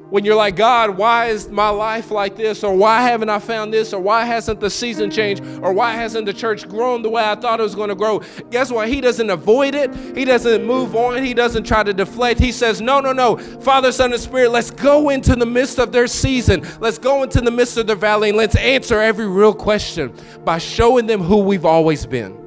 when 0.09 0.25
you're 0.25 0.35
like, 0.35 0.55
God, 0.55 0.97
why 0.97 1.27
is 1.27 1.49
my 1.49 1.69
life 1.69 2.09
like 2.09 2.35
this? 2.35 2.63
Or 2.63 2.75
why 2.75 3.01
haven't 3.01 3.29
I 3.29 3.39
found 3.39 3.71
this? 3.71 3.93
Or 3.93 4.01
why 4.01 4.25
hasn't 4.25 4.59
the 4.59 4.69
season 4.69 5.11
changed? 5.11 5.43
Or 5.61 5.71
why 5.71 5.93
hasn't 5.93 6.25
the 6.25 6.33
church 6.33 6.67
grown 6.67 7.03
the 7.03 7.09
way 7.09 7.23
I 7.23 7.35
thought 7.35 7.59
it 7.59 7.63
was 7.63 7.75
going 7.75 7.89
to 7.89 7.95
grow? 7.95 8.21
Guess 8.49 8.71
what? 8.71 8.87
He 8.87 9.01
doesn't 9.01 9.29
avoid 9.29 9.75
it. 9.75 9.93
He 10.15 10.25
doesn't 10.25 10.65
move 10.65 10.95
on. 10.95 11.23
He 11.23 11.33
doesn't 11.35 11.63
try 11.63 11.83
to 11.83 11.93
deflect. 11.93 12.39
He 12.39 12.51
says, 12.51 12.81
No, 12.81 12.99
no, 12.99 13.13
no. 13.13 13.37
Father, 13.37 13.91
Son, 13.91 14.11
and 14.11 14.21
Spirit, 14.21 14.49
let's 14.49 14.71
go 14.71 15.09
into 15.09 15.35
the 15.35 15.45
midst 15.45 15.77
of 15.77 15.91
their 15.91 16.07
season. 16.07 16.65
Let's 16.79 16.97
go 16.97 17.21
into 17.21 17.41
the 17.41 17.51
midst 17.51 17.77
of 17.77 17.85
their 17.85 17.95
valley 17.95 18.29
and 18.29 18.37
let's 18.37 18.55
answer 18.55 18.99
every 18.99 19.27
real 19.27 19.53
question 19.53 20.13
by 20.43 20.57
showing 20.57 21.05
them 21.05 21.21
who 21.21 21.37
we've 21.37 21.65
always 21.65 22.05
been. 22.07 22.37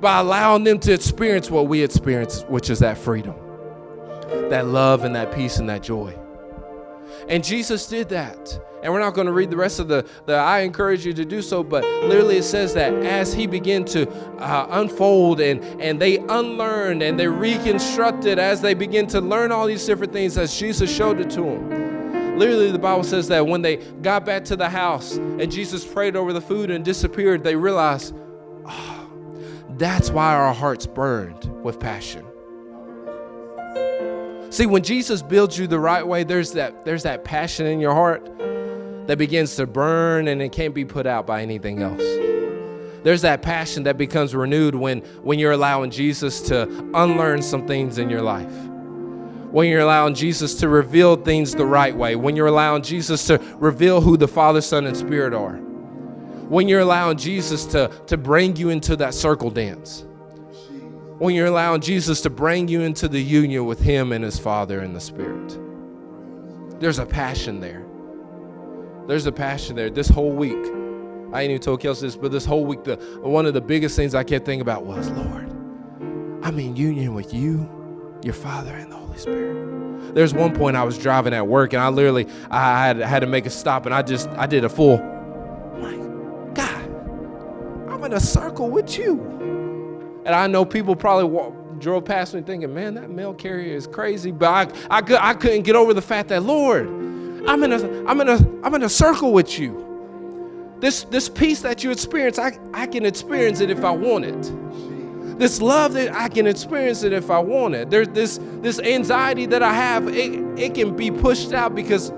By 0.00 0.18
allowing 0.20 0.64
them 0.64 0.78
to 0.80 0.92
experience 0.92 1.50
what 1.50 1.66
we 1.66 1.82
experience, 1.82 2.42
which 2.42 2.68
is 2.68 2.80
that 2.80 2.98
freedom 2.98 3.45
that 4.50 4.66
love 4.66 5.04
and 5.04 5.14
that 5.14 5.34
peace 5.34 5.58
and 5.58 5.68
that 5.68 5.82
joy. 5.82 6.16
And 7.28 7.42
Jesus 7.42 7.86
did 7.88 8.08
that. 8.10 8.60
And 8.82 8.92
we're 8.92 9.00
not 9.00 9.14
going 9.14 9.26
to 9.26 9.32
read 9.32 9.50
the 9.50 9.56
rest 9.56 9.80
of 9.80 9.88
the, 9.88 10.06
the 10.26 10.34
I 10.34 10.60
encourage 10.60 11.04
you 11.04 11.12
to 11.14 11.24
do 11.24 11.42
so, 11.42 11.64
but 11.64 11.82
literally 12.04 12.36
it 12.36 12.44
says 12.44 12.74
that 12.74 12.92
as 12.92 13.32
he 13.32 13.46
began 13.46 13.84
to 13.86 14.08
uh, 14.38 14.66
unfold 14.70 15.40
and, 15.40 15.64
and 15.80 16.00
they 16.00 16.18
unlearned 16.18 17.02
and 17.02 17.18
they 17.18 17.26
reconstructed 17.26 18.38
as 18.38 18.60
they 18.60 18.74
begin 18.74 19.06
to 19.08 19.20
learn 19.20 19.50
all 19.50 19.66
these 19.66 19.84
different 19.84 20.12
things 20.12 20.38
as 20.38 20.56
Jesus 20.56 20.94
showed 20.94 21.20
it 21.20 21.30
to 21.30 21.40
them. 21.40 22.38
Literally, 22.38 22.70
the 22.70 22.78
Bible 22.78 23.02
says 23.02 23.28
that 23.28 23.46
when 23.46 23.62
they 23.62 23.76
got 23.76 24.26
back 24.26 24.44
to 24.44 24.56
the 24.56 24.68
house 24.68 25.16
and 25.16 25.50
Jesus 25.50 25.84
prayed 25.84 26.14
over 26.14 26.32
the 26.32 26.40
food 26.40 26.70
and 26.70 26.84
disappeared, 26.84 27.42
they 27.42 27.56
realized, 27.56 28.14
oh, 28.66 29.10
that's 29.70 30.10
why 30.10 30.34
our 30.34 30.52
hearts 30.52 30.86
burned 30.86 31.44
with 31.64 31.80
passion. 31.80 32.24
See, 34.56 34.64
when 34.64 34.82
Jesus 34.82 35.20
builds 35.20 35.58
you 35.58 35.66
the 35.66 35.78
right 35.78 36.06
way, 36.06 36.24
there's 36.24 36.52
that 36.52 36.82
there's 36.82 37.02
that 37.02 37.24
passion 37.24 37.66
in 37.66 37.78
your 37.78 37.92
heart 37.92 38.24
that 39.06 39.18
begins 39.18 39.54
to 39.56 39.66
burn 39.66 40.28
and 40.28 40.40
it 40.40 40.50
can't 40.50 40.72
be 40.72 40.82
put 40.82 41.06
out 41.06 41.26
by 41.26 41.42
anything 41.42 41.82
else. 41.82 42.00
There's 43.02 43.20
that 43.20 43.42
passion 43.42 43.82
that 43.82 43.98
becomes 43.98 44.34
renewed 44.34 44.74
when 44.74 45.00
when 45.22 45.38
you're 45.38 45.52
allowing 45.52 45.90
Jesus 45.90 46.40
to 46.48 46.62
unlearn 46.94 47.42
some 47.42 47.66
things 47.66 47.98
in 47.98 48.08
your 48.08 48.22
life. 48.22 48.50
When 49.50 49.68
you're 49.68 49.82
allowing 49.82 50.14
Jesus 50.14 50.54
to 50.60 50.70
reveal 50.70 51.16
things 51.16 51.54
the 51.54 51.66
right 51.66 51.94
way, 51.94 52.16
when 52.16 52.34
you're 52.34 52.46
allowing 52.46 52.82
Jesus 52.82 53.26
to 53.26 53.36
reveal 53.58 54.00
who 54.00 54.16
the 54.16 54.26
Father, 54.26 54.62
Son, 54.62 54.86
and 54.86 54.96
Spirit 54.96 55.34
are. 55.34 55.56
When 56.48 56.66
you're 56.66 56.80
allowing 56.80 57.18
Jesus 57.18 57.66
to, 57.66 57.90
to 58.06 58.16
bring 58.16 58.56
you 58.56 58.70
into 58.70 58.96
that 58.96 59.12
circle 59.12 59.50
dance 59.50 60.05
when 61.18 61.34
you're 61.34 61.46
allowing 61.46 61.80
Jesus 61.80 62.20
to 62.22 62.30
bring 62.30 62.68
you 62.68 62.82
into 62.82 63.08
the 63.08 63.22
union 63.22 63.64
with 63.64 63.80
Him 63.80 64.12
and 64.12 64.22
His 64.22 64.38
Father 64.38 64.80
and 64.80 64.94
the 64.94 65.00
Spirit. 65.00 65.58
There's 66.78 66.98
a 66.98 67.06
passion 67.06 67.60
there. 67.60 67.86
There's 69.06 69.26
a 69.26 69.32
passion 69.32 69.76
there. 69.76 69.88
This 69.88 70.08
whole 70.08 70.32
week, 70.32 70.58
I 71.32 71.42
ain't 71.42 71.50
even 71.50 71.60
told 71.60 71.80
Kelsey 71.80 72.06
this, 72.06 72.16
but 72.16 72.32
this 72.32 72.44
whole 72.44 72.66
week, 72.66 72.84
the 72.84 72.96
one 73.22 73.46
of 73.46 73.54
the 73.54 73.60
biggest 73.60 73.96
things 73.96 74.14
I 74.14 74.24
kept 74.24 74.44
thinking 74.44 74.60
about 74.60 74.84
was, 74.84 75.08
Lord, 75.10 75.48
I'm 76.42 76.58
in 76.58 76.76
union 76.76 77.14
with 77.14 77.32
you, 77.32 78.18
your 78.22 78.34
Father, 78.34 78.74
and 78.74 78.92
the 78.92 78.96
Holy 78.96 79.18
Spirit. 79.18 80.14
There's 80.14 80.34
one 80.34 80.54
point 80.54 80.76
I 80.76 80.84
was 80.84 80.98
driving 80.98 81.32
at 81.32 81.46
work, 81.46 81.72
and 81.72 81.82
I 81.82 81.88
literally 81.88 82.26
I 82.50 82.86
had 82.86 82.98
had 82.98 83.20
to 83.20 83.26
make 83.26 83.46
a 83.46 83.50
stop, 83.50 83.86
and 83.86 83.94
I 83.94 84.02
just 84.02 84.28
I 84.30 84.46
did 84.46 84.64
a 84.64 84.68
full. 84.68 84.98
My 85.78 85.96
God, 86.52 87.90
I'm 87.90 88.04
in 88.04 88.12
a 88.12 88.20
circle 88.20 88.68
with 88.68 88.98
you. 88.98 89.35
And 90.26 90.34
I 90.34 90.48
know 90.48 90.64
people 90.64 90.96
probably 90.96 91.24
walk, 91.24 91.54
drove 91.78 92.04
past 92.04 92.34
me 92.34 92.42
thinking, 92.42 92.74
man, 92.74 92.94
that 92.94 93.10
mail 93.10 93.32
carrier 93.32 93.76
is 93.76 93.86
crazy. 93.86 94.32
But 94.32 94.74
I, 94.90 94.98
I, 94.98 95.30
I 95.30 95.34
couldn't 95.34 95.62
get 95.62 95.76
over 95.76 95.94
the 95.94 96.02
fact 96.02 96.30
that, 96.30 96.42
Lord, 96.42 96.88
I'm 97.46 97.62
in 97.62 97.72
a, 97.72 98.04
I'm 98.06 98.20
in 98.20 98.28
a, 98.28 98.34
I'm 98.64 98.74
in 98.74 98.82
a 98.82 98.88
circle 98.88 99.32
with 99.32 99.56
you. 99.56 100.74
This, 100.80 101.04
this 101.04 101.28
peace 101.28 101.60
that 101.60 101.84
you 101.84 101.92
experience, 101.92 102.40
I, 102.40 102.58
I 102.74 102.88
can 102.88 103.06
experience 103.06 103.60
it 103.60 103.70
if 103.70 103.84
I 103.84 103.92
want 103.92 104.24
it. 104.24 105.38
This 105.38 105.62
love 105.62 105.92
that 105.92 106.12
I 106.12 106.28
can 106.28 106.48
experience 106.48 107.04
it 107.04 107.12
if 107.12 107.30
I 107.30 107.38
want 107.38 107.76
it. 107.76 107.88
There's 107.88 108.08
this, 108.08 108.40
this 108.62 108.80
anxiety 108.80 109.46
that 109.46 109.62
I 109.62 109.72
have, 109.72 110.08
it, 110.08 110.58
it 110.58 110.74
can 110.74 110.96
be 110.96 111.12
pushed 111.12 111.52
out 111.52 111.76
because 111.76 112.10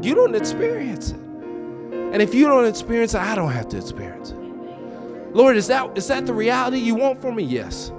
you 0.00 0.14
don't 0.14 0.34
experience 0.34 1.10
it. 1.10 1.20
And 1.20 2.22
if 2.22 2.34
you 2.34 2.46
don't 2.46 2.64
experience 2.64 3.12
it, 3.12 3.20
I 3.20 3.34
don't 3.34 3.52
have 3.52 3.68
to 3.68 3.76
experience 3.76 4.30
it. 4.30 4.37
Lord, 5.32 5.56
is 5.56 5.66
that, 5.66 5.96
is 5.96 6.06
that 6.08 6.26
the 6.26 6.32
reality 6.32 6.78
you 6.78 6.94
want 6.94 7.20
for 7.20 7.32
me? 7.32 7.44
Yes. 7.44 7.92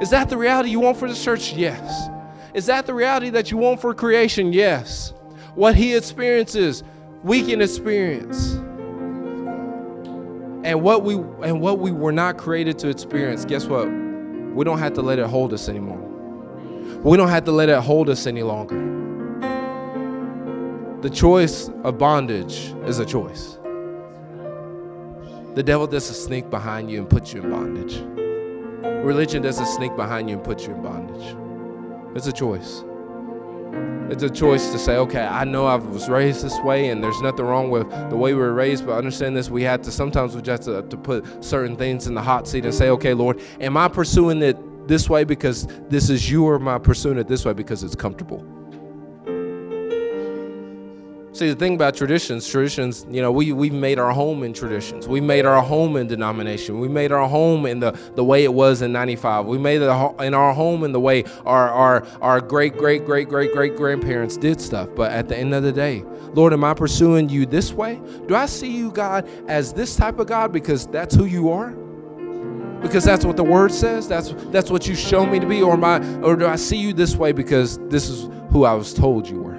Is 0.00 0.10
that 0.10 0.28
the 0.28 0.36
reality 0.36 0.70
you 0.70 0.80
want 0.80 0.98
for 0.98 1.08
the 1.08 1.14
church? 1.14 1.52
Yes. 1.54 2.08
Is 2.54 2.66
that 2.66 2.86
the 2.86 2.94
reality 2.94 3.30
that 3.30 3.50
you 3.50 3.56
want 3.56 3.80
for 3.80 3.94
creation? 3.94 4.52
Yes. 4.52 5.12
What 5.54 5.74
he 5.74 5.94
experiences, 5.94 6.84
we 7.22 7.42
can 7.42 7.60
experience. 7.60 8.54
And 10.64 10.82
what 10.82 11.02
we 11.04 11.14
and 11.14 11.60
what 11.60 11.78
we 11.78 11.92
were 11.92 12.12
not 12.12 12.38
created 12.38 12.78
to 12.80 12.88
experience, 12.88 13.44
guess 13.44 13.66
what? 13.66 13.86
We 13.86 14.64
don't 14.64 14.78
have 14.78 14.94
to 14.94 15.02
let 15.02 15.18
it 15.18 15.26
hold 15.26 15.52
us 15.52 15.68
anymore. 15.68 16.02
We 17.02 17.16
don't 17.16 17.28
have 17.28 17.44
to 17.44 17.52
let 17.52 17.68
it 17.68 17.78
hold 17.80 18.08
us 18.10 18.26
any 18.26 18.42
longer. 18.42 18.76
The 21.02 21.10
choice 21.10 21.68
of 21.84 21.98
bondage 21.98 22.74
is 22.86 22.98
a 22.98 23.06
choice. 23.06 23.55
The 25.56 25.62
devil 25.62 25.86
doesn't 25.86 26.16
sneak 26.16 26.50
behind 26.50 26.90
you 26.90 26.98
and 26.98 27.08
put 27.08 27.32
you 27.32 27.42
in 27.42 27.50
bondage. 27.50 28.02
Religion 29.02 29.40
doesn't 29.40 29.64
sneak 29.64 29.96
behind 29.96 30.28
you 30.28 30.36
and 30.36 30.44
put 30.44 30.66
you 30.66 30.74
in 30.74 30.82
bondage. 30.82 31.34
It's 32.14 32.26
a 32.26 32.32
choice. 32.32 32.84
It's 34.10 34.22
a 34.22 34.28
choice 34.28 34.70
to 34.72 34.78
say, 34.78 34.96
okay, 34.98 35.24
I 35.24 35.44
know 35.44 35.64
I 35.64 35.76
was 35.76 36.10
raised 36.10 36.44
this 36.44 36.60
way, 36.60 36.90
and 36.90 37.02
there's 37.02 37.22
nothing 37.22 37.46
wrong 37.46 37.70
with 37.70 37.88
the 38.10 38.16
way 38.18 38.34
we 38.34 38.40
were 38.40 38.52
raised, 38.52 38.84
but 38.84 38.98
understand 38.98 39.34
this, 39.34 39.48
we 39.48 39.62
had 39.62 39.82
to 39.84 39.90
sometimes 39.90 40.36
we 40.36 40.42
just 40.42 40.66
have 40.66 40.82
to, 40.82 40.88
to 40.90 40.96
put 40.98 41.42
certain 41.42 41.74
things 41.74 42.06
in 42.06 42.12
the 42.12 42.20
hot 42.20 42.46
seat 42.46 42.66
and 42.66 42.74
say, 42.74 42.90
okay, 42.90 43.14
Lord, 43.14 43.40
am 43.58 43.78
I 43.78 43.88
pursuing 43.88 44.42
it 44.42 44.58
this 44.86 45.08
way 45.08 45.24
because 45.24 45.66
this 45.88 46.10
is 46.10 46.30
you, 46.30 46.44
or 46.44 46.56
am 46.56 46.68
I 46.68 46.76
pursuing 46.76 47.16
it 47.16 47.28
this 47.28 47.46
way 47.46 47.54
because 47.54 47.82
it's 47.82 47.96
comfortable? 47.96 48.46
See, 51.36 51.50
the 51.50 51.54
thing 51.54 51.74
about 51.74 51.94
traditions, 51.94 52.48
traditions, 52.48 53.04
you 53.10 53.20
know, 53.20 53.30
we, 53.30 53.52
we've 53.52 53.70
made 53.70 53.98
our 53.98 54.10
home 54.10 54.42
in 54.42 54.54
traditions. 54.54 55.06
We 55.06 55.20
made 55.20 55.44
our 55.44 55.60
home 55.60 55.98
in 55.98 56.06
denomination. 56.06 56.80
We 56.80 56.88
made 56.88 57.12
our 57.12 57.28
home 57.28 57.66
in 57.66 57.78
the, 57.78 57.92
the 58.14 58.24
way 58.24 58.44
it 58.44 58.54
was 58.54 58.80
in 58.80 58.90
95. 58.90 59.44
We 59.44 59.58
made 59.58 59.82
it 59.82 59.90
in 60.24 60.32
our 60.32 60.54
home 60.54 60.82
in 60.82 60.92
the 60.92 61.00
way 61.00 61.24
our, 61.44 61.68
our, 61.68 62.06
our 62.22 62.40
great, 62.40 62.78
great, 62.78 63.04
great, 63.04 63.28
great, 63.28 63.52
great 63.52 63.76
grandparents 63.76 64.38
did 64.38 64.62
stuff. 64.62 64.88
But 64.96 65.12
at 65.12 65.28
the 65.28 65.36
end 65.36 65.52
of 65.52 65.62
the 65.62 65.72
day, 65.72 66.04
Lord, 66.32 66.54
am 66.54 66.64
I 66.64 66.72
pursuing 66.72 67.28
you 67.28 67.44
this 67.44 67.70
way? 67.70 68.00
Do 68.28 68.34
I 68.34 68.46
see 68.46 68.74
you, 68.74 68.90
God, 68.90 69.28
as 69.46 69.74
this 69.74 69.94
type 69.94 70.18
of 70.18 70.28
God 70.28 70.52
because 70.52 70.86
that's 70.86 71.14
who 71.14 71.26
you 71.26 71.50
are? 71.50 71.72
because 72.80 73.04
that's 73.04 73.26
what 73.26 73.36
the 73.36 73.44
word 73.44 73.72
says? 73.72 74.08
That's 74.08 74.32
that's 74.52 74.70
what 74.70 74.86
you 74.86 74.94
show 74.94 75.26
me 75.26 75.40
to 75.40 75.46
be, 75.46 75.60
or 75.60 75.72
am 75.72 75.84
I, 75.84 75.98
or 76.20 76.36
do 76.36 76.46
I 76.46 76.56
see 76.56 76.76
you 76.76 76.92
this 76.92 77.16
way 77.16 77.32
because 77.32 77.78
this 77.88 78.08
is 78.08 78.30
who 78.50 78.64
I 78.64 78.74
was 78.74 78.94
told 78.94 79.28
you 79.28 79.42
were? 79.42 79.55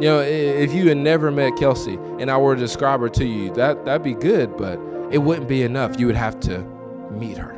You 0.00 0.06
know, 0.06 0.20
if 0.20 0.72
you 0.72 0.88
had 0.88 0.96
never 0.96 1.30
met 1.30 1.56
Kelsey 1.58 1.96
and 2.18 2.30
I 2.30 2.38
were 2.38 2.54
to 2.54 2.60
describe 2.60 3.00
her 3.00 3.10
to 3.10 3.24
you, 3.26 3.52
that 3.52 3.84
that'd 3.84 4.02
be 4.02 4.14
good, 4.14 4.56
but 4.56 4.80
it 5.10 5.18
wouldn't 5.18 5.46
be 5.46 5.62
enough. 5.62 6.00
You 6.00 6.06
would 6.06 6.16
have 6.16 6.40
to 6.40 6.60
meet 7.10 7.36
her. 7.36 7.54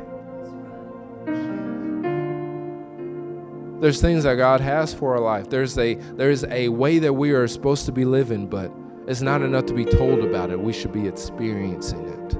There's 3.79 4.01
things 4.01 4.25
that 4.25 4.35
God 4.35 4.59
has 4.59 4.93
for 4.93 5.13
our 5.15 5.21
life. 5.21 5.49
There's 5.49 5.77
a 5.77 5.93
there's 5.93 6.43
a 6.43 6.67
way 6.67 6.99
that 6.99 7.13
we 7.13 7.31
are 7.31 7.47
supposed 7.47 7.85
to 7.85 7.93
be 7.93 8.03
living, 8.03 8.47
but 8.47 8.69
it's 9.07 9.21
not 9.21 9.41
enough 9.41 9.65
to 9.67 9.73
be 9.73 9.85
told 9.85 10.19
about 10.19 10.51
it. 10.51 10.59
We 10.59 10.73
should 10.73 10.91
be 10.91 11.07
experiencing 11.07 12.05
it. 12.09 12.33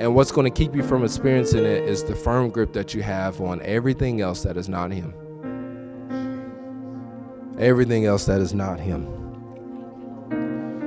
And 0.00 0.12
what's 0.16 0.32
going 0.32 0.52
to 0.52 0.58
keep 0.58 0.74
you 0.74 0.82
from 0.82 1.04
experiencing 1.04 1.64
it 1.64 1.84
is 1.84 2.02
the 2.02 2.16
firm 2.16 2.50
grip 2.50 2.72
that 2.72 2.94
you 2.94 3.04
have 3.04 3.40
on 3.40 3.62
everything 3.62 4.22
else 4.22 4.42
that 4.42 4.56
is 4.56 4.68
not 4.68 4.90
Him 4.90 5.14
everything 7.58 8.06
else 8.06 8.26
that 8.26 8.40
is 8.40 8.54
not 8.54 8.78
Him. 8.80 9.06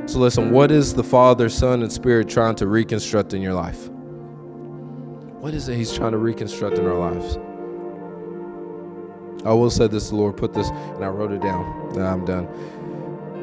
So, 0.08 0.20
listen, 0.20 0.52
what 0.52 0.72
is 0.72 0.94
the 0.94 1.04
Father, 1.04 1.50
Son, 1.50 1.84
and 1.84 1.92
Spirit 1.92 2.30
trying 2.30 2.56
to 2.56 2.68
reconstruct 2.68 3.34
in 3.34 3.42
your 3.42 3.54
life? 3.54 3.90
What 5.40 5.54
is 5.54 5.70
it 5.70 5.76
He's 5.76 5.94
trying 5.94 6.12
to 6.12 6.18
reconstruct 6.18 6.78
in 6.78 6.86
our 6.86 6.98
lives? 6.98 7.38
I 9.46 9.54
will 9.54 9.70
say 9.70 9.88
this, 9.88 10.10
the 10.10 10.16
Lord 10.16 10.36
put 10.36 10.54
this, 10.54 10.70
and 10.70 11.04
I 11.04 11.08
wrote 11.08 11.32
it 11.32 11.42
down. 11.42 11.94
Now 11.94 12.12
I'm 12.12 12.26
done. 12.26 12.48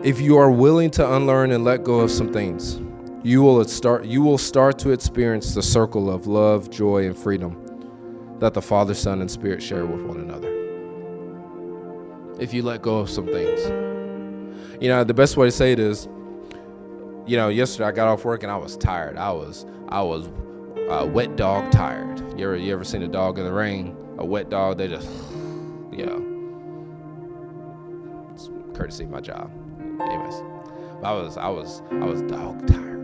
If 0.05 0.21
you 0.21 0.37
are 0.37 0.51
willing 0.51 0.91
to 0.93 1.15
unlearn 1.15 1.53
and 1.53 1.65
let 1.65 1.85
go 1.85 2.01
of 2.01 2.11
some 2.11 2.33
things, 2.33 2.81
you 3.23 3.43
will 3.43 3.65
start 3.65 4.05
you 4.05 4.23
will 4.23 4.39
start 4.39 4.79
to 4.81 4.91
experience 4.91 5.55
the 5.55 5.63
circle 5.63 6.11
of 6.11 6.27
love, 6.27 6.71
joy, 6.71 7.07
and 7.07 7.17
freedom 7.17 7.63
that 8.39 8.55
the 8.55 8.63
Father, 8.63 8.95
Son, 8.95 9.21
and 9.21 9.31
Spirit 9.31 9.63
share 9.63 9.87
with 9.87 10.03
one 10.03 10.19
another 10.19 10.46
if 12.39 12.53
you 12.53 12.63
let 12.63 12.83
go 12.83 12.99
of 12.99 13.11
some 13.11 13.27
things. 13.27 13.61
You 14.83 14.89
know, 14.89 15.05
the 15.05 15.15
best 15.15 15.37
way 15.37 15.47
to 15.47 15.53
say 15.53 15.73
it 15.73 15.79
is, 15.79 16.07
you 17.27 17.37
know, 17.37 17.49
yesterday 17.49 17.85
I 17.87 17.93
got 17.93 18.09
off 18.09 18.25
work 18.25 18.43
and 18.43 18.53
I 18.53 18.57
was 18.57 18.77
tired. 18.77 19.17
I 19.17 19.33
was 19.33 19.67
I 19.89 20.03
was 20.03 20.29
uh, 20.89 21.07
wet 21.07 21.37
dog 21.37 21.71
tired. 21.73 22.21
You 22.39 22.47
ever 22.47 22.57
you 22.57 22.73
ever 22.73 22.85
seen 22.85 23.03
a 23.03 23.09
dog 23.09 23.39
in 23.39 23.45
the 23.45 23.53
rain? 23.53 23.97
A 24.19 24.25
wet 24.25 24.49
dog, 24.51 24.79
they 24.79 24.89
just, 24.89 25.09
you 25.93 26.07
know, 26.07 26.23
it's 28.33 28.51
courtesy 28.75 29.05
of 29.05 29.11
my 29.11 29.21
job. 29.21 29.51
Anyways, 30.01 30.43
I 31.03 31.13
was 31.13 31.37
I 31.37 31.49
was 31.49 31.83
I 31.91 32.05
was 32.05 32.23
dog 32.23 32.67
tired. 32.67 32.97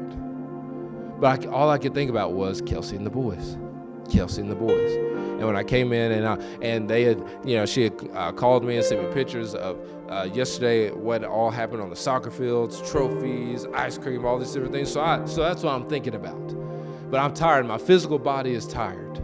But 1.20 1.46
I, 1.46 1.48
all 1.50 1.70
I 1.70 1.78
could 1.78 1.94
think 1.94 2.10
about 2.10 2.32
was 2.32 2.60
Kelsey 2.62 2.96
and 2.96 3.06
the 3.06 3.10
boys. 3.10 3.56
Kelsey 4.10 4.42
and 4.42 4.50
the 4.50 4.56
boys. 4.56 5.11
And 5.38 5.46
when 5.46 5.56
I 5.56 5.64
came 5.64 5.92
in 5.92 6.12
and 6.12 6.26
I, 6.26 6.34
and 6.62 6.88
they 6.88 7.02
had, 7.02 7.22
you 7.44 7.56
know, 7.56 7.66
she 7.66 7.84
had 7.84 8.10
uh, 8.14 8.32
called 8.32 8.64
me 8.64 8.76
and 8.76 8.84
sent 8.84 9.02
me 9.02 9.12
pictures 9.12 9.54
of 9.54 9.78
uh, 10.08 10.28
yesterday 10.32 10.90
what 10.90 11.24
all 11.24 11.50
happened 11.50 11.82
on 11.82 11.90
the 11.90 11.96
soccer 11.96 12.30
fields, 12.30 12.80
trophies, 12.90 13.66
ice 13.74 13.98
cream, 13.98 14.24
all 14.24 14.38
these 14.38 14.52
different 14.52 14.72
things. 14.72 14.92
So 14.92 15.00
I, 15.00 15.24
so 15.24 15.42
that's 15.42 15.62
what 15.62 15.74
I'm 15.74 15.88
thinking 15.88 16.14
about. 16.14 16.54
But 17.10 17.20
I'm 17.20 17.34
tired. 17.34 17.66
My 17.66 17.78
physical 17.78 18.18
body 18.18 18.52
is 18.52 18.66
tired. 18.66 19.18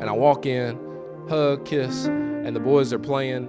And 0.00 0.04
I 0.04 0.12
walk 0.12 0.44
in, 0.44 0.78
hug, 1.28 1.64
kiss, 1.64 2.06
and 2.06 2.54
the 2.54 2.60
boys 2.60 2.92
are 2.92 2.98
playing, 2.98 3.48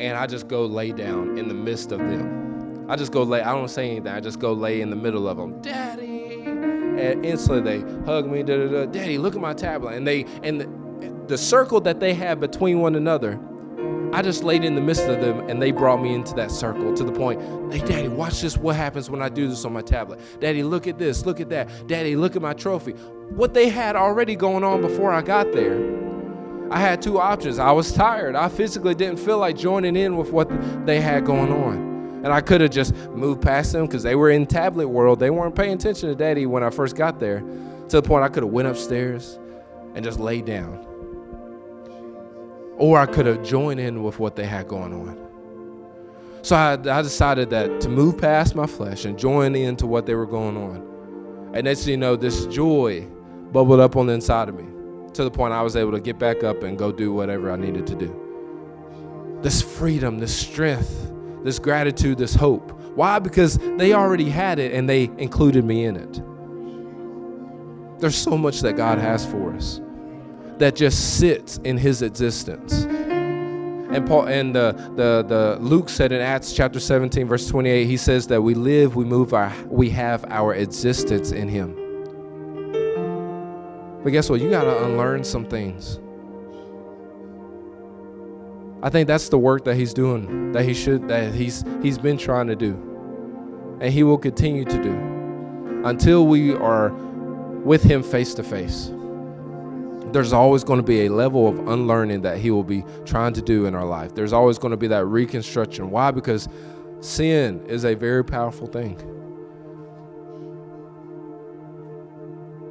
and 0.00 0.18
I 0.18 0.26
just 0.26 0.48
go 0.48 0.66
lay 0.66 0.92
down 0.92 1.38
in 1.38 1.48
the 1.48 1.54
midst 1.54 1.92
of 1.92 1.98
them. 1.98 2.86
I 2.88 2.96
just 2.96 3.12
go 3.12 3.22
lay. 3.22 3.40
I 3.40 3.52
don't 3.52 3.68
say 3.68 3.90
anything. 3.90 4.12
I 4.12 4.20
just 4.20 4.38
go 4.38 4.52
lay 4.52 4.80
in 4.80 4.90
the 4.90 4.96
middle 4.96 5.28
of 5.28 5.36
them. 5.36 5.62
Daddy 5.62 6.11
and 7.02 7.24
instantly 7.24 7.78
they 7.78 8.04
hug 8.04 8.30
me, 8.30 8.42
da, 8.42 8.56
da, 8.56 8.68
da, 8.68 8.86
daddy, 8.86 9.18
look 9.18 9.34
at 9.34 9.40
my 9.40 9.52
tablet. 9.52 9.94
And 9.94 10.06
they 10.06 10.24
and 10.42 10.60
the, 10.60 11.24
the 11.26 11.38
circle 11.38 11.80
that 11.82 12.00
they 12.00 12.14
had 12.14 12.40
between 12.40 12.80
one 12.80 12.94
another, 12.94 13.40
I 14.12 14.22
just 14.22 14.44
laid 14.44 14.62
in 14.64 14.74
the 14.74 14.80
midst 14.80 15.04
of 15.04 15.20
them 15.20 15.48
and 15.48 15.60
they 15.60 15.72
brought 15.72 16.00
me 16.00 16.14
into 16.14 16.34
that 16.34 16.50
circle 16.50 16.94
to 16.94 17.04
the 17.04 17.12
point, 17.12 17.40
hey, 17.72 17.80
daddy, 17.80 18.08
watch 18.08 18.40
this. 18.40 18.56
What 18.56 18.76
happens 18.76 19.10
when 19.10 19.22
I 19.22 19.28
do 19.28 19.48
this 19.48 19.64
on 19.64 19.72
my 19.72 19.82
tablet? 19.82 20.20
Daddy, 20.40 20.62
look 20.62 20.86
at 20.86 20.98
this, 20.98 21.26
look 21.26 21.40
at 21.40 21.48
that. 21.48 21.88
Daddy, 21.88 22.14
look 22.14 22.36
at 22.36 22.42
my 22.42 22.52
trophy. 22.52 22.92
What 22.92 23.54
they 23.54 23.68
had 23.68 23.96
already 23.96 24.36
going 24.36 24.64
on 24.64 24.80
before 24.80 25.12
I 25.12 25.22
got 25.22 25.52
there. 25.52 26.00
I 26.70 26.80
had 26.80 27.02
two 27.02 27.20
options. 27.20 27.58
I 27.58 27.70
was 27.72 27.92
tired. 27.92 28.34
I 28.34 28.48
physically 28.48 28.94
didn't 28.94 29.18
feel 29.18 29.36
like 29.36 29.56
joining 29.56 29.94
in 29.94 30.16
with 30.16 30.32
what 30.32 30.48
they 30.86 31.00
had 31.00 31.26
going 31.26 31.52
on. 31.52 31.91
And 32.22 32.32
I 32.32 32.40
could 32.40 32.60
have 32.60 32.70
just 32.70 32.94
moved 32.94 33.42
past 33.42 33.72
them 33.72 33.86
because 33.86 34.02
they 34.02 34.14
were 34.14 34.30
in 34.30 34.46
tablet 34.46 34.88
world. 34.88 35.18
They 35.18 35.30
weren't 35.30 35.56
paying 35.56 35.74
attention 35.74 36.08
to 36.08 36.14
daddy 36.14 36.46
when 36.46 36.62
I 36.62 36.70
first 36.70 36.94
got 36.94 37.18
there. 37.18 37.40
To 37.40 38.00
the 38.00 38.02
point 38.02 38.24
I 38.24 38.28
could 38.28 38.44
have 38.44 38.52
went 38.52 38.68
upstairs 38.68 39.38
and 39.94 40.04
just 40.04 40.20
laid 40.20 40.44
down. 40.44 40.86
Or 42.78 42.98
I 42.98 43.06
could 43.06 43.26
have 43.26 43.42
joined 43.42 43.80
in 43.80 44.02
with 44.02 44.18
what 44.18 44.36
they 44.36 44.46
had 44.46 44.68
going 44.68 44.92
on. 44.92 45.22
So 46.42 46.56
I, 46.56 46.72
I 46.72 47.02
decided 47.02 47.50
that 47.50 47.80
to 47.82 47.88
move 47.88 48.18
past 48.18 48.54
my 48.54 48.66
flesh 48.66 49.04
and 49.04 49.18
join 49.18 49.54
into 49.54 49.86
what 49.86 50.06
they 50.06 50.14
were 50.14 50.26
going 50.26 50.56
on. 50.56 51.50
And 51.54 51.64
next 51.64 51.86
you 51.86 51.96
know, 51.96 52.16
this 52.16 52.46
joy 52.46 53.06
bubbled 53.52 53.80
up 53.80 53.96
on 53.96 54.06
the 54.06 54.14
inside 54.14 54.48
of 54.48 54.54
me 54.54 54.66
to 55.14 55.24
the 55.24 55.30
point 55.30 55.52
I 55.52 55.62
was 55.62 55.76
able 55.76 55.92
to 55.92 56.00
get 56.00 56.18
back 56.18 56.42
up 56.42 56.62
and 56.62 56.78
go 56.78 56.90
do 56.90 57.12
whatever 57.12 57.52
I 57.52 57.56
needed 57.56 57.86
to 57.88 57.94
do. 57.94 59.38
This 59.42 59.60
freedom, 59.60 60.18
this 60.18 60.34
strength 60.34 61.11
this 61.44 61.58
gratitude, 61.58 62.18
this 62.18 62.34
hope. 62.34 62.72
Why? 62.94 63.18
Because 63.18 63.58
they 63.76 63.92
already 63.94 64.28
had 64.28 64.58
it 64.58 64.72
and 64.72 64.88
they 64.88 65.04
included 65.18 65.64
me 65.64 65.84
in 65.84 65.96
it. 65.96 66.20
There's 68.00 68.16
so 68.16 68.36
much 68.36 68.60
that 68.60 68.76
God 68.76 68.98
has 68.98 69.24
for 69.24 69.54
us 69.54 69.80
that 70.58 70.76
just 70.76 71.18
sits 71.18 71.58
in 71.58 71.76
his 71.76 72.02
existence. 72.02 72.84
And 72.84 74.06
Paul 74.06 74.26
and 74.26 74.54
the, 74.54 74.72
the 74.96 75.22
the 75.22 75.58
Luke 75.60 75.88
said 75.88 76.12
in 76.12 76.20
Acts 76.20 76.52
chapter 76.52 76.80
17 76.80 77.28
verse 77.28 77.46
28 77.48 77.84
he 77.84 77.96
says 77.96 78.26
that 78.28 78.40
we 78.40 78.54
live, 78.54 78.96
we 78.96 79.04
move 79.04 79.34
our 79.34 79.52
we 79.66 79.90
have 79.90 80.24
our 80.30 80.54
existence 80.54 81.30
in 81.30 81.48
him. 81.48 81.74
But 84.02 84.10
guess 84.10 84.28
what? 84.28 84.40
You 84.40 84.50
got 84.50 84.64
to 84.64 84.84
unlearn 84.84 85.24
some 85.24 85.44
things. 85.44 86.00
I 88.82 88.90
think 88.90 89.06
that's 89.06 89.28
the 89.28 89.38
work 89.38 89.64
that 89.64 89.76
he's 89.76 89.94
doing, 89.94 90.52
that 90.52 90.64
he 90.64 90.74
should, 90.74 91.06
that 91.08 91.32
he's 91.34 91.64
he's 91.82 91.98
been 91.98 92.18
trying 92.18 92.48
to 92.48 92.56
do, 92.56 92.72
and 93.80 93.92
he 93.92 94.02
will 94.02 94.18
continue 94.18 94.64
to 94.64 94.82
do 94.82 94.92
until 95.84 96.26
we 96.26 96.54
are 96.54 96.90
with 97.64 97.82
him 97.82 98.02
face 98.02 98.34
to 98.34 98.42
face. 98.42 98.90
There's 100.12 100.32
always 100.32 100.64
going 100.64 100.78
to 100.78 100.86
be 100.86 101.06
a 101.06 101.08
level 101.08 101.48
of 101.48 101.68
unlearning 101.68 102.22
that 102.22 102.38
he 102.38 102.50
will 102.50 102.64
be 102.64 102.84
trying 103.06 103.32
to 103.34 103.42
do 103.42 103.66
in 103.66 103.74
our 103.74 103.86
life. 103.86 104.14
There's 104.14 104.32
always 104.32 104.58
going 104.58 104.72
to 104.72 104.76
be 104.76 104.88
that 104.88 105.06
reconstruction. 105.06 105.90
Why? 105.90 106.10
Because 106.10 106.48
sin 107.00 107.64
is 107.66 107.84
a 107.84 107.94
very 107.94 108.24
powerful 108.24 108.66
thing. 108.66 108.96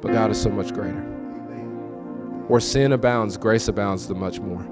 But 0.00 0.12
God 0.12 0.30
is 0.30 0.40
so 0.40 0.50
much 0.50 0.72
greater. 0.74 1.00
Where 2.48 2.60
sin 2.60 2.92
abounds, 2.92 3.36
grace 3.36 3.68
abounds 3.68 4.06
the 4.06 4.14
much 4.14 4.38
more. 4.38 4.71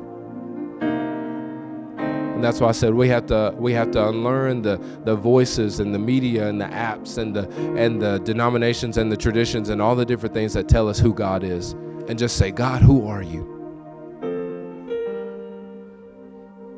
And 2.40 2.44
that's 2.46 2.58
why 2.58 2.70
I 2.70 2.72
said 2.72 2.94
we 2.94 3.06
have 3.10 3.26
to 3.26 3.54
we 3.58 3.74
have 3.74 3.90
to 3.90 4.08
unlearn 4.08 4.62
the 4.62 4.78
the 5.04 5.14
voices 5.14 5.78
and 5.78 5.94
the 5.94 5.98
media 5.98 6.48
and 6.48 6.58
the 6.58 6.64
apps 6.64 7.18
and 7.18 7.36
the 7.36 7.46
and 7.76 8.00
the 8.00 8.16
denominations 8.20 8.96
and 8.96 9.12
the 9.12 9.16
traditions 9.18 9.68
and 9.68 9.82
all 9.82 9.94
the 9.94 10.06
different 10.06 10.34
things 10.34 10.54
that 10.54 10.66
tell 10.66 10.88
us 10.88 10.98
who 10.98 11.12
God 11.12 11.44
is 11.44 11.72
and 12.08 12.18
just 12.18 12.38
say, 12.38 12.50
God, 12.50 12.80
who 12.80 13.06
are 13.06 13.22
you? 13.22 13.44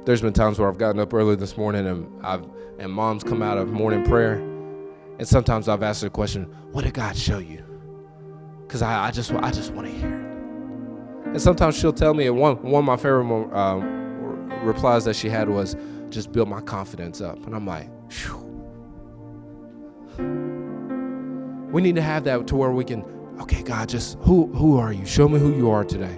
There's 0.04 0.20
been 0.20 0.32
times 0.32 0.58
where 0.58 0.68
I've 0.68 0.78
gotten 0.78 1.00
up 1.00 1.14
early 1.14 1.36
this 1.36 1.56
morning 1.56 1.86
and 1.86 2.10
I've 2.24 2.44
and 2.80 2.90
mom's 2.90 3.22
come 3.22 3.40
out 3.40 3.56
of 3.56 3.68
morning 3.68 4.02
prayer. 4.02 4.38
And 5.20 5.28
sometimes 5.28 5.68
I've 5.68 5.84
asked 5.84 6.02
her 6.02 6.08
the 6.08 6.10
question, 6.10 6.46
what 6.72 6.82
did 6.82 6.94
God 6.94 7.16
show 7.16 7.38
you? 7.38 7.62
Because 8.66 8.82
I, 8.82 9.04
I 9.06 9.10
just 9.12 9.30
I 9.32 9.52
just 9.52 9.70
want 9.74 9.86
to 9.86 9.94
hear 9.94 10.12
it. 10.12 11.26
And 11.26 11.40
sometimes 11.40 11.78
she'll 11.78 11.92
tell 11.92 12.14
me, 12.14 12.26
and 12.26 12.36
one 12.36 12.56
one 12.64 12.80
of 12.80 12.84
my 12.84 12.96
favorite 12.96 13.54
um, 13.54 14.01
replies 14.62 15.04
that 15.04 15.16
she 15.16 15.28
had 15.28 15.48
was, 15.48 15.76
just 16.08 16.32
build 16.32 16.48
my 16.48 16.60
confidence 16.60 17.20
up. 17.20 17.44
And 17.46 17.54
I'm 17.54 17.66
like, 17.66 17.88
Phew. 18.10 18.38
We 21.72 21.80
need 21.80 21.94
to 21.96 22.02
have 22.02 22.24
that 22.24 22.46
to 22.48 22.56
where 22.56 22.70
we 22.70 22.84
can, 22.84 23.02
okay, 23.40 23.62
God, 23.62 23.88
just 23.88 24.18
who 24.18 24.46
who 24.54 24.78
are 24.78 24.92
you? 24.92 25.06
Show 25.06 25.28
me 25.28 25.38
who 25.38 25.54
you 25.56 25.70
are 25.70 25.84
today. 25.84 26.16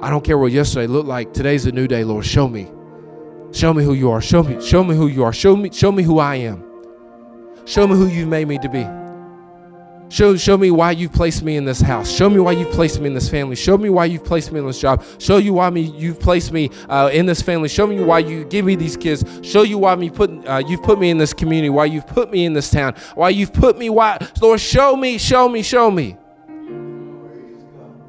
I 0.00 0.10
don't 0.10 0.24
care 0.24 0.36
what 0.36 0.52
yesterday 0.52 0.86
looked 0.86 1.08
like. 1.08 1.32
Today's 1.32 1.64
a 1.66 1.72
new 1.72 1.86
day, 1.86 2.04
Lord. 2.04 2.26
Show 2.26 2.48
me. 2.48 2.70
Show 3.52 3.72
me 3.72 3.84
who 3.84 3.94
you 3.94 4.10
are. 4.10 4.20
Show 4.20 4.42
me, 4.42 4.60
show 4.60 4.84
me 4.84 4.94
who 4.94 5.06
you 5.06 5.24
are. 5.24 5.32
Show 5.32 5.56
me, 5.56 5.70
show 5.72 5.92
me 5.92 6.02
who 6.02 6.18
I 6.18 6.36
am. 6.36 6.62
Show 7.64 7.86
me 7.86 7.94
who 7.94 8.06
you 8.06 8.26
made 8.26 8.48
me 8.48 8.58
to 8.58 8.68
be. 8.68 8.84
Show, 10.08 10.36
show 10.36 10.56
me 10.56 10.70
why 10.70 10.92
you've 10.92 11.12
placed 11.12 11.42
me 11.42 11.56
in 11.56 11.64
this 11.64 11.80
house. 11.80 12.10
Show 12.10 12.30
me 12.30 12.38
why 12.38 12.52
you've 12.52 12.70
placed 12.70 13.00
me 13.00 13.08
in 13.08 13.14
this 13.14 13.28
family. 13.28 13.56
Show 13.56 13.76
me 13.76 13.90
why 13.90 14.04
you've 14.04 14.24
placed 14.24 14.52
me 14.52 14.60
in 14.60 14.66
this 14.66 14.80
job. 14.80 15.04
Show 15.18 15.38
you 15.38 15.54
why 15.54 15.68
me 15.70 15.80
you've 15.80 16.20
placed 16.20 16.52
me 16.52 16.70
uh, 16.88 17.10
in 17.12 17.26
this 17.26 17.42
family. 17.42 17.68
Show 17.68 17.88
me 17.88 18.00
why 18.00 18.20
you 18.20 18.44
give 18.44 18.64
me 18.64 18.76
these 18.76 18.96
kids. 18.96 19.24
Show 19.42 19.62
you 19.62 19.78
why 19.78 19.96
me 19.96 20.08
put 20.10 20.30
uh, 20.46 20.62
you've 20.66 20.82
put 20.82 21.00
me 21.00 21.10
in 21.10 21.18
this 21.18 21.32
community. 21.32 21.70
Why 21.70 21.86
you've 21.86 22.06
put 22.06 22.30
me 22.30 22.44
in 22.44 22.52
this 22.52 22.70
town. 22.70 22.94
Why 23.16 23.30
you've 23.30 23.52
put 23.52 23.78
me. 23.78 23.90
Why 23.90 24.18
Lord, 24.40 24.60
show 24.60 24.94
me, 24.94 25.18
show 25.18 25.48
me, 25.48 25.62
show 25.62 25.90
me. 25.90 26.16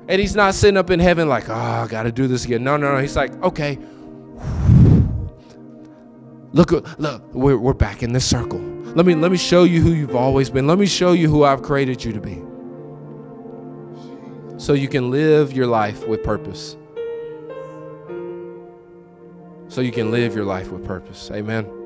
And 0.10 0.22
he's 0.22 0.36
not 0.36 0.54
sitting 0.54 0.78
up 0.78 0.90
in 0.90 1.00
heaven 1.00 1.28
like, 1.28 1.50
oh, 1.50 1.54
I 1.54 1.88
got 1.88 2.04
to 2.04 2.12
do 2.12 2.28
this 2.28 2.46
again. 2.46 2.64
No, 2.64 2.78
no, 2.78 2.94
no. 2.94 3.02
He's 3.02 3.16
like, 3.16 3.34
okay. 3.44 3.78
Look, 6.54 6.72
look, 6.98 7.34
we're, 7.34 7.58
we're 7.58 7.74
back 7.74 8.04
in 8.04 8.14
this 8.14 8.26
circle. 8.26 8.77
Let 8.98 9.06
me 9.06 9.14
let 9.14 9.32
me 9.32 9.38
show 9.38 9.64
you 9.64 9.80
who 9.80 9.92
you've 9.92 10.16
always 10.16 10.50
been. 10.50 10.66
Let 10.66 10.80
me 10.80 10.88
show 10.88 11.12
you 11.12 11.30
who 11.30 11.44
I've 11.44 11.62
created 11.62 12.04
you 12.04 12.14
to 12.14 12.20
be. 12.20 12.42
So 14.58 14.74
you 14.74 14.88
can 14.88 15.12
live 15.12 15.54
your 15.54 15.68
life 15.68 16.08
with 16.08 16.24
purpose. 16.24 16.76
So 19.68 19.82
you 19.82 19.92
can 19.92 20.10
live 20.10 20.34
your 20.34 20.46
life 20.46 20.72
with 20.72 20.84
purpose. 20.84 21.30
Amen. 21.30 21.77